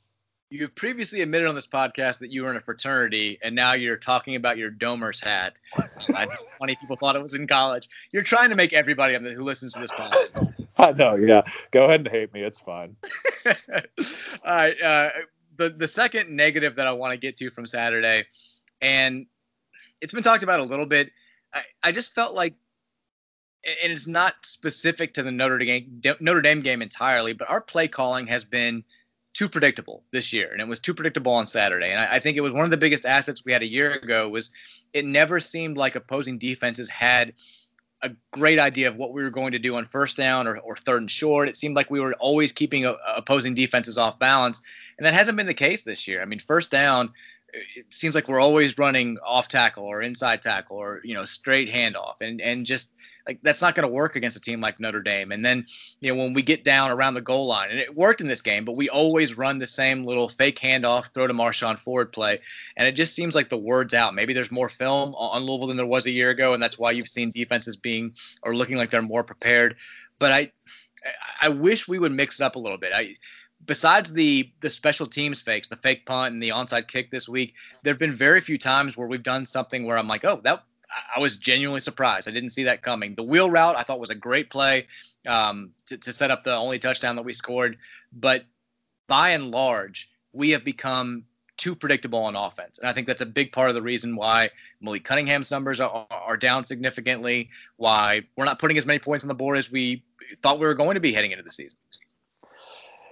You've 0.54 0.76
previously 0.76 1.22
admitted 1.22 1.48
on 1.48 1.56
this 1.56 1.66
podcast 1.66 2.20
that 2.20 2.30
you 2.30 2.44
were 2.44 2.52
in 2.52 2.58
a 2.58 2.60
fraternity, 2.60 3.39
and 3.42 3.56
now 3.56 3.74
you're 3.74 3.98
talking 3.98 4.36
about 4.36 4.56
your 4.56 4.70
Domers 4.70 5.20
hat. 5.20 5.58
I 6.13 6.28
funny 6.60 6.76
people 6.80 6.96
thought 6.96 7.16
it 7.16 7.24
was 7.24 7.34
in 7.34 7.48
college. 7.48 7.89
You're 8.12 8.22
trying 8.22 8.52
to 8.52 8.56
make 8.56 8.72
everybody 8.72 9.18
who 9.18 9.42
listens 9.42 9.74
to 9.74 9.80
this 9.80 9.89
podcast. 9.89 10.54
I 10.78 10.92
know, 10.92 11.16
yeah. 11.16 11.42
Go 11.72 11.86
ahead 11.86 12.02
and 12.02 12.08
hate 12.08 12.36
me. 12.36 12.44
It's 12.44 12.60
fine. 12.60 12.96
All 13.48 13.54
right. 14.46 14.80
Uh, 14.80 15.10
the 15.58 15.70
the 15.70 15.88
second 15.88 16.30
negative 16.30 16.76
that 16.76 16.86
I 16.86 16.92
want 16.92 17.13
to 17.13 17.18
get 17.18 17.38
to 17.38 17.50
from 17.50 17.66
Saturday, 17.66 18.26
and 18.80 19.26
it's 20.02 20.13
been 20.13 20.22
talked 20.22 20.44
about 20.44 20.60
a 20.60 20.66
little 20.66 20.86
bit. 20.86 21.10
I, 21.52 21.62
I 21.82 21.92
just 21.94 22.13
felt 22.13 22.36
like 22.36 22.54
and 23.82 23.92
it's 23.92 24.08
not 24.08 24.36
specific 24.44 25.16
to 25.16 25.24
the 25.24 25.32
Notre 25.32 25.58
Dame 25.58 26.00
Notre 26.20 26.44
Dame 26.44 26.62
game 26.62 26.84
entirely, 26.84 27.34
but 27.34 27.50
our 27.50 27.60
play 27.60 27.88
calling 27.88 28.28
has 28.28 28.44
been 28.44 28.84
too 29.34 29.50
predictable 29.50 30.04
this 30.12 30.32
year, 30.32 30.52
and 30.52 30.62
it 30.62 30.67
was 30.67 30.80
too 30.80 30.93
predictable 30.93 31.34
on 31.34 31.48
Saturday. 31.48 31.89
And 31.91 32.00
I, 32.00 32.15
I, 32.15 32.19
think 32.19 32.38
it 32.38 32.41
was 32.41 32.54
one 32.54 32.65
of 32.65 32.72
the 32.72 32.78
biggest 32.78 33.06
assets 33.06 33.43
we 33.43 33.52
had 33.52 33.63
a 33.63 33.69
year 33.69 33.91
ago 33.91 34.30
was 34.30 34.52
it 34.93 35.06
never 35.06 35.39
seemed 35.39 35.76
like 35.76 35.96
opposing 35.96 36.38
defenses 36.38 36.88
had 36.88 37.34
a 38.04 38.12
great 38.32 38.60
idea 38.60 38.89
of 38.89 38.96
what 38.96 39.13
we 39.13 39.24
were 39.24 39.30
going 39.30 39.54
to 39.54 39.60
do 39.60 39.76
on 39.76 39.86
first 39.86 40.17
down 40.17 40.46
or, 40.46 40.58
or 40.58 40.76
third 40.76 41.02
and 41.02 41.10
short. 41.10 41.48
It 41.48 41.58
seemed 41.58 41.76
like 41.76 41.89
we 41.89 42.02
were 42.02 42.13
always 42.15 42.52
keeping 42.52 42.86
a, 42.86 42.96
opposing 43.15 43.56
defenses 43.56 43.98
off 43.98 44.19
balance, 44.19 44.62
and 44.98 45.06
that 45.06 45.13
hasn't 45.13 45.38
been 45.38 45.48
the 45.48 45.54
case 45.54 45.84
this 45.84 46.08
year. 46.08 46.22
I 46.22 46.26
mean, 46.26 46.39
first 46.39 46.69
down, 46.69 47.13
it 47.54 47.91
seems 47.91 48.13
like 48.13 48.28
we're 48.28 48.41
always 48.41 48.78
running 48.78 49.17
off 49.26 49.48
tackle 49.48 49.86
or 49.86 50.02
inside 50.02 50.41
tackle 50.41 50.78
or 50.78 51.02
you 51.04 51.15
know 51.15 51.26
straight 51.26 51.69
handoff, 51.69 52.22
and 52.22 52.41
and 52.41 52.65
just 52.65 52.91
like 53.27 53.39
that's 53.41 53.62
not 53.62 53.75
going 53.75 53.88
to 53.88 53.93
work 53.93 54.15
against 54.15 54.36
a 54.36 54.41
team 54.41 54.59
like 54.59 54.79
Notre 54.79 55.01
Dame. 55.01 55.31
And 55.31 55.45
then, 55.45 55.65
you 56.01 56.13
know, 56.13 56.21
when 56.21 56.33
we 56.33 56.41
get 56.41 56.63
down 56.63 56.91
around 56.91 57.13
the 57.13 57.21
goal 57.21 57.47
line, 57.47 57.69
and 57.69 57.79
it 57.79 57.95
worked 57.95 58.21
in 58.21 58.27
this 58.27 58.41
game, 58.41 58.65
but 58.65 58.77
we 58.77 58.89
always 58.89 59.38
run 59.38 59.59
the 59.59 59.67
same 59.67 60.03
little 60.03 60.29
fake 60.29 60.59
handoff, 60.59 61.13
throw 61.13 61.27
to 61.27 61.33
Marshon 61.33 61.79
Ford 61.79 62.12
play, 62.12 62.39
and 62.75 62.88
it 62.88 62.93
just 62.93 63.15
seems 63.15 63.33
like 63.33 63.49
the 63.49 63.57
word's 63.57 63.93
out. 63.93 64.13
Maybe 64.13 64.33
there's 64.33 64.51
more 64.51 64.69
film 64.69 65.15
on 65.15 65.43
Louisville 65.43 65.67
than 65.67 65.77
there 65.77 65.86
was 65.86 66.05
a 66.05 66.12
year 66.12 66.29
ago, 66.29 66.53
and 66.53 66.62
that's 66.62 66.77
why 66.77 66.91
you've 66.91 67.07
seen 67.07 67.31
defenses 67.31 67.75
being 67.75 68.13
or 68.41 68.55
looking 68.55 68.77
like 68.77 68.91
they're 68.91 69.01
more 69.01 69.23
prepared. 69.23 69.77
But 70.19 70.31
I, 70.31 70.51
I 71.41 71.49
wish 71.49 71.88
we 71.88 71.99
would 71.99 72.12
mix 72.12 72.39
it 72.39 72.43
up 72.43 72.55
a 72.55 72.59
little 72.59 72.77
bit. 72.77 72.91
I 72.93 73.15
besides 73.65 74.12
the 74.12 74.51
the 74.59 74.69
special 74.69 75.07
teams 75.07 75.41
fakes, 75.41 75.67
the 75.67 75.77
fake 75.77 76.05
punt 76.05 76.33
and 76.33 76.43
the 76.43 76.49
onside 76.49 76.88
kick 76.88 77.12
this 77.12 77.29
week, 77.29 77.55
there 77.83 77.93
have 77.93 77.99
been 77.99 78.15
very 78.15 78.41
few 78.41 78.57
times 78.57 78.97
where 78.97 79.07
we've 79.07 79.23
done 79.23 79.45
something 79.45 79.86
where 79.86 79.97
I'm 79.97 80.07
like, 80.07 80.25
oh, 80.25 80.41
that 80.43 80.63
I 81.15 81.19
was 81.19 81.38
genuinely 81.38 81.82
surprised. 81.82 82.27
I 82.27 82.32
didn't 82.32 82.51
see 82.51 82.63
that 82.63 82.82
coming. 82.82 83.15
The 83.15 83.23
wheel 83.23 83.49
route 83.49 83.75
I 83.77 83.84
thought 83.84 83.99
was 83.99 84.10
a 84.10 84.15
great 84.15 84.49
play 84.49 84.88
um, 85.27 85.71
to, 85.88 85.97
to 85.97 86.13
set 86.13 86.32
up 86.32 86.43
the 86.43 86.56
only 86.56 86.79
touchdown 86.79 87.15
that 87.15 87.23
we 87.23 87.34
scored, 87.34 87.77
but 88.12 88.43
by 89.08 89.32
and 89.32 89.51
large, 89.51 90.10
we 90.32 90.51
have 90.51 90.63
become 90.63 91.25
too 91.58 91.75
predictable 91.75 92.23
on 92.23 92.36
offense. 92.36 92.79
And 92.79 92.89
I 92.89 92.93
think 92.93 93.08
that's 93.08 93.21
a 93.21 93.25
big 93.25 93.51
part 93.51 93.69
of 93.69 93.75
the 93.75 93.82
reason 93.82 94.15
why 94.15 94.49
Malik 94.82 95.03
Cunningham's 95.03 95.51
numbers 95.51 95.79
are, 95.79 96.08
are, 96.10 96.38
down 96.38 96.65
significantly, 96.65 97.49
why 97.77 98.23
we're 98.36 98.45
not 98.45 98.60
putting 98.60 98.77
as 98.77 98.86
many 98.86 98.99
points 98.99 99.23
on 99.23 99.27
the 99.27 99.36
board 99.36 99.58
as 99.58 99.71
we 99.71 100.03
thought 100.41 100.60
we 100.60 100.65
were 100.65 100.73
going 100.73 100.95
to 100.95 100.99
be 100.99 101.13
heading 101.13 101.32
into 101.32 101.43
the 101.43 101.51
season. 101.51 101.77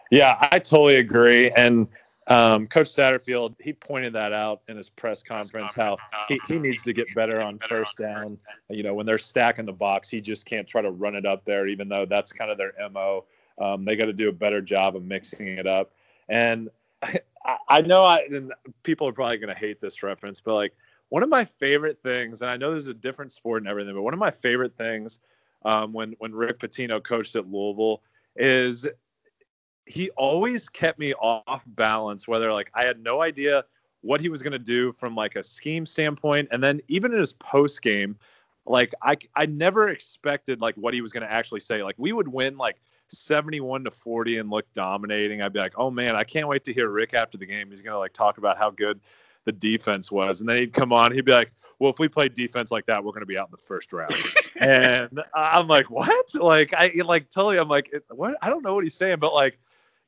Yeah, 0.09 0.37
I 0.51 0.59
totally 0.59 0.95
agree. 0.95 1.51
And 1.51 1.87
um, 2.31 2.67
Coach 2.67 2.87
Satterfield, 2.87 3.55
he 3.59 3.73
pointed 3.73 4.13
that 4.13 4.31
out 4.31 4.61
in 4.67 4.77
his 4.77 4.89
press 4.89 5.21
conference 5.21 5.75
how 5.75 5.97
he, 6.27 6.39
he 6.47 6.57
needs 6.57 6.83
to 6.83 6.93
get 6.93 7.13
better 7.13 7.41
on 7.41 7.59
first 7.59 7.97
down. 7.97 8.37
You 8.69 8.83
know, 8.83 8.93
when 8.93 9.05
they're 9.05 9.17
stacking 9.17 9.65
the 9.65 9.73
box, 9.73 10.09
he 10.09 10.21
just 10.21 10.45
can't 10.45 10.67
try 10.67 10.81
to 10.81 10.91
run 10.91 11.15
it 11.15 11.25
up 11.25 11.43
there, 11.45 11.67
even 11.67 11.89
though 11.89 12.05
that's 12.05 12.31
kind 12.31 12.49
of 12.49 12.57
their 12.57 12.73
MO. 12.91 13.25
Um, 13.59 13.85
they 13.85 13.95
got 13.95 14.05
to 14.05 14.13
do 14.13 14.29
a 14.29 14.33
better 14.33 14.61
job 14.61 14.95
of 14.95 15.03
mixing 15.03 15.47
it 15.47 15.67
up. 15.67 15.91
And 16.29 16.69
I, 17.03 17.19
I 17.67 17.81
know 17.81 18.03
I, 18.03 18.27
people 18.83 19.07
are 19.07 19.13
probably 19.13 19.37
going 19.37 19.53
to 19.53 19.59
hate 19.59 19.81
this 19.81 20.01
reference, 20.01 20.39
but 20.39 20.55
like 20.55 20.73
one 21.09 21.23
of 21.23 21.29
my 21.29 21.43
favorite 21.43 21.99
things, 22.01 22.41
and 22.41 22.49
I 22.49 22.57
know 22.57 22.73
this 22.73 22.83
is 22.83 22.87
a 22.87 22.93
different 22.93 23.33
sport 23.33 23.61
and 23.61 23.69
everything, 23.69 23.93
but 23.93 24.03
one 24.03 24.13
of 24.13 24.19
my 24.19 24.31
favorite 24.31 24.77
things 24.77 25.19
um, 25.65 25.91
when, 25.91 26.15
when 26.19 26.33
Rick 26.33 26.59
Pitino 26.59 27.03
coached 27.03 27.35
at 27.35 27.51
Louisville 27.51 28.01
is 28.37 28.87
he 29.85 30.09
always 30.11 30.69
kept 30.69 30.99
me 30.99 31.13
off 31.13 31.63
balance 31.67 32.27
whether 32.27 32.51
like 32.51 32.69
i 32.73 32.85
had 32.85 33.01
no 33.01 33.21
idea 33.21 33.63
what 34.01 34.21
he 34.21 34.29
was 34.29 34.41
going 34.41 34.51
to 34.51 34.59
do 34.59 34.91
from 34.91 35.15
like 35.15 35.35
a 35.35 35.43
scheme 35.43 35.85
standpoint 35.85 36.47
and 36.51 36.63
then 36.63 36.81
even 36.87 37.11
in 37.11 37.19
his 37.19 37.33
post 37.33 37.81
game 37.81 38.17
like 38.65 38.93
i 39.01 39.15
i 39.35 39.45
never 39.45 39.89
expected 39.89 40.61
like 40.61 40.75
what 40.75 40.93
he 40.93 41.01
was 41.01 41.11
going 41.11 41.23
to 41.23 41.31
actually 41.31 41.59
say 41.59 41.83
like 41.83 41.95
we 41.97 42.11
would 42.11 42.27
win 42.27 42.57
like 42.57 42.79
71 43.07 43.83
to 43.83 43.91
40 43.91 44.37
and 44.37 44.49
look 44.49 44.65
dominating 44.73 45.41
i'd 45.41 45.53
be 45.53 45.59
like 45.59 45.73
oh 45.77 45.91
man 45.91 46.15
i 46.15 46.23
can't 46.23 46.47
wait 46.47 46.63
to 46.65 46.73
hear 46.73 46.89
rick 46.89 47.13
after 47.13 47.37
the 47.37 47.45
game 47.45 47.69
he's 47.69 47.81
going 47.81 47.93
to 47.93 47.99
like 47.99 48.13
talk 48.13 48.37
about 48.37 48.57
how 48.57 48.69
good 48.69 48.99
the 49.45 49.51
defense 49.51 50.11
was 50.11 50.39
and 50.39 50.49
then 50.49 50.57
he'd 50.57 50.73
come 50.73 50.93
on 50.93 51.11
he'd 51.11 51.25
be 51.25 51.31
like 51.31 51.51
well, 51.81 51.89
if 51.89 51.97
we 51.97 52.07
play 52.07 52.29
defense 52.29 52.69
like 52.69 52.85
that, 52.85 53.03
we're 53.03 53.09
going 53.09 53.21
to 53.21 53.25
be 53.25 53.39
out 53.39 53.47
in 53.47 53.51
the 53.51 53.57
first 53.57 53.91
round. 53.91 54.13
and 54.55 55.19
I'm 55.33 55.67
like, 55.67 55.89
what? 55.89 56.35
Like, 56.35 56.75
I 56.75 56.93
like 57.03 57.31
totally, 57.31 57.57
I'm 57.57 57.69
like, 57.69 57.91
what? 58.11 58.37
I 58.39 58.49
don't 58.49 58.63
know 58.63 58.75
what 58.75 58.83
he's 58.83 58.93
saying, 58.93 59.17
but 59.17 59.33
like, 59.33 59.57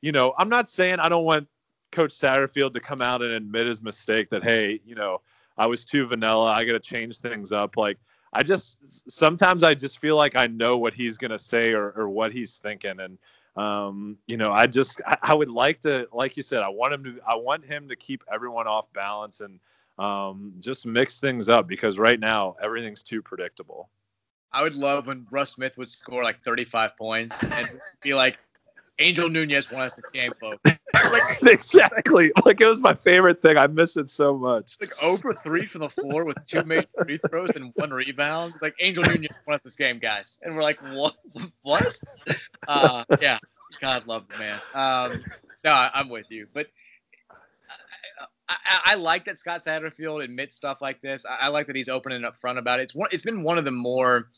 you 0.04 0.12
know, 0.12 0.34
I'm 0.36 0.50
not 0.50 0.68
saying 0.68 1.00
I 1.00 1.08
don't 1.08 1.24
want 1.24 1.48
Coach 1.90 2.10
Satterfield 2.10 2.74
to 2.74 2.80
come 2.80 3.00
out 3.00 3.22
and 3.22 3.32
admit 3.32 3.66
his 3.66 3.80
mistake 3.80 4.28
that, 4.28 4.42
hey, 4.42 4.78
you 4.84 4.94
know, 4.94 5.22
I 5.56 5.64
was 5.64 5.86
too 5.86 6.06
vanilla. 6.06 6.52
I 6.52 6.66
got 6.66 6.72
to 6.72 6.80
change 6.80 7.16
things 7.20 7.52
up. 7.52 7.78
Like, 7.78 7.96
I 8.30 8.42
just 8.42 8.78
sometimes 9.10 9.64
I 9.64 9.72
just 9.72 10.00
feel 10.00 10.14
like 10.14 10.36
I 10.36 10.46
know 10.46 10.76
what 10.76 10.92
he's 10.92 11.16
gonna 11.16 11.38
say 11.38 11.72
or, 11.72 11.90
or 11.92 12.10
what 12.10 12.32
he's 12.32 12.58
thinking, 12.58 13.00
and 13.00 13.16
um, 13.56 14.18
you 14.26 14.36
know, 14.36 14.52
I 14.52 14.66
just 14.66 15.00
I, 15.06 15.16
I, 15.22 15.34
would 15.34 15.48
like 15.48 15.80
to, 15.82 16.06
like 16.12 16.36
you 16.36 16.42
said, 16.42 16.62
I 16.62 16.68
want 16.68 16.92
him 16.92 17.04
to, 17.04 17.20
I 17.26 17.36
want 17.36 17.64
him 17.64 17.88
to 17.88 17.96
keep 17.96 18.24
everyone 18.30 18.66
off 18.66 18.92
balance 18.92 19.40
and 19.40 19.58
um, 19.98 20.54
just 20.58 20.84
mix 20.84 21.20
things 21.20 21.48
up 21.48 21.66
because 21.66 21.96
right 21.96 22.20
now 22.20 22.56
everything's 22.60 23.04
too 23.04 23.22
predictable. 23.22 23.88
I 24.52 24.64
would 24.64 24.74
love 24.74 25.06
when 25.06 25.26
Russ 25.30 25.52
Smith 25.52 25.78
would 25.78 25.88
score 25.88 26.24
like 26.24 26.42
35 26.42 26.96
points 26.96 27.42
and 27.42 27.70
be 28.02 28.14
like, 28.14 28.38
Angel 28.98 29.28
Nunez 29.28 29.70
won 29.70 29.82
us 29.82 29.92
the 29.94 30.02
game, 30.12 30.32
folks. 30.40 30.80
like, 30.94 31.52
exactly. 31.52 32.30
Like 32.44 32.60
it 32.60 32.66
was 32.66 32.80
my 32.80 32.94
favorite 32.94 33.42
thing. 33.42 33.56
I 33.56 33.66
miss 33.66 33.96
it 33.96 34.10
so 34.10 34.36
much. 34.36 34.76
Like 34.80 35.02
over 35.02 35.32
three 35.32 35.66
from 35.66 35.80
the 35.80 35.90
floor 35.90 36.24
with 36.24 36.44
two 36.46 36.62
made 36.64 36.86
free 37.02 37.18
throws 37.18 37.50
and 37.50 37.72
one 37.74 37.90
rebound. 37.90 38.52
It's 38.54 38.62
like 38.62 38.74
Angel 38.80 39.02
Nunez 39.02 39.38
won 39.46 39.56
us 39.56 39.62
this 39.64 39.76
game, 39.76 39.96
guys. 39.96 40.38
And 40.42 40.54
we're 40.54 40.62
like, 40.62 40.80
what? 40.80 41.16
What? 41.62 42.00
Uh, 42.68 43.04
yeah. 43.20 43.38
God 43.80 44.06
love 44.06 44.28
the 44.28 44.38
man. 44.38 44.60
Um, 44.74 45.20
no, 45.64 45.70
I, 45.70 45.90
am 45.94 46.08
with 46.08 46.26
you. 46.30 46.46
But 46.52 46.68
I, 48.48 48.56
I, 48.64 48.80
I, 48.84 48.94
like 48.94 49.24
that 49.24 49.38
Scott 49.38 49.64
Satterfield 49.64 50.22
admits 50.22 50.54
stuff 50.54 50.80
like 50.80 51.00
this. 51.00 51.24
I, 51.26 51.46
I 51.46 51.48
like 51.48 51.66
that 51.66 51.76
he's 51.76 51.88
open 51.88 52.12
and 52.12 52.24
upfront 52.24 52.58
about 52.58 52.80
it. 52.80 52.84
It's 52.84 52.94
one. 52.94 53.08
It's 53.12 53.22
been 53.22 53.42
one 53.42 53.58
of 53.58 53.64
the 53.64 53.72
more 53.72 54.28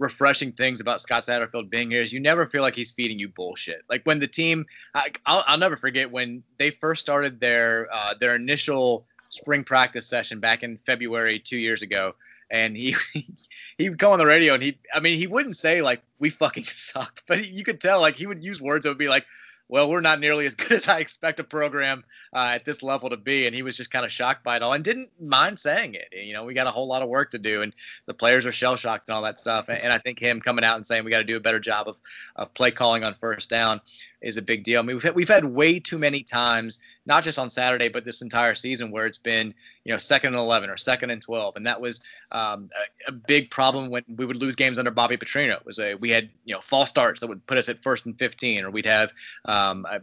refreshing 0.00 0.50
things 0.52 0.80
about 0.80 1.02
Scott 1.02 1.24
Satterfield 1.24 1.68
being 1.68 1.90
here 1.90 2.00
is 2.00 2.10
you 2.10 2.20
never 2.20 2.46
feel 2.46 2.62
like 2.62 2.74
he's 2.74 2.90
feeding 2.90 3.18
you 3.18 3.28
bullshit. 3.28 3.82
Like 3.88 4.02
when 4.04 4.18
the 4.18 4.26
team, 4.26 4.66
I, 4.94 5.10
will 5.28 5.44
I'll 5.46 5.58
never 5.58 5.76
forget 5.76 6.10
when 6.10 6.42
they 6.56 6.70
first 6.70 7.02
started 7.02 7.38
their 7.38 7.86
uh, 7.92 8.14
their 8.18 8.34
initial 8.34 9.06
spring 9.28 9.62
practice 9.62 10.06
session 10.06 10.40
back 10.40 10.62
in 10.62 10.78
February 10.78 11.38
two 11.38 11.58
years 11.58 11.82
ago, 11.82 12.14
and 12.50 12.76
he 12.76 12.96
he 13.78 13.90
would 13.90 13.98
come 13.98 14.12
on 14.12 14.18
the 14.18 14.26
radio 14.26 14.54
and 14.54 14.62
he, 14.62 14.78
I 14.92 15.00
mean, 15.00 15.18
he 15.18 15.26
wouldn't 15.26 15.56
say 15.56 15.82
like 15.82 16.02
we 16.18 16.30
fucking 16.30 16.64
suck, 16.68 17.22
but 17.28 17.46
you 17.46 17.62
could 17.62 17.80
tell 17.80 18.00
like 18.00 18.16
he 18.16 18.26
would 18.26 18.42
use 18.42 18.60
words 18.60 18.84
that 18.84 18.88
would 18.88 18.98
be 18.98 19.08
like 19.08 19.26
well, 19.70 19.88
we're 19.88 20.00
not 20.00 20.18
nearly 20.18 20.46
as 20.46 20.54
good 20.56 20.72
as 20.72 20.88
I 20.88 20.98
expect 20.98 21.40
a 21.40 21.44
program 21.44 22.04
uh, 22.34 22.52
at 22.54 22.64
this 22.64 22.82
level 22.82 23.08
to 23.10 23.16
be. 23.16 23.46
And 23.46 23.54
he 23.54 23.62
was 23.62 23.76
just 23.76 23.90
kind 23.90 24.04
of 24.04 24.10
shocked 24.12 24.42
by 24.42 24.56
it 24.56 24.62
all 24.62 24.72
and 24.72 24.84
didn't 24.84 25.10
mind 25.20 25.58
saying 25.58 25.94
it. 25.94 26.08
You 26.12 26.34
know, 26.34 26.44
we 26.44 26.54
got 26.54 26.66
a 26.66 26.70
whole 26.70 26.88
lot 26.88 27.02
of 27.02 27.08
work 27.08 27.30
to 27.30 27.38
do, 27.38 27.62
and 27.62 27.72
the 28.06 28.14
players 28.14 28.44
are 28.44 28.52
shell 28.52 28.76
shocked 28.76 29.08
and 29.08 29.16
all 29.16 29.22
that 29.22 29.38
stuff. 29.38 29.68
And 29.68 29.92
I 29.92 29.98
think 29.98 30.18
him 30.18 30.40
coming 30.40 30.64
out 30.64 30.76
and 30.76 30.86
saying 30.86 31.04
we 31.04 31.10
got 31.10 31.18
to 31.18 31.24
do 31.24 31.36
a 31.36 31.40
better 31.40 31.60
job 31.60 31.88
of, 31.88 31.96
of 32.36 32.52
play 32.52 32.72
calling 32.72 33.04
on 33.04 33.14
first 33.14 33.48
down 33.48 33.80
is 34.20 34.36
a 34.36 34.42
big 34.42 34.64
deal. 34.64 34.80
I 34.80 34.82
mean, 34.82 34.96
we've 34.96 35.02
had, 35.02 35.14
we've 35.14 35.28
had 35.28 35.44
way 35.44 35.78
too 35.78 35.98
many 35.98 36.22
times 36.22 36.80
not 37.06 37.24
just 37.24 37.38
on 37.38 37.50
Saturday, 37.50 37.88
but 37.88 38.04
this 38.04 38.22
entire 38.22 38.54
season 38.54 38.90
where 38.90 39.06
it's 39.06 39.18
been, 39.18 39.54
you 39.84 39.92
know, 39.92 39.98
second 39.98 40.34
and 40.34 40.42
11 40.42 40.68
or 40.68 40.76
second 40.76 41.10
and 41.10 41.22
12. 41.22 41.56
And 41.56 41.66
that 41.66 41.80
was 41.80 42.00
um, 42.30 42.70
a, 43.06 43.08
a, 43.08 43.12
big 43.12 43.50
problem 43.50 43.90
when 43.90 44.04
we 44.16 44.26
would 44.26 44.36
lose 44.36 44.54
games 44.54 44.78
under 44.78 44.90
Bobby 44.90 45.16
Petrino. 45.16 45.56
It 45.56 45.66
was 45.66 45.78
a, 45.78 45.94
we 45.94 46.10
had, 46.10 46.28
you 46.44 46.54
know, 46.54 46.60
false 46.60 46.90
starts 46.90 47.20
that 47.20 47.26
would 47.26 47.46
put 47.46 47.58
us 47.58 47.68
at 47.68 47.82
first 47.82 48.06
and 48.06 48.18
15, 48.18 48.64
or 48.64 48.70
we'd 48.70 48.86
have 48.86 49.12
um, 49.46 49.86
a, 49.90 50.00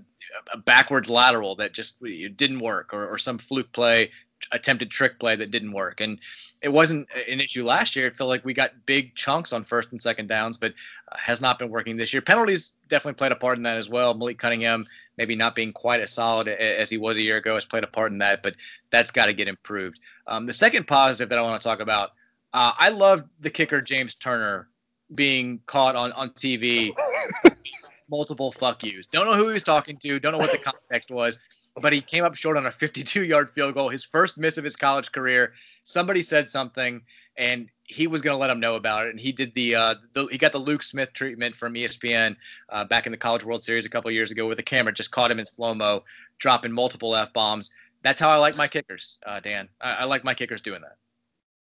a, 0.53 0.57
backwards 0.57 1.09
lateral 1.09 1.55
that 1.57 1.73
just 1.73 2.01
didn't 2.01 2.59
work, 2.59 2.93
or, 2.93 3.07
or 3.07 3.17
some 3.17 3.37
fluke 3.37 3.71
play, 3.71 4.11
attempted 4.51 4.89
trick 4.89 5.19
play 5.19 5.35
that 5.35 5.51
didn't 5.51 5.73
work. 5.73 6.01
And 6.01 6.19
it 6.61 6.69
wasn't 6.69 7.07
an 7.29 7.39
issue 7.39 7.63
last 7.63 7.95
year. 7.95 8.07
It 8.07 8.15
felt 8.15 8.29
like 8.29 8.43
we 8.43 8.53
got 8.53 8.85
big 8.85 9.15
chunks 9.15 9.53
on 9.53 9.63
first 9.63 9.91
and 9.91 10.01
second 10.01 10.27
downs, 10.27 10.57
but 10.57 10.73
uh, 11.11 11.17
has 11.17 11.39
not 11.39 11.59
been 11.59 11.69
working 11.69 11.97
this 11.97 12.13
year. 12.13 12.21
Penalties 12.21 12.73
definitely 12.87 13.17
played 13.17 13.31
a 13.31 13.35
part 13.35 13.57
in 13.57 13.63
that 13.63 13.77
as 13.77 13.89
well. 13.89 14.13
Malik 14.13 14.39
Cunningham 14.39 14.85
maybe 15.17 15.35
not 15.35 15.55
being 15.55 15.73
quite 15.73 15.99
as 15.99 16.11
solid 16.11 16.47
as 16.47 16.89
he 16.89 16.97
was 16.97 17.17
a 17.17 17.21
year 17.21 17.37
ago 17.37 17.55
has 17.55 17.65
played 17.65 17.83
a 17.83 17.87
part 17.87 18.11
in 18.11 18.19
that, 18.19 18.41
but 18.43 18.55
that's 18.91 19.11
got 19.11 19.27
to 19.27 19.33
get 19.33 19.47
improved. 19.47 19.99
Um, 20.25 20.45
the 20.45 20.53
second 20.53 20.87
positive 20.87 21.29
that 21.29 21.37
I 21.37 21.41
want 21.41 21.61
to 21.61 21.67
talk 21.67 21.79
about, 21.79 22.11
uh, 22.53 22.73
I 22.77 22.89
love 22.89 23.23
the 23.39 23.49
kicker 23.49 23.81
James 23.81 24.15
Turner 24.15 24.67
being 25.13 25.61
caught 25.65 25.95
on 25.95 26.11
on 26.13 26.31
TV. 26.31 26.91
multiple 28.09 28.53
fuck 28.53 28.85
yous. 28.85 29.05
Don't 29.07 29.25
know 29.25 29.33
who 29.33 29.47
he 29.47 29.53
was 29.53 29.63
talking 29.63 29.97
to. 29.97 30.17
Don't 30.17 30.31
know 30.31 30.37
what 30.37 30.51
the 30.51 30.57
context 30.57 31.11
was 31.11 31.37
but 31.81 31.93
he 31.93 32.01
came 32.01 32.23
up 32.23 32.35
short 32.35 32.57
on 32.57 32.65
a 32.65 32.71
52 32.71 33.23
yard 33.23 33.49
field 33.49 33.73
goal, 33.73 33.89
his 33.89 34.03
first 34.03 34.37
miss 34.37 34.57
of 34.57 34.63
his 34.63 34.75
college 34.75 35.11
career. 35.11 35.53
Somebody 35.87 36.21
said 36.21 36.49
something, 36.49 37.01
and 37.37 37.69
he 37.85 38.07
was 38.07 38.21
going 38.21 38.33
to 38.33 38.37
let 38.37 38.49
him 38.49 38.59
know 38.59 38.75
about 38.75 39.07
it. 39.07 39.11
And 39.11 39.19
he 39.19 39.31
did 39.31 39.53
the, 39.55 39.75
uh, 39.75 39.95
the 40.11 40.25
he 40.25 40.37
got 40.37 40.51
the 40.51 40.57
Luke 40.57 40.83
Smith 40.83 41.13
treatment 41.13 41.55
from 41.55 41.75
ESPN 41.75 42.35
uh, 42.67 42.83
back 42.83 43.05
in 43.05 43.13
the 43.13 43.17
College 43.17 43.45
World 43.45 43.63
Series 43.63 43.85
a 43.85 43.89
couple 43.89 44.11
years 44.11 44.29
ago, 44.29 44.45
where 44.45 44.55
the 44.55 44.63
camera 44.63 44.91
just 44.91 45.11
caught 45.11 45.31
him 45.31 45.39
in 45.39 45.45
slow 45.45 45.73
mo, 45.73 46.03
dropping 46.39 46.73
multiple 46.73 47.15
f 47.15 47.31
bombs. 47.31 47.71
That's 48.03 48.19
how 48.19 48.29
I 48.29 48.35
like 48.35 48.57
my 48.57 48.67
kickers, 48.67 49.17
uh, 49.25 49.39
Dan. 49.39 49.69
I, 49.79 49.93
I 49.93 50.03
like 50.03 50.25
my 50.25 50.33
kickers 50.33 50.59
doing 50.59 50.81
that. 50.81 50.97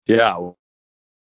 Yeah, 0.06 0.50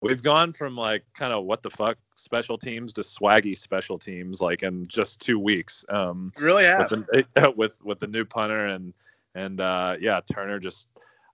we've 0.02 0.24
gone 0.24 0.54
from 0.54 0.76
like 0.76 1.04
kind 1.14 1.32
of 1.32 1.46
what 1.46 1.62
the 1.62 1.70
fuck 1.70 2.00
special 2.16 2.58
teams 2.58 2.94
to 2.94 3.02
swaggy 3.02 3.56
special 3.56 4.00
teams 4.00 4.42
like 4.42 4.64
in 4.64 4.88
just 4.88 5.22
two 5.22 5.38
weeks. 5.38 5.86
Um, 5.90 6.34
really 6.40 6.64
have 6.64 6.90
with 6.90 7.08
the, 7.08 7.54
with, 7.56 7.84
with 7.84 8.00
the 8.00 8.08
new 8.08 8.26
punter 8.26 8.66
and 8.66 8.96
and 9.36 9.62
uh, 9.62 9.96
yeah, 10.00 10.22
Turner 10.32 10.58
just 10.60 10.90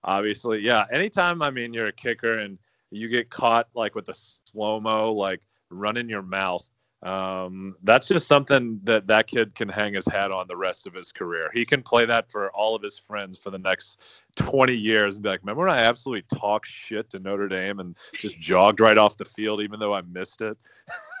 obviously 0.06 0.60
yeah. 0.60 0.86
Anytime 0.90 1.42
I 1.42 1.50
mean 1.50 1.74
you're 1.74 1.86
a 1.86 1.92
kicker 1.92 2.38
and 2.38 2.58
you 2.90 3.08
get 3.08 3.28
caught 3.28 3.68
like 3.74 3.94
with 3.94 4.08
a 4.08 4.14
slow 4.14 4.80
mo 4.80 5.12
like 5.12 5.42
running 5.70 6.08
your 6.08 6.22
mouth 6.22 6.66
um, 7.02 7.76
that's 7.82 8.08
just 8.08 8.26
something 8.26 8.80
that 8.84 9.06
that 9.08 9.26
kid 9.26 9.54
can 9.54 9.68
hang 9.68 9.94
his 9.94 10.06
hat 10.06 10.32
on 10.32 10.48
the 10.48 10.56
rest 10.56 10.86
of 10.86 10.94
his 10.94 11.12
career. 11.12 11.50
He 11.52 11.64
can 11.64 11.82
play 11.82 12.06
that 12.06 12.32
for 12.32 12.50
all 12.50 12.74
of 12.74 12.82
his 12.82 12.98
friends 12.98 13.38
for 13.38 13.50
the 13.50 13.58
next 13.58 14.00
20 14.36 14.74
years 14.74 15.14
and 15.14 15.22
be 15.22 15.28
like, 15.28 15.40
remember 15.42 15.66
when 15.66 15.70
I 15.70 15.82
absolutely 15.82 16.24
talked 16.36 16.66
shit 16.66 17.10
to 17.10 17.18
Notre 17.18 17.48
Dame 17.48 17.80
and 17.80 17.96
just 18.14 18.36
jogged 18.38 18.80
right 18.80 18.96
off 18.98 19.16
the 19.16 19.24
field 19.24 19.62
even 19.62 19.78
though 19.78 19.94
I 19.94 20.02
missed 20.02 20.40
it? 20.40 20.56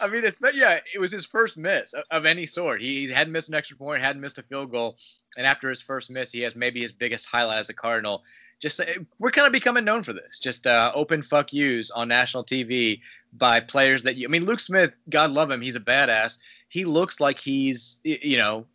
I 0.00 0.08
mean, 0.08 0.24
it's 0.24 0.40
yeah, 0.54 0.80
it 0.94 0.98
was 0.98 1.12
his 1.12 1.24
first 1.24 1.56
miss 1.56 1.94
of 2.10 2.26
any 2.26 2.46
sort. 2.46 2.80
He 2.80 3.08
hadn't 3.10 3.32
missed 3.32 3.48
an 3.48 3.54
extra 3.54 3.76
point, 3.76 4.02
hadn't 4.02 4.20
missed 4.20 4.38
a 4.38 4.42
field 4.42 4.70
goal, 4.70 4.96
and 5.36 5.46
after 5.46 5.68
his 5.68 5.80
first 5.80 6.10
miss, 6.10 6.32
he 6.32 6.40
has 6.40 6.56
maybe 6.56 6.80
his 6.80 6.92
biggest 6.92 7.26
highlight 7.26 7.58
as 7.58 7.68
a 7.68 7.74
Cardinal. 7.74 8.22
Just 8.60 8.80
we're 9.18 9.30
kind 9.30 9.46
of 9.46 9.52
becoming 9.52 9.84
known 9.84 10.04
for 10.04 10.12
this. 10.12 10.38
Just 10.38 10.66
uh, 10.66 10.92
open 10.94 11.22
fuck 11.22 11.52
yous 11.52 11.90
on 11.90 12.08
national 12.08 12.44
TV 12.44 13.00
by 13.32 13.60
players 13.60 14.04
that 14.04 14.16
you. 14.16 14.28
I 14.28 14.30
mean, 14.30 14.44
Luke 14.44 14.60
Smith, 14.60 14.94
God 15.08 15.30
love 15.30 15.50
him, 15.50 15.60
he's 15.60 15.76
a 15.76 15.80
badass. 15.80 16.38
He 16.68 16.84
looks 16.84 17.20
like 17.20 17.38
he's 17.38 18.00
you 18.04 18.38
know 18.38 18.66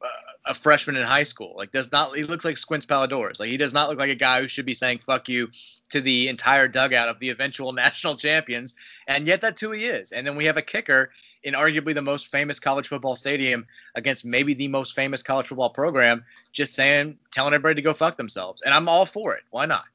a 0.47 0.53
freshman 0.53 0.95
in 0.95 1.03
high 1.03 1.23
school. 1.23 1.53
Like 1.55 1.71
does 1.71 1.91
not 1.91 2.15
he 2.15 2.23
looks 2.23 2.45
like 2.45 2.57
Squints 2.57 2.85
Palledorous. 2.85 3.39
Like 3.39 3.49
he 3.49 3.57
does 3.57 3.73
not 3.73 3.89
look 3.89 3.99
like 3.99 4.09
a 4.09 4.15
guy 4.15 4.41
who 4.41 4.47
should 4.47 4.65
be 4.65 4.73
saying 4.73 4.99
fuck 4.99 5.29
you 5.29 5.49
to 5.89 6.01
the 6.01 6.27
entire 6.27 6.67
dugout 6.67 7.09
of 7.09 7.19
the 7.19 7.29
eventual 7.29 7.71
national 7.73 8.17
champions. 8.17 8.75
And 9.07 9.27
yet 9.27 9.41
that's 9.41 9.61
who 9.61 9.71
he 9.71 9.85
is. 9.85 10.11
And 10.11 10.25
then 10.25 10.35
we 10.35 10.45
have 10.45 10.57
a 10.57 10.61
kicker 10.61 11.11
in 11.43 11.53
arguably 11.53 11.93
the 11.93 12.01
most 12.01 12.27
famous 12.27 12.59
college 12.59 12.87
football 12.87 13.15
stadium 13.15 13.67
against 13.95 14.25
maybe 14.25 14.53
the 14.53 14.67
most 14.67 14.95
famous 14.95 15.23
college 15.23 15.47
football 15.47 15.69
program, 15.69 16.25
just 16.51 16.73
saying 16.73 17.17
telling 17.31 17.53
everybody 17.53 17.75
to 17.75 17.81
go 17.81 17.93
fuck 17.93 18.17
themselves. 18.17 18.61
And 18.63 18.73
I'm 18.73 18.89
all 18.89 19.05
for 19.05 19.35
it. 19.35 19.43
Why 19.51 19.65
not? 19.65 19.85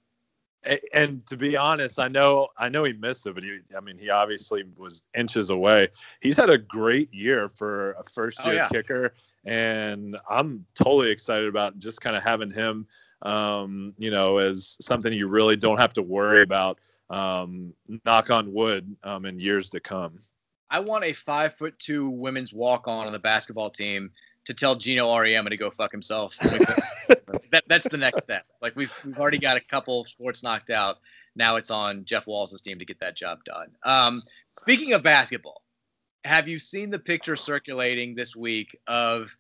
And 0.93 1.27
to 1.27 1.37
be 1.37 1.57
honest, 1.57 1.99
I 1.99 2.09
know 2.09 2.49
I 2.57 2.69
know 2.69 2.85
he 2.85 2.93
missed 2.93 3.27
it, 3.27 3.35
but 3.35 3.43
he, 3.43 3.59
I 3.77 3.81
mean, 3.81 3.99
he 3.99 4.11
obviously 4.11 4.65
was 4.77 5.03
inches 5.17 5.51
away. 5.51 5.89
He's 6.21 6.37
had 6.37 6.51
a 6.51 6.59
great 6.59 7.13
year 7.13 7.49
for 7.49 7.93
a 7.93 8.05
first 8.05 8.45
year 8.45 8.55
oh, 8.55 8.57
yeah. 8.57 8.69
kicker, 8.69 9.15
and 9.45 10.17
I'm 10.29 10.65
totally 10.75 11.11
excited 11.11 11.49
about 11.49 11.79
just 11.79 12.01
kind 12.01 12.17
of 12.17 12.23
having 12.23 12.51
him, 12.51 12.87
um, 13.23 13.95
you 13.99 14.11
know, 14.11 14.39
as 14.39 14.77
something 14.81 15.13
you 15.13 15.29
really 15.29 15.57
don't 15.57 15.79
have 15.79 15.95
to 15.95 16.03
worry 16.03 16.43
about. 16.43 16.79
Um, 17.11 17.75
knock 18.07 18.31
on 18.31 18.55
wood, 18.55 18.97
um, 19.05 19.27
in 19.27 19.39
years 19.39 19.69
to 19.71 19.81
come. 19.81 20.21
I 20.71 20.81
want 20.81 21.05
a 21.05 21.13
five 21.13 21.55
foot 21.55 21.79
two 21.79 22.09
women's 22.09 22.55
walk 22.55 22.89
on 22.89 23.07
on 23.07 23.13
the 23.13 23.19
basketball 23.19 23.69
team 23.69 24.13
to 24.45 24.55
tell 24.55 24.74
Geno 24.74 25.09
Auriemma 25.09 25.51
to 25.51 25.57
go 25.57 25.70
fuck 25.70 25.93
himself. 25.93 26.36
that, 26.40 27.62
that's 27.68 27.88
the 27.88 27.97
next 27.97 28.22
step. 28.22 28.45
Like 28.61 28.74
we've 28.76 28.93
we've 29.05 29.18
already 29.18 29.38
got 29.38 29.57
a 29.57 29.61
couple 29.61 30.05
sports 30.05 30.43
knocked 30.43 30.70
out. 30.70 30.99
Now 31.34 31.57
it's 31.57 31.70
on 31.70 32.05
Jeff 32.05 32.26
Walz's 32.26 32.61
team 32.61 32.78
to 32.78 32.84
get 32.84 33.01
that 33.01 33.16
job 33.16 33.45
done. 33.45 33.68
Um, 33.84 34.22
speaking 34.61 34.93
of 34.93 35.03
basketball, 35.03 35.62
have 36.24 36.49
you 36.49 36.59
seen 36.59 36.90
the 36.90 36.99
picture 36.99 37.36
circulating 37.36 38.14
this 38.14 38.36
week 38.36 38.76
of 38.86 39.34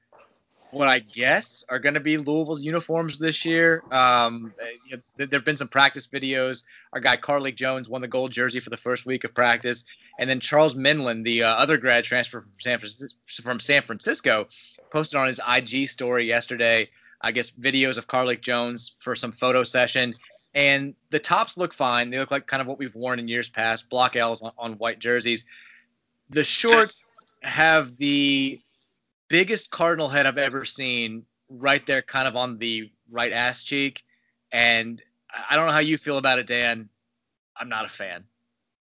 what 0.72 0.88
I 0.88 1.00
guess 1.00 1.64
are 1.68 1.78
going 1.78 1.94
to 1.94 2.00
be 2.00 2.16
Louisville's 2.16 2.64
uniforms 2.64 3.18
this 3.18 3.44
year. 3.44 3.84
Um, 3.92 4.54
you 4.88 4.96
know, 4.96 5.02
there 5.16 5.38
have 5.38 5.44
been 5.44 5.58
some 5.58 5.68
practice 5.68 6.06
videos. 6.06 6.64
Our 6.94 7.00
guy 7.00 7.18
Carlik 7.18 7.56
Jones 7.56 7.90
won 7.90 8.00
the 8.00 8.08
gold 8.08 8.32
jersey 8.32 8.58
for 8.58 8.70
the 8.70 8.76
first 8.78 9.04
week 9.04 9.24
of 9.24 9.34
practice, 9.34 9.84
and 10.18 10.28
then 10.28 10.40
Charles 10.40 10.74
Minlend, 10.74 11.24
the 11.24 11.44
uh, 11.44 11.54
other 11.54 11.76
grad 11.76 12.04
transfer 12.04 12.40
from 12.40 12.52
San, 12.58 12.78
Francisco, 12.78 13.14
from 13.42 13.60
San 13.60 13.82
Francisco, 13.82 14.48
posted 14.90 15.20
on 15.20 15.26
his 15.26 15.40
IG 15.46 15.88
story 15.88 16.26
yesterday. 16.26 16.88
I 17.20 17.32
guess 17.32 17.50
videos 17.50 17.98
of 17.98 18.08
Carlik 18.08 18.40
Jones 18.40 18.96
for 18.98 19.14
some 19.14 19.30
photo 19.30 19.64
session, 19.64 20.14
and 20.54 20.94
the 21.10 21.18
tops 21.18 21.58
look 21.58 21.74
fine. 21.74 22.10
They 22.10 22.18
look 22.18 22.30
like 22.30 22.46
kind 22.46 22.62
of 22.62 22.66
what 22.66 22.78
we've 22.78 22.94
worn 22.94 23.18
in 23.18 23.28
years 23.28 23.48
past, 23.48 23.90
block 23.90 24.16
L's 24.16 24.40
on, 24.40 24.52
on 24.58 24.72
white 24.74 24.98
jerseys. 24.98 25.44
The 26.30 26.44
shorts 26.44 26.94
have 27.42 27.96
the 27.98 28.60
biggest 29.32 29.70
cardinal 29.70 30.10
head 30.10 30.26
I've 30.26 30.36
ever 30.36 30.66
seen 30.66 31.24
right 31.48 31.84
there, 31.86 32.02
kind 32.02 32.28
of 32.28 32.36
on 32.36 32.58
the 32.58 32.90
right 33.10 33.32
ass 33.32 33.62
cheek. 33.62 34.04
And 34.52 35.00
I 35.48 35.56
don't 35.56 35.66
know 35.66 35.72
how 35.72 35.78
you 35.78 35.96
feel 35.96 36.18
about 36.18 36.38
it, 36.38 36.46
Dan. 36.46 36.90
I'm 37.56 37.70
not 37.70 37.86
a 37.86 37.88
fan. 37.88 38.24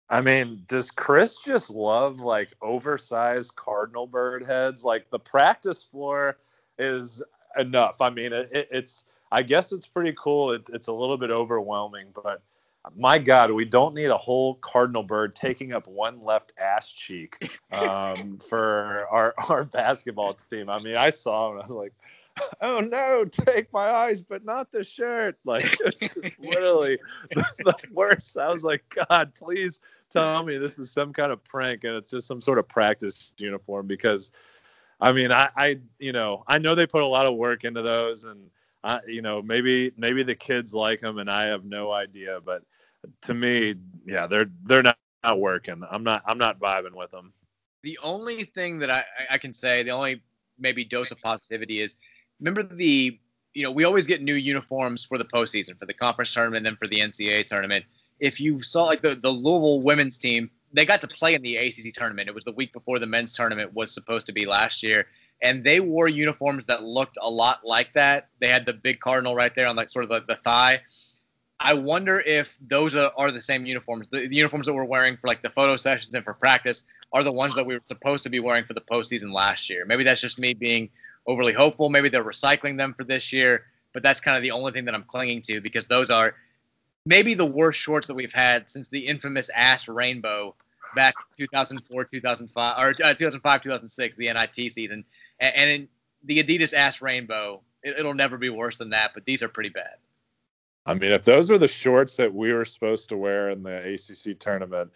I 0.08 0.20
mean, 0.20 0.64
does 0.66 0.90
Chris 0.90 1.38
just 1.38 1.70
love 1.70 2.18
like 2.18 2.48
oversized 2.60 3.54
cardinal 3.54 4.08
bird 4.08 4.44
heads? 4.44 4.84
Like 4.84 5.08
the 5.10 5.20
practice 5.20 5.84
floor 5.84 6.38
is 6.80 7.22
enough. 7.56 8.00
I 8.00 8.10
mean, 8.10 8.32
it, 8.32 8.50
it's 8.72 9.04
I 9.30 9.42
guess 9.42 9.70
it's 9.70 9.86
pretty 9.86 10.16
cool. 10.20 10.50
It, 10.50 10.62
it's 10.72 10.88
a 10.88 10.92
little 10.92 11.16
bit 11.16 11.30
overwhelming, 11.30 12.08
but 12.12 12.42
my 12.96 13.18
God, 13.18 13.50
we 13.50 13.64
don't 13.64 13.94
need 13.94 14.06
a 14.06 14.16
whole 14.16 14.54
cardinal 14.54 15.02
bird 15.02 15.36
taking 15.36 15.72
up 15.72 15.86
one 15.86 16.24
left 16.24 16.52
ass 16.58 16.90
cheek 16.90 17.36
um, 17.72 18.38
for 18.48 19.06
our 19.10 19.34
our 19.48 19.64
basketball 19.64 20.34
team. 20.50 20.70
I 20.70 20.80
mean, 20.82 20.96
I 20.96 21.10
saw 21.10 21.50
him 21.50 21.56
and 21.56 21.64
I 21.64 21.66
was 21.66 21.76
like, 21.76 21.92
oh 22.60 22.80
no, 22.80 23.24
take 23.24 23.72
my 23.72 23.90
eyes, 23.90 24.22
but 24.22 24.44
not 24.44 24.70
the 24.70 24.84
shirt. 24.84 25.38
Like 25.44 25.64
it's 25.80 26.38
literally 26.38 26.98
the, 27.34 27.44
the, 27.64 27.74
worst. 27.92 28.38
I 28.38 28.50
was 28.50 28.62
like, 28.62 28.84
God, 29.08 29.34
please 29.34 29.80
tell 30.10 30.42
me 30.44 30.58
this 30.58 30.78
is 30.78 30.90
some 30.90 31.12
kind 31.12 31.32
of 31.32 31.42
prank 31.44 31.84
and 31.84 31.96
it's 31.96 32.10
just 32.10 32.26
some 32.26 32.40
sort 32.40 32.58
of 32.58 32.68
practice 32.68 33.32
uniform 33.36 33.86
because, 33.86 34.30
I 35.00 35.12
mean, 35.12 35.32
I, 35.32 35.48
I 35.56 35.78
you 35.98 36.12
know, 36.12 36.44
I 36.46 36.58
know 36.58 36.74
they 36.74 36.86
put 36.86 37.02
a 37.02 37.06
lot 37.06 37.26
of 37.26 37.36
work 37.36 37.64
into 37.64 37.82
those 37.82 38.24
and. 38.24 38.50
I, 38.82 39.00
you 39.06 39.20
know, 39.20 39.42
maybe 39.42 39.92
maybe 39.98 40.22
the 40.22 40.34
kids 40.34 40.72
like 40.72 41.02
them 41.02 41.18
and 41.18 41.30
I 41.30 41.48
have 41.48 41.66
no 41.66 41.92
idea, 41.92 42.40
but 42.42 42.62
to 43.22 43.34
me, 43.34 43.74
yeah, 44.06 44.26
they're 44.26 44.50
they're 44.64 44.82
not, 44.82 44.98
not 45.22 45.40
working. 45.40 45.82
I'm 45.90 46.04
not 46.04 46.22
I'm 46.26 46.38
not 46.38 46.58
vibing 46.58 46.94
with 46.94 47.10
them. 47.10 47.32
The 47.82 47.98
only 48.02 48.44
thing 48.44 48.78
that 48.80 48.90
I, 48.90 49.04
I 49.30 49.38
can 49.38 49.54
say, 49.54 49.82
the 49.82 49.90
only 49.90 50.22
maybe 50.58 50.84
dose 50.84 51.10
of 51.10 51.20
positivity 51.20 51.80
is 51.80 51.96
remember 52.38 52.62
the 52.62 53.18
you 53.54 53.62
know 53.62 53.70
we 53.70 53.84
always 53.84 54.06
get 54.06 54.22
new 54.22 54.34
uniforms 54.34 55.04
for 55.04 55.18
the 55.18 55.24
postseason 55.24 55.78
for 55.78 55.86
the 55.86 55.94
conference 55.94 56.32
tournament 56.32 56.66
and 56.66 56.66
then 56.66 56.76
for 56.76 56.88
the 56.88 57.00
NCAA 57.00 57.46
tournament. 57.46 57.84
If 58.18 58.40
you 58.40 58.62
saw 58.62 58.84
like 58.84 59.00
the 59.00 59.14
the 59.14 59.30
Louisville 59.30 59.80
women's 59.80 60.18
team, 60.18 60.50
they 60.72 60.84
got 60.84 61.00
to 61.00 61.08
play 61.08 61.34
in 61.34 61.42
the 61.42 61.56
ACC 61.56 61.92
tournament. 61.92 62.28
It 62.28 62.34
was 62.34 62.44
the 62.44 62.52
week 62.52 62.72
before 62.72 62.98
the 62.98 63.06
men's 63.06 63.34
tournament 63.34 63.74
was 63.74 63.92
supposed 63.92 64.26
to 64.26 64.32
be 64.32 64.46
last 64.46 64.82
year. 64.82 65.06
and 65.42 65.64
they 65.64 65.80
wore 65.80 66.08
uniforms 66.08 66.66
that 66.66 66.84
looked 66.84 67.16
a 67.22 67.30
lot 67.30 67.64
like 67.64 67.92
that. 67.94 68.28
They 68.40 68.48
had 68.48 68.66
the 68.66 68.74
big 68.74 69.00
cardinal 69.00 69.34
right 69.34 69.54
there 69.54 69.66
on 69.66 69.76
like 69.76 69.88
sort 69.88 70.04
of 70.04 70.10
the, 70.10 70.24
the 70.28 70.36
thigh. 70.36 70.82
I 71.62 71.74
wonder 71.74 72.20
if 72.20 72.58
those 72.66 72.94
are, 72.94 73.12
are 73.18 73.30
the 73.30 73.42
same 73.42 73.66
uniforms. 73.66 74.08
The, 74.08 74.26
the, 74.26 74.36
uniforms 74.36 74.64
that 74.64 74.72
we're 74.72 74.84
wearing 74.84 75.18
for 75.18 75.28
like 75.28 75.42
the 75.42 75.50
photo 75.50 75.76
sessions 75.76 76.14
and 76.14 76.24
for 76.24 76.32
practice 76.32 76.84
are 77.12 77.22
the 77.22 77.32
ones 77.32 77.54
that 77.54 77.66
we 77.66 77.74
were 77.74 77.82
supposed 77.84 78.24
to 78.24 78.30
be 78.30 78.40
wearing 78.40 78.64
for 78.64 78.72
the 78.72 78.80
postseason 78.80 79.32
last 79.32 79.68
year. 79.68 79.84
Maybe 79.84 80.02
that's 80.02 80.22
just 80.22 80.38
me 80.38 80.54
being 80.54 80.88
overly 81.26 81.52
hopeful. 81.52 81.90
Maybe 81.90 82.08
they're 82.08 82.24
recycling 82.24 82.78
them 82.78 82.94
for 82.94 83.04
this 83.04 83.30
year, 83.30 83.66
but 83.92 84.02
that's 84.02 84.20
kind 84.20 84.38
of 84.38 84.42
the 84.42 84.52
only 84.52 84.72
thing 84.72 84.86
that 84.86 84.94
I'm 84.94 85.04
clinging 85.04 85.42
to 85.42 85.60
because 85.60 85.86
those 85.86 86.10
are 86.10 86.34
maybe 87.04 87.34
the 87.34 87.44
worst 87.44 87.78
shorts 87.78 88.06
that 88.06 88.14
we've 88.14 88.32
had 88.32 88.70
since 88.70 88.88
the 88.88 89.06
infamous 89.06 89.50
ass 89.54 89.86
rainbow 89.86 90.54
back 90.94 91.14
2004, 91.36 92.04
2005, 92.06 92.78
or 92.78 92.88
uh, 93.04 93.14
2005, 93.14 93.60
2006, 93.60 94.16
the 94.16 94.32
NIT 94.32 94.72
season. 94.72 95.04
And, 95.38 95.70
and 95.70 95.88
the 96.24 96.42
Adidas 96.42 96.72
ass 96.72 97.02
rainbow, 97.02 97.60
it, 97.82 97.98
it'll 97.98 98.14
never 98.14 98.38
be 98.38 98.48
worse 98.48 98.78
than 98.78 98.90
that, 98.90 99.12
but 99.12 99.26
these 99.26 99.42
are 99.42 99.48
pretty 99.48 99.70
bad. 99.70 99.96
I 100.86 100.94
mean, 100.94 101.12
if 101.12 101.24
those 101.24 101.50
were 101.50 101.58
the 101.58 101.68
shorts 101.68 102.16
that 102.16 102.34
we 102.34 102.52
were 102.52 102.64
supposed 102.64 103.10
to 103.10 103.16
wear 103.16 103.50
in 103.50 103.62
the 103.62 103.94
ACC 103.94 104.38
tournament, 104.38 104.90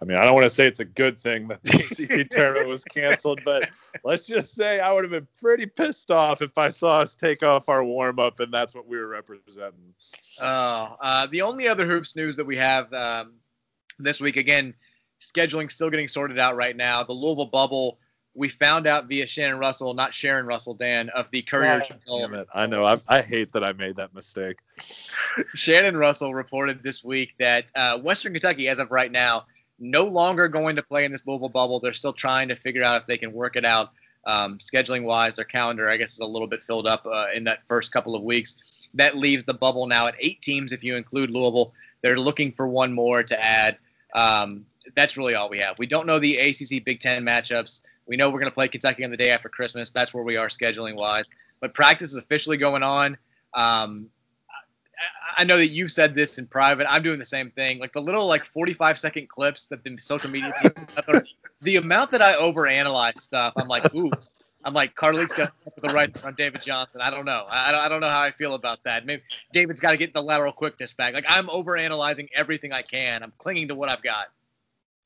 I 0.00 0.04
mean, 0.04 0.16
I 0.16 0.24
don't 0.24 0.34
want 0.34 0.44
to 0.44 0.50
say 0.50 0.66
it's 0.66 0.80
a 0.80 0.84
good 0.84 1.18
thing 1.18 1.48
that 1.48 1.62
the 1.62 1.70
ACC 1.70 2.30
tournament 2.30 2.68
was 2.68 2.84
canceled, 2.84 3.40
but 3.44 3.68
let's 4.04 4.26
just 4.26 4.54
say 4.54 4.78
I 4.78 4.92
would 4.92 5.02
have 5.04 5.10
been 5.10 5.26
pretty 5.40 5.66
pissed 5.66 6.10
off 6.10 6.40
if 6.40 6.56
I 6.56 6.68
saw 6.68 7.00
us 7.00 7.16
take 7.16 7.42
off 7.42 7.68
our 7.68 7.82
warm 7.82 8.20
up 8.20 8.38
and 8.38 8.52
that's 8.52 8.74
what 8.74 8.86
we 8.86 8.96
were 8.96 9.08
representing. 9.08 9.94
Oh, 10.40 10.96
uh, 11.00 11.26
the 11.26 11.42
only 11.42 11.66
other 11.66 11.86
hoops 11.86 12.14
news 12.14 12.36
that 12.36 12.46
we 12.46 12.56
have 12.56 12.92
um, 12.92 13.34
this 13.98 14.20
week, 14.20 14.36
again, 14.36 14.74
scheduling 15.20 15.70
still 15.70 15.90
getting 15.90 16.08
sorted 16.08 16.38
out 16.38 16.54
right 16.54 16.76
now. 16.76 17.02
The 17.02 17.12
Louisville 17.12 17.46
bubble 17.46 17.98
we 18.34 18.48
found 18.48 18.86
out 18.86 19.08
via 19.08 19.26
Shannon 19.26 19.58
Russell, 19.58 19.94
not 19.94 20.14
Sharon 20.14 20.46
Russell, 20.46 20.74
Dan, 20.74 21.08
of 21.10 21.30
the 21.30 21.42
Courier 21.42 21.80
Journal. 21.80 22.44
I 22.54 22.66
know. 22.66 22.84
I, 22.84 22.94
I, 23.08 23.22
hate 23.22 23.52
that 23.52 23.64
I 23.64 23.72
made 23.72 23.96
that 23.96 24.14
mistake. 24.14 24.58
Shannon 25.54 25.96
Russell 25.96 26.34
reported 26.34 26.82
this 26.82 27.02
week 27.02 27.34
that 27.38 27.72
uh, 27.74 27.98
Western 27.98 28.32
Kentucky, 28.32 28.68
as 28.68 28.78
of 28.78 28.90
right 28.90 29.10
now, 29.10 29.46
no 29.78 30.04
longer 30.04 30.48
going 30.48 30.76
to 30.76 30.82
play 30.82 31.04
in 31.04 31.12
this 31.12 31.26
Louisville 31.26 31.48
bubble. 31.48 31.80
They're 31.80 31.92
still 31.92 32.12
trying 32.12 32.48
to 32.48 32.56
figure 32.56 32.82
out 32.82 33.00
if 33.00 33.06
they 33.06 33.18
can 33.18 33.32
work 33.32 33.56
it 33.56 33.64
out 33.64 33.90
um, 34.26 34.58
scheduling 34.58 35.04
wise. 35.04 35.36
Their 35.36 35.44
calendar, 35.44 35.88
I 35.88 35.96
guess, 35.96 36.12
is 36.12 36.20
a 36.20 36.26
little 36.26 36.48
bit 36.48 36.64
filled 36.64 36.86
up 36.86 37.06
uh, 37.06 37.26
in 37.34 37.44
that 37.44 37.60
first 37.68 37.92
couple 37.92 38.14
of 38.14 38.22
weeks. 38.22 38.88
That 38.94 39.16
leaves 39.16 39.44
the 39.44 39.54
bubble 39.54 39.86
now 39.86 40.06
at 40.06 40.14
eight 40.18 40.42
teams 40.42 40.72
if 40.72 40.84
you 40.84 40.96
include 40.96 41.30
Louisville. 41.30 41.72
They're 42.02 42.18
looking 42.18 42.52
for 42.52 42.68
one 42.68 42.92
more 42.92 43.22
to 43.22 43.44
add. 43.44 43.78
Um, 44.14 44.66
that's 44.94 45.16
really 45.16 45.34
all 45.34 45.48
we 45.48 45.58
have. 45.58 45.78
We 45.78 45.86
don't 45.86 46.06
know 46.06 46.18
the 46.18 46.38
ACC 46.38 46.84
Big 46.84 47.00
Ten 47.00 47.24
matchups. 47.24 47.82
We 48.08 48.16
know 48.16 48.30
we're 48.30 48.40
going 48.40 48.50
to 48.50 48.54
play 48.54 48.68
Kentucky 48.68 49.04
on 49.04 49.10
the 49.10 49.16
day 49.16 49.30
after 49.30 49.48
Christmas. 49.48 49.90
That's 49.90 50.12
where 50.12 50.24
we 50.24 50.36
are 50.36 50.48
scheduling 50.48 50.96
wise. 50.96 51.28
But 51.60 51.74
practice 51.74 52.10
is 52.10 52.16
officially 52.16 52.56
going 52.56 52.82
on. 52.82 53.16
Um, 53.54 54.10
I 55.36 55.44
know 55.44 55.56
that 55.56 55.70
you've 55.70 55.92
said 55.92 56.14
this 56.14 56.38
in 56.38 56.46
private. 56.46 56.86
I'm 56.90 57.02
doing 57.02 57.18
the 57.18 57.26
same 57.26 57.50
thing. 57.50 57.78
Like 57.78 57.92
the 57.92 58.00
little 58.00 58.26
like 58.26 58.44
45 58.44 58.98
second 58.98 59.28
clips 59.28 59.66
that 59.66 59.84
the 59.84 59.96
social 59.98 60.30
media 60.30 60.52
team, 60.60 60.72
the 61.62 61.76
amount 61.76 62.10
that 62.12 62.22
I 62.22 62.34
overanalyze 62.34 63.18
stuff, 63.18 63.52
I'm 63.56 63.68
like, 63.68 63.94
ooh, 63.94 64.10
I'm 64.64 64.74
like 64.74 64.94
Carlik's 64.96 65.34
got 65.34 65.52
the 65.80 65.92
right 65.92 66.24
on 66.24 66.34
David 66.34 66.62
Johnson. 66.62 67.00
I 67.00 67.10
don't 67.10 67.24
know. 67.24 67.46
I 67.48 67.70
don't, 67.70 67.80
I 67.80 67.88
don't 67.88 68.00
know 68.00 68.08
how 68.08 68.22
I 68.22 68.30
feel 68.32 68.54
about 68.54 68.82
that. 68.84 69.06
Maybe 69.06 69.22
David's 69.52 69.80
got 69.80 69.92
to 69.92 69.96
get 69.96 70.12
the 70.12 70.22
lateral 70.22 70.52
quickness 70.52 70.92
back. 70.92 71.14
Like 71.14 71.26
I'm 71.28 71.46
overanalyzing 71.46 72.28
everything 72.34 72.72
I 72.72 72.82
can. 72.82 73.22
I'm 73.22 73.32
clinging 73.38 73.68
to 73.68 73.74
what 73.74 73.88
I've 73.88 74.02
got. 74.02 74.26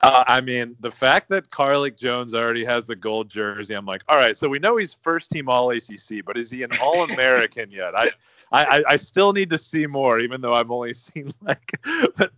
Uh, 0.03 0.25
I 0.27 0.41
mean, 0.41 0.77
the 0.81 0.91
fact 0.91 1.29
that 1.29 1.51
Carlik 1.51 1.97
Jones 1.97 2.35
already 2.35 2.65
has 2.65 2.87
the 2.87 2.97
gold 2.97 3.29
jersey, 3.29 3.75
I'm 3.75 3.87
like, 3.87 4.03
all 4.09 4.17
right, 4.17 4.37
so 4.37 4.49
we 4.49 4.59
know 4.59 4.77
he's 4.77 4.95
first 4.95 5.31
team 5.31 5.49
All 5.49 5.71
ACC, 5.71 6.25
but 6.25 6.37
is 6.37 6.51
he 6.51 6.65
an 6.65 6.73
All 6.81 7.05
American 7.05 7.71
yet? 7.71 7.95
I, 7.95 8.11
I, 8.51 8.83
I 8.89 8.97
still 8.97 9.33
need 9.33 9.51
to 9.51 9.59
see 9.59 9.87
more, 9.87 10.19
even 10.19 10.41
though 10.41 10.55
I've 10.55 10.73
only 10.73 10.93
seen 10.93 11.33
like 11.41 11.81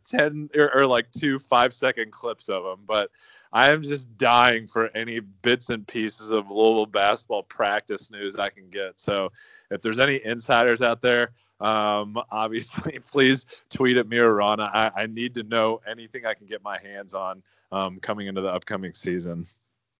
ten 0.06 0.50
or, 0.54 0.74
or 0.74 0.86
like 0.86 1.10
two 1.10 1.38
five 1.38 1.72
second 1.72 2.12
clips 2.12 2.50
of 2.50 2.64
him. 2.64 2.84
But 2.86 3.10
I 3.50 3.70
am 3.70 3.82
just 3.82 4.18
dying 4.18 4.66
for 4.66 4.90
any 4.94 5.20
bits 5.20 5.70
and 5.70 5.86
pieces 5.86 6.32
of 6.32 6.50
Louisville 6.50 6.86
basketball 6.86 7.44
practice 7.44 8.10
news 8.10 8.36
I 8.36 8.50
can 8.50 8.68
get. 8.68 9.00
So 9.00 9.32
if 9.70 9.80
there's 9.80 10.00
any 10.00 10.20
insiders 10.22 10.82
out 10.82 11.00
there, 11.00 11.30
um, 11.60 12.18
obviously, 12.30 12.98
please 13.10 13.46
tweet 13.70 13.96
at 13.96 14.08
me 14.08 14.18
or 14.18 14.34
Rana. 14.34 14.70
I, 14.72 15.02
I, 15.02 15.06
need 15.06 15.34
to 15.34 15.42
know 15.44 15.80
anything 15.88 16.26
I 16.26 16.34
can 16.34 16.46
get 16.46 16.62
my 16.62 16.78
hands 16.78 17.14
on 17.14 17.42
um, 17.72 18.00
coming 18.00 18.26
into 18.26 18.40
the 18.40 18.48
upcoming 18.48 18.92
season. 18.92 19.46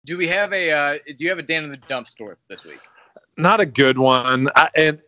Do 0.05 0.19
we 0.19 0.27
have 0.29 0.53
a 0.53 0.71
uh, 0.71 0.99
Do 1.17 1.25
you 1.25 1.31
have 1.31 1.39
a 1.39 1.43
Dan 1.43 1.65
in 1.65 1.71
the 1.71 1.77
dump 1.77 2.09
story 2.09 2.37
this 2.49 2.65
week? 2.65 2.81
Not 3.37 3.61
a 3.61 3.67
good 3.67 3.99
one. 3.99 4.49
I, 4.55 4.69
and 4.75 5.01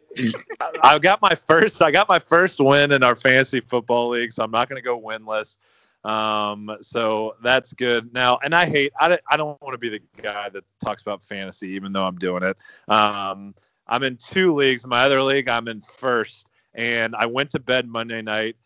I 0.83 0.99
got 0.99 1.21
my 1.21 1.35
first. 1.35 1.83
I 1.83 1.91
got 1.91 2.09
my 2.09 2.19
first 2.19 2.61
win 2.61 2.93
in 2.93 3.03
our 3.03 3.17
fantasy 3.17 3.61
football 3.61 4.11
league, 4.11 4.33
so 4.33 4.43
I'm 4.43 4.51
not 4.51 4.69
going 4.69 4.81
to 4.81 4.85
go 4.85 5.01
winless. 5.01 5.59
Um, 6.05 6.77
so 6.83 7.35
that's 7.43 7.73
good. 7.73 8.15
Now, 8.15 8.39
and 8.43 8.55
I 8.55 8.67
hate. 8.67 8.93
I, 8.99 9.19
I 9.29 9.37
don't 9.37 9.61
want 9.61 9.75
to 9.75 9.79
be 9.79 9.89
the 9.89 10.01
guy 10.23 10.49
that 10.49 10.65
talks 10.85 11.03
about 11.03 11.23
fantasy, 11.23 11.71
even 11.71 11.93
though 11.93 12.05
I'm 12.05 12.17
doing 12.17 12.43
it. 12.43 12.57
Um, 12.89 13.55
I'm 13.87 14.03
in 14.03 14.17
two 14.17 14.53
leagues. 14.53 14.87
My 14.87 15.05
other 15.05 15.23
league, 15.23 15.49
I'm 15.49 15.69
in 15.69 15.81
first, 15.81 16.47
and 16.75 17.15
I 17.15 17.27
went 17.27 17.51
to 17.51 17.61
bed 17.61 17.89
Monday 17.89 18.23
night 18.23 18.57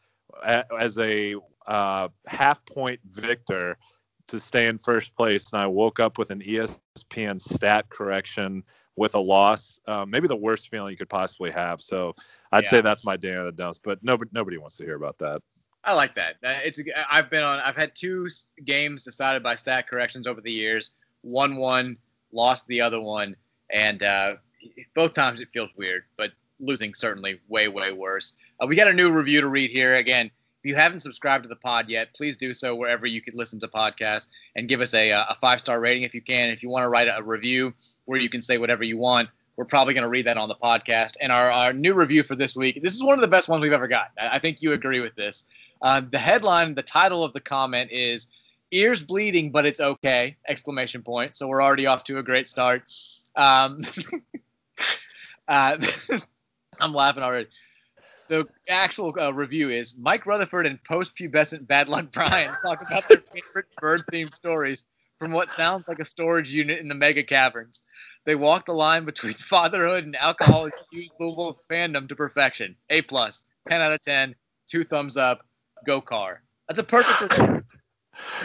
as 0.44 0.98
a 0.98 1.36
uh, 1.66 2.08
half 2.26 2.64
point 2.66 3.00
victor 3.04 3.76
to 4.28 4.38
stay 4.38 4.66
in 4.66 4.78
first 4.78 5.14
place, 5.14 5.52
and 5.52 5.60
I 5.60 5.66
woke 5.66 6.00
up 6.00 6.16
with 6.16 6.30
an 6.30 6.40
ESPN 6.40 7.40
stat 7.40 7.88
correction 7.88 8.62
with 8.96 9.14
a 9.14 9.18
loss. 9.18 9.80
Um, 9.86 10.10
maybe 10.10 10.28
the 10.28 10.36
worst 10.36 10.70
feeling 10.70 10.92
you 10.92 10.96
could 10.96 11.08
possibly 11.08 11.50
have. 11.50 11.80
So 11.80 12.14
I'd 12.52 12.64
yeah. 12.64 12.70
say 12.70 12.80
that's 12.80 13.04
my 13.04 13.16
day 13.16 13.34
of 13.34 13.46
the 13.46 13.52
dumps, 13.52 13.80
but 13.82 14.02
nobody 14.02 14.30
nobody 14.32 14.58
wants 14.58 14.76
to 14.76 14.84
hear 14.84 14.94
about 14.94 15.18
that. 15.18 15.42
I 15.82 15.94
like 15.94 16.14
that. 16.16 16.36
It's 16.42 16.80
I've 17.10 17.30
been 17.30 17.42
on. 17.42 17.58
I've 17.60 17.76
had 17.76 17.94
two 17.94 18.28
games 18.64 19.04
decided 19.04 19.42
by 19.42 19.54
stat 19.56 19.88
corrections 19.88 20.26
over 20.26 20.40
the 20.40 20.52
years. 20.52 20.94
Won 21.22 21.56
one, 21.56 21.96
lost 22.32 22.66
the 22.66 22.82
other 22.82 23.00
one, 23.00 23.36
and 23.70 24.02
uh, 24.02 24.34
both 24.94 25.14
times 25.14 25.40
it 25.40 25.48
feels 25.52 25.70
weird, 25.76 26.04
but 26.16 26.32
losing 26.60 26.94
certainly 26.94 27.40
way, 27.48 27.68
way 27.68 27.92
worse. 27.92 28.34
Uh, 28.60 28.66
we 28.66 28.76
got 28.76 28.88
a 28.88 28.92
new 28.92 29.10
review 29.10 29.40
to 29.40 29.48
read 29.48 29.70
here. 29.70 29.96
Again, 29.96 30.30
if 30.62 30.68
you 30.68 30.76
haven't 30.76 31.00
subscribed 31.00 31.44
to 31.44 31.48
the 31.48 31.56
pod 31.56 31.88
yet, 31.88 32.12
please 32.14 32.36
do 32.36 32.52
so 32.52 32.74
wherever 32.74 33.06
you 33.06 33.22
can 33.22 33.34
listen 33.34 33.58
to 33.60 33.68
podcasts 33.68 34.26
and 34.54 34.68
give 34.68 34.82
us 34.82 34.92
a, 34.92 35.10
uh, 35.10 35.24
a 35.30 35.34
five 35.36 35.60
star 35.60 35.80
rating 35.80 36.02
if 36.02 36.14
you 36.14 36.20
can. 36.20 36.50
If 36.50 36.62
you 36.62 36.68
want 36.68 36.84
to 36.84 36.88
write 36.88 37.08
a 37.08 37.22
review 37.22 37.72
where 38.04 38.20
you 38.20 38.28
can 38.28 38.42
say 38.42 38.58
whatever 38.58 38.84
you 38.84 38.98
want, 38.98 39.30
we're 39.56 39.64
probably 39.64 39.94
going 39.94 40.04
to 40.04 40.10
read 40.10 40.26
that 40.26 40.36
on 40.36 40.48
the 40.48 40.54
podcast. 40.54 41.16
And 41.20 41.32
our, 41.32 41.50
our, 41.50 41.72
new 41.72 41.94
review 41.94 42.22
for 42.22 42.36
this 42.36 42.54
week, 42.54 42.82
this 42.82 42.94
is 42.94 43.02
one 43.02 43.18
of 43.18 43.22
the 43.22 43.28
best 43.28 43.48
ones 43.48 43.62
we've 43.62 43.72
ever 43.72 43.88
got. 43.88 44.10
I 44.18 44.38
think 44.38 44.60
you 44.60 44.72
agree 44.72 45.00
with 45.00 45.14
this. 45.14 45.44
Uh, 45.82 46.02
the 46.10 46.18
headline, 46.18 46.74
the 46.74 46.82
title 46.82 47.24
of 47.24 47.32
the 47.32 47.40
comment 47.40 47.90
is 47.90 48.28
"Ears 48.70 49.02
bleeding, 49.02 49.50
but 49.50 49.64
it's 49.64 49.80
okay!" 49.80 50.36
Exclamation 50.46 51.02
point. 51.02 51.36
So 51.36 51.48
we're 51.48 51.62
already 51.62 51.86
off 51.86 52.04
to 52.04 52.18
a 52.18 52.22
great 52.22 52.48
start. 52.48 52.84
Um, 53.36 53.82
Uh, 55.50 55.76
I'm 56.80 56.94
laughing 56.94 57.24
already. 57.24 57.48
The 58.28 58.46
actual 58.68 59.12
uh, 59.20 59.32
review 59.34 59.70
is 59.70 59.96
Mike 59.98 60.24
Rutherford 60.24 60.64
and 60.64 60.82
post-pubescent 60.84 61.66
Bad 61.66 61.88
Luck 61.88 62.12
Brian 62.12 62.54
talk 62.64 62.78
about 62.88 63.08
their 63.08 63.18
favorite 63.18 63.66
bird-themed 63.80 64.36
stories 64.36 64.84
from 65.18 65.32
what 65.32 65.50
sounds 65.50 65.88
like 65.88 65.98
a 65.98 66.04
storage 66.04 66.54
unit 66.54 66.78
in 66.78 66.86
the 66.86 66.94
mega 66.94 67.24
caverns. 67.24 67.82
They 68.24 68.36
walk 68.36 68.66
the 68.66 68.72
line 68.72 69.04
between 69.04 69.32
fatherhood 69.38 70.04
and 70.04 70.14
alcohol-infused 70.14 71.10
Louisville 71.18 71.60
fandom 71.68 72.08
to 72.08 72.14
perfection. 72.14 72.76
A 72.88 73.02
plus, 73.02 73.42
10 73.68 73.80
out 73.80 73.92
of 73.92 74.00
10, 74.02 74.36
two 74.68 74.84
thumbs 74.84 75.16
up, 75.16 75.44
go 75.84 76.00
car. 76.00 76.42
That's 76.68 76.78
a 76.78 76.84
perfect 76.84 77.38
review. 77.38 77.64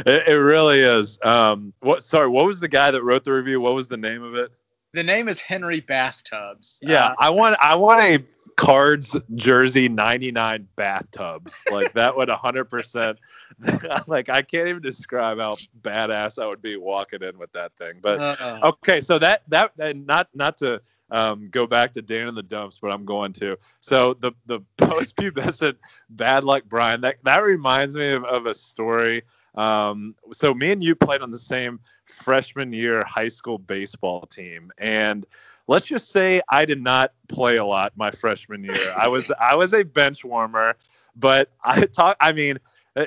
It, 0.07 0.27
it 0.29 0.39
really 0.39 0.79
is. 0.79 1.19
Um, 1.23 1.73
what? 1.81 2.01
Sorry, 2.01 2.27
what 2.27 2.45
was 2.45 2.59
the 2.59 2.67
guy 2.67 2.89
that 2.89 3.03
wrote 3.03 3.23
the 3.23 3.33
review? 3.33 3.61
What 3.61 3.75
was 3.75 3.87
the 3.87 3.97
name 3.97 4.23
of 4.23 4.33
it? 4.33 4.51
The 4.95 5.03
name 5.03 5.27
is 5.27 5.41
Henry 5.41 5.81
Bathtubs. 5.81 6.79
Yeah, 6.81 7.07
uh, 7.07 7.15
I 7.19 7.29
want 7.31 7.57
I 7.61 7.75
want 7.75 7.99
a 7.99 8.23
cards 8.55 9.17
jersey 9.35 9.89
99 9.89 10.69
bathtubs. 10.77 11.61
Like 11.69 11.91
that 11.93 12.15
would 12.15 12.29
100% 12.29 13.17
like 14.07 14.29
I 14.29 14.41
can't 14.41 14.69
even 14.69 14.81
describe 14.81 15.39
how 15.39 15.57
badass 15.81 16.41
I 16.41 16.47
would 16.47 16.61
be 16.61 16.77
walking 16.77 17.21
in 17.23 17.37
with 17.37 17.51
that 17.51 17.73
thing. 17.77 17.95
But 18.01 18.19
uh, 18.21 18.59
okay, 18.63 19.01
so 19.01 19.19
that 19.19 19.41
that 19.49 19.73
and 19.79 20.07
not 20.07 20.29
not 20.33 20.59
to 20.59 20.81
um, 21.11 21.49
go 21.51 21.67
back 21.67 21.91
to 21.93 22.01
Dan 22.01 22.29
in 22.29 22.35
the 22.35 22.43
dumps, 22.43 22.79
but 22.81 22.91
I'm 22.91 23.03
going 23.03 23.33
to. 23.33 23.57
So 23.81 24.13
the 24.13 24.31
the 24.45 24.61
post 24.77 25.17
pubescent 25.17 25.75
bad 26.09 26.45
luck 26.45 26.63
Brian 26.69 27.01
that 27.01 27.17
that 27.23 27.43
reminds 27.43 27.97
me 27.97 28.11
of, 28.11 28.23
of 28.23 28.45
a 28.45 28.53
story. 28.53 29.23
Um, 29.55 30.15
so 30.33 30.53
me 30.53 30.71
and 30.71 30.83
you 30.83 30.95
played 30.95 31.21
on 31.21 31.31
the 31.31 31.37
same 31.37 31.79
freshman 32.05 32.73
year 32.73 33.03
high 33.03 33.29
school 33.29 33.57
baseball 33.57 34.27
team 34.27 34.71
and 34.77 35.25
let's 35.67 35.87
just 35.87 36.11
say 36.11 36.41
I 36.47 36.65
did 36.65 36.81
not 36.81 37.13
play 37.27 37.57
a 37.57 37.65
lot 37.65 37.93
my 37.95 38.11
freshman 38.11 38.63
year. 38.63 38.93
I 38.97 39.07
was 39.07 39.31
I 39.39 39.55
was 39.55 39.73
a 39.73 39.83
bench 39.83 40.23
warmer, 40.23 40.75
but 41.15 41.49
I 41.63 41.85
talk 41.85 42.17
I 42.19 42.33
mean 42.33 42.59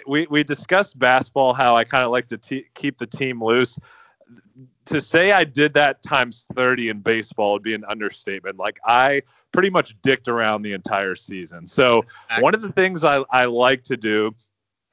we 0.07 0.27
we 0.29 0.45
discussed 0.45 0.99
basketball 0.99 1.55
how 1.55 1.77
I 1.77 1.85
kind 1.85 2.05
of 2.05 2.11
like 2.11 2.29
to 2.29 2.39
te- 2.39 2.67
keep 2.75 2.99
the 2.99 3.07
team 3.07 3.43
loose. 3.43 3.79
to 4.87 5.01
say 5.01 5.33
I 5.33 5.45
did 5.45 5.75
that 5.75 6.03
times 6.03 6.47
30 6.55 6.89
in 6.91 7.01
baseball 7.01 7.55
would 7.55 7.63
be 7.63 7.75
an 7.75 7.85
understatement. 7.85 8.57
Like 8.59 8.81
I 8.85 9.23
pretty 9.53 9.71
much 9.71 10.01
dicked 10.03 10.29
around 10.29 10.63
the 10.63 10.73
entire 10.73 11.15
season. 11.15 11.67
So 11.67 12.05
one 12.43 12.55
of 12.55 12.61
the 12.61 12.73
things 12.73 13.05
I, 13.05 13.23
I 13.31 13.47
like 13.47 13.85
to 13.85 13.97
do 13.97 14.35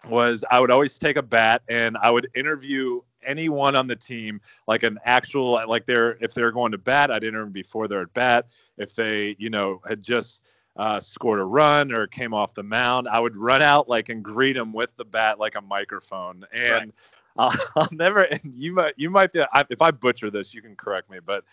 was 0.10 0.44
I 0.50 0.60
would 0.60 0.72
always 0.72 0.98
take 0.98 1.18
a 1.18 1.22
bat 1.22 1.62
and 1.68 1.98
I 1.98 2.12
would 2.12 2.30
interview 2.36 3.02
anyone 3.24 3.76
on 3.76 3.88
the 3.88 3.96
team, 3.96 4.40
like 4.68 4.84
an 4.84 5.00
actual, 5.04 5.62
like 5.68 5.86
they're, 5.86 6.18
if 6.22 6.34
they're 6.34 6.52
going 6.52 6.72
to 6.72 6.78
bat, 6.78 7.12
I'd 7.12 7.24
interview 7.24 7.46
them 7.46 7.52
before 7.52 7.88
they're 7.88 8.02
at 8.02 8.14
bat. 8.14 8.48
If 8.78 8.96
they, 8.96 9.36
you 9.40 9.50
know, 9.50 9.82
had 9.88 10.02
just, 10.02 10.44
uh, 10.78 11.00
scored 11.00 11.40
a 11.40 11.44
run 11.44 11.92
or 11.92 12.06
came 12.08 12.34
off 12.34 12.54
the 12.54 12.64
mound, 12.64 13.08
I 13.08 13.20
would 13.20 13.36
run 13.36 13.62
out 13.62 13.88
like 13.88 14.10
and 14.10 14.24
greet 14.24 14.54
them 14.54 14.74
with 14.74 14.96
the 14.98 15.06
bat 15.06 15.40
like 15.40 15.56
a 15.56 15.62
microphone. 15.62 16.46
And 16.54 16.72
right. 16.72 16.92
I'll, 17.38 17.54
I'll, 17.76 17.90
never. 17.92 18.24
And 18.24 18.54
you 18.54 18.74
might 18.74 18.94
you 18.98 19.10
might 19.10 19.32
be 19.32 19.44
if 19.70 19.82
I 19.82 19.92
butcher 19.92 20.30
this, 20.30 20.54
you 20.54 20.62
can 20.62 20.76
correct 20.76 21.10
me. 21.10 21.20
But 21.24 21.46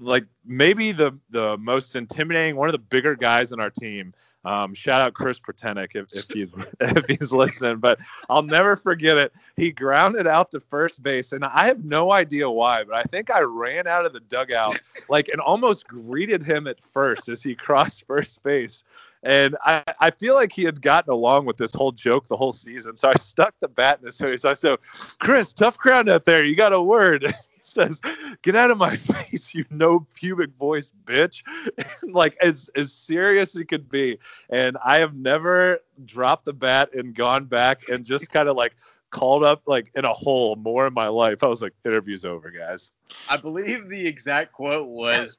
like 0.00 0.24
maybe 0.44 0.92
the 0.92 1.18
the 1.30 1.56
most 1.58 1.96
intimidating, 1.96 2.56
one 2.56 2.68
of 2.68 2.72
the 2.72 2.78
bigger 2.78 3.16
guys 3.16 3.52
in 3.52 3.60
our 3.60 3.70
team 3.70 4.14
um, 4.44 4.74
shout 4.74 5.00
out 5.00 5.14
Chris 5.14 5.40
Pretenick 5.40 5.94
if, 5.94 6.14
if 6.14 6.28
he's 6.28 6.54
if 6.80 7.06
he's 7.06 7.32
listening, 7.32 7.78
but 7.78 7.98
I'll 8.28 8.42
never 8.42 8.76
forget 8.76 9.16
it. 9.16 9.32
He 9.56 9.70
grounded 9.70 10.26
out 10.26 10.50
to 10.50 10.60
first 10.60 11.02
base, 11.02 11.32
and 11.32 11.44
I 11.44 11.66
have 11.66 11.84
no 11.84 12.12
idea 12.12 12.50
why, 12.50 12.84
but 12.84 12.94
I 12.96 13.02
think 13.04 13.30
I 13.30 13.40
ran 13.40 13.86
out 13.86 14.04
of 14.04 14.12
the 14.12 14.20
dugout 14.20 14.78
like 15.08 15.28
and 15.28 15.40
almost 15.40 15.88
greeted 15.88 16.42
him 16.42 16.66
at 16.66 16.80
first 16.80 17.28
as 17.28 17.42
he 17.42 17.54
crossed 17.54 18.06
first 18.06 18.42
base. 18.42 18.84
And 19.22 19.56
I, 19.64 19.82
I 19.98 20.10
feel 20.10 20.34
like 20.34 20.52
he 20.52 20.64
had 20.64 20.82
gotten 20.82 21.10
along 21.10 21.46
with 21.46 21.56
this 21.56 21.74
whole 21.74 21.92
joke 21.92 22.28
the 22.28 22.36
whole 22.36 22.52
season. 22.52 22.96
So 22.96 23.08
I 23.08 23.14
stuck 23.14 23.54
the 23.60 23.68
bat 23.68 24.00
in 24.00 24.06
his 24.06 24.18
face. 24.18 24.44
I 24.44 24.52
said, 24.52 24.78
Chris, 25.18 25.54
tough 25.54 25.78
crowd 25.78 26.10
out 26.10 26.26
there. 26.26 26.44
You 26.44 26.54
got 26.54 26.74
a 26.74 26.82
word. 26.82 27.34
says, 27.74 28.00
"Get 28.42 28.56
out 28.56 28.70
of 28.70 28.78
my 28.78 28.96
face, 28.96 29.54
you 29.54 29.64
no 29.70 30.06
pubic 30.14 30.50
voice 30.58 30.92
bitch!" 31.04 31.42
like 32.02 32.36
as 32.40 32.70
as 32.74 32.92
serious 32.92 33.54
as 33.54 33.62
it 33.62 33.66
could 33.66 33.90
be. 33.90 34.18
And 34.48 34.76
I 34.84 34.98
have 34.98 35.14
never 35.14 35.80
dropped 36.04 36.44
the 36.44 36.52
bat 36.52 36.94
and 36.94 37.14
gone 37.14 37.44
back 37.44 37.88
and 37.88 38.04
just 38.04 38.30
kind 38.30 38.48
of 38.48 38.56
like 38.56 38.74
called 39.10 39.44
up 39.44 39.62
like 39.66 39.90
in 39.94 40.04
a 40.04 40.12
hole 40.12 40.56
more 40.56 40.86
in 40.86 40.94
my 40.94 41.08
life. 41.08 41.42
I 41.42 41.46
was 41.46 41.62
like, 41.62 41.72
"Interview's 41.84 42.24
over, 42.24 42.50
guys." 42.50 42.92
I 43.28 43.36
believe 43.36 43.88
the 43.88 44.06
exact 44.06 44.52
quote 44.52 44.88
was. 44.88 45.38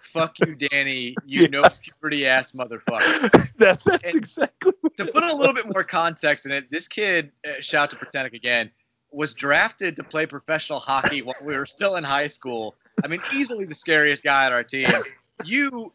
Fuck 0.00 0.40
you, 0.40 0.56
Danny. 0.56 1.14
You 1.24 1.42
yeah. 1.42 1.46
know 1.46 1.64
puberty 1.80 2.26
ass 2.26 2.52
motherfucker. 2.52 3.30
that, 3.58 3.80
that's 3.84 3.86
and 3.86 4.16
exactly. 4.16 4.72
to 4.96 5.06
put 5.06 5.22
a 5.22 5.32
little 5.32 5.54
bit 5.54 5.72
more 5.72 5.84
context 5.84 6.44
in 6.44 6.50
it, 6.50 6.68
this 6.72 6.88
kid, 6.88 7.30
uh, 7.46 7.60
shout 7.60 7.84
out 7.84 7.90
to 7.90 8.04
Pretenick 8.04 8.32
again, 8.32 8.72
was 9.12 9.34
drafted 9.34 9.96
to 9.96 10.04
play 10.04 10.26
professional 10.26 10.78
hockey 10.78 11.22
while 11.22 11.36
we 11.44 11.56
were 11.56 11.66
still 11.66 11.96
in 11.96 12.04
high 12.04 12.26
school. 12.26 12.74
I 13.04 13.08
mean, 13.08 13.20
easily 13.34 13.64
the 13.64 13.74
scariest 13.74 14.24
guy 14.24 14.46
on 14.46 14.52
our 14.52 14.64
team. 14.64 14.88
You, 15.44 15.92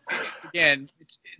again, 0.49 0.89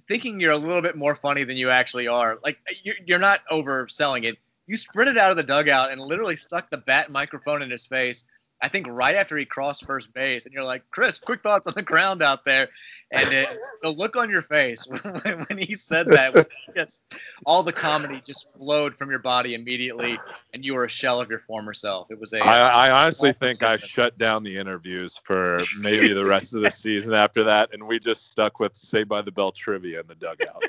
thinking 0.07 0.39
you're 0.39 0.51
a 0.51 0.57
little 0.57 0.82
bit 0.82 0.95
more 0.95 1.15
funny 1.15 1.43
than 1.43 1.57
you 1.57 1.69
actually 1.69 2.07
are. 2.07 2.38
Like, 2.43 2.57
you're 2.84 3.19
not 3.19 3.41
overselling 3.51 4.23
it. 4.23 4.38
You 4.65 4.78
sprinted 4.78 5.17
out 5.17 5.32
of 5.32 5.38
the 5.38 5.43
dugout 5.43 5.91
and 5.91 6.01
literally 6.01 6.36
stuck 6.36 6.69
the 6.69 6.78
bat 6.78 7.09
microphone 7.09 7.61
in 7.61 7.69
his 7.69 7.86
face 7.86 8.25
I 8.60 8.70
think 8.70 8.88
right 8.89 9.16
after 9.16 9.38
he 9.38 9.45
crossed 9.45 9.86
first 9.86 10.12
base, 10.14 10.45
and 10.45 10.53
you're 10.53 10.64
like, 10.64 10.84
Chris, 10.89 11.20
quick 11.20 11.43
thoughts 11.43 11.68
on 11.68 11.74
the 11.76 11.84
ground 11.84 12.24
out 12.24 12.43
there, 12.43 12.70
and 13.12 13.32
it, 13.32 13.47
the 13.84 13.89
look 13.89 14.16
on 14.16 14.32
your 14.32 14.41
face 14.41 14.88
when, 15.24 15.45
when 15.47 15.58
he 15.60 15.76
said 15.76 16.08
that, 16.08 16.49
just, 16.76 17.03
all 17.45 17.62
the 17.62 17.72
comedy 17.72 18.20
just 18.26 18.47
flowed 18.58 18.95
from 18.95 19.12
your 19.12 19.20
body 19.20 19.53
immediately, 19.53 20.18
and 20.53 20.66
you 20.66 20.74
were 20.74 20.86
a 20.86 20.89
shell 20.89 21.22
of 21.22 21.30
your 21.30 21.38
former 21.38 21.74
self. 21.74 22.10
It 22.10 22.20
was 22.20 22.34
a. 22.34 22.39
I, 22.39 22.88
I 22.88 23.03
honestly 23.03 23.32
think 23.32 23.62
I 23.62 23.78
shut 23.78 24.18
down 24.18 24.41
the 24.41 24.58
interviews 24.58 25.18
for 25.24 25.58
maybe 25.82 26.12
the 26.14 26.26
rest 26.26 26.55
of 26.55 26.64
the 26.64 26.72
season 26.72 27.14
after 27.14 27.43
that, 27.43 27.74
and 27.74 27.88
we 27.88 27.99
just 27.99 28.32
stuck 28.32 28.60
with 28.60 28.76
Saved 28.76 29.08
by 29.08 29.22
the 29.22 29.32
Bell 29.32 29.51
trivia 29.51 29.99
in 29.99 30.08
the 30.08 30.16
dugout. 30.16 30.64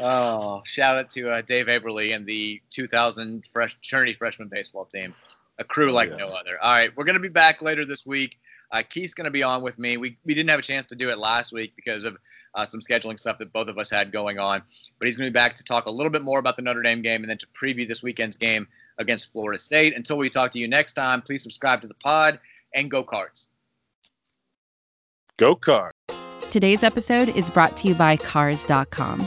oh, 0.00 0.62
shout 0.64 0.98
out 0.98 1.10
to 1.10 1.30
uh, 1.30 1.42
Dave 1.42 1.66
Aberly 1.66 2.16
and 2.16 2.26
the 2.26 2.60
2000 2.70 3.44
fresh, 3.52 3.76
Trinity 3.80 4.14
freshman 4.14 4.48
baseball 4.48 4.86
team 4.86 5.14
a 5.60 5.64
crew 5.64 5.90
oh, 5.90 5.94
like 5.94 6.10
yeah. 6.10 6.16
no 6.16 6.28
other. 6.28 6.58
All 6.60 6.74
right, 6.74 6.90
we're 6.96 7.04
gonna 7.04 7.20
be 7.20 7.28
back 7.28 7.62
later 7.62 7.84
this 7.84 8.04
week. 8.04 8.40
Uh, 8.72 8.82
Keith's 8.88 9.14
gonna 9.14 9.30
be 9.30 9.42
on 9.42 9.62
with 9.62 9.78
me. 9.78 9.96
We 9.96 10.18
we 10.24 10.34
didn't 10.34 10.50
have 10.50 10.58
a 10.58 10.62
chance 10.62 10.86
to 10.88 10.96
do 10.96 11.10
it 11.10 11.18
last 11.18 11.52
week 11.52 11.74
because 11.76 12.04
of 12.04 12.16
uh, 12.54 12.64
some 12.64 12.80
scheduling 12.80 13.18
stuff 13.18 13.38
that 13.38 13.52
both 13.52 13.68
of 13.68 13.78
us 13.78 13.90
had 13.90 14.10
going 14.10 14.40
on, 14.40 14.62
but 14.98 15.06
he's 15.06 15.16
gonna 15.16 15.30
be 15.30 15.34
back 15.34 15.54
to 15.56 15.64
talk 15.64 15.86
a 15.86 15.90
little 15.90 16.10
bit 16.10 16.22
more 16.22 16.40
about 16.40 16.56
the 16.56 16.62
Notre 16.62 16.82
Dame 16.82 17.02
game 17.02 17.22
and 17.22 17.30
then 17.30 17.38
to 17.38 17.46
preview 17.48 17.86
this 17.86 18.02
weekend's 18.02 18.36
game 18.36 18.66
against 18.98 19.32
Florida 19.32 19.58
State. 19.58 19.94
Until 19.94 20.18
we 20.18 20.30
talk 20.30 20.50
to 20.52 20.58
you 20.58 20.66
next 20.66 20.94
time, 20.94 21.22
please 21.22 21.42
subscribe 21.42 21.82
to 21.82 21.86
the 21.86 21.94
pod 21.94 22.40
and 22.74 22.90
go 22.90 23.04
cards. 23.04 23.48
Go 25.36 25.54
cards. 25.54 25.96
Today's 26.50 26.82
episode 26.82 27.28
is 27.30 27.50
brought 27.50 27.76
to 27.78 27.88
you 27.88 27.94
by 27.94 28.16
Cars.com. 28.16 29.26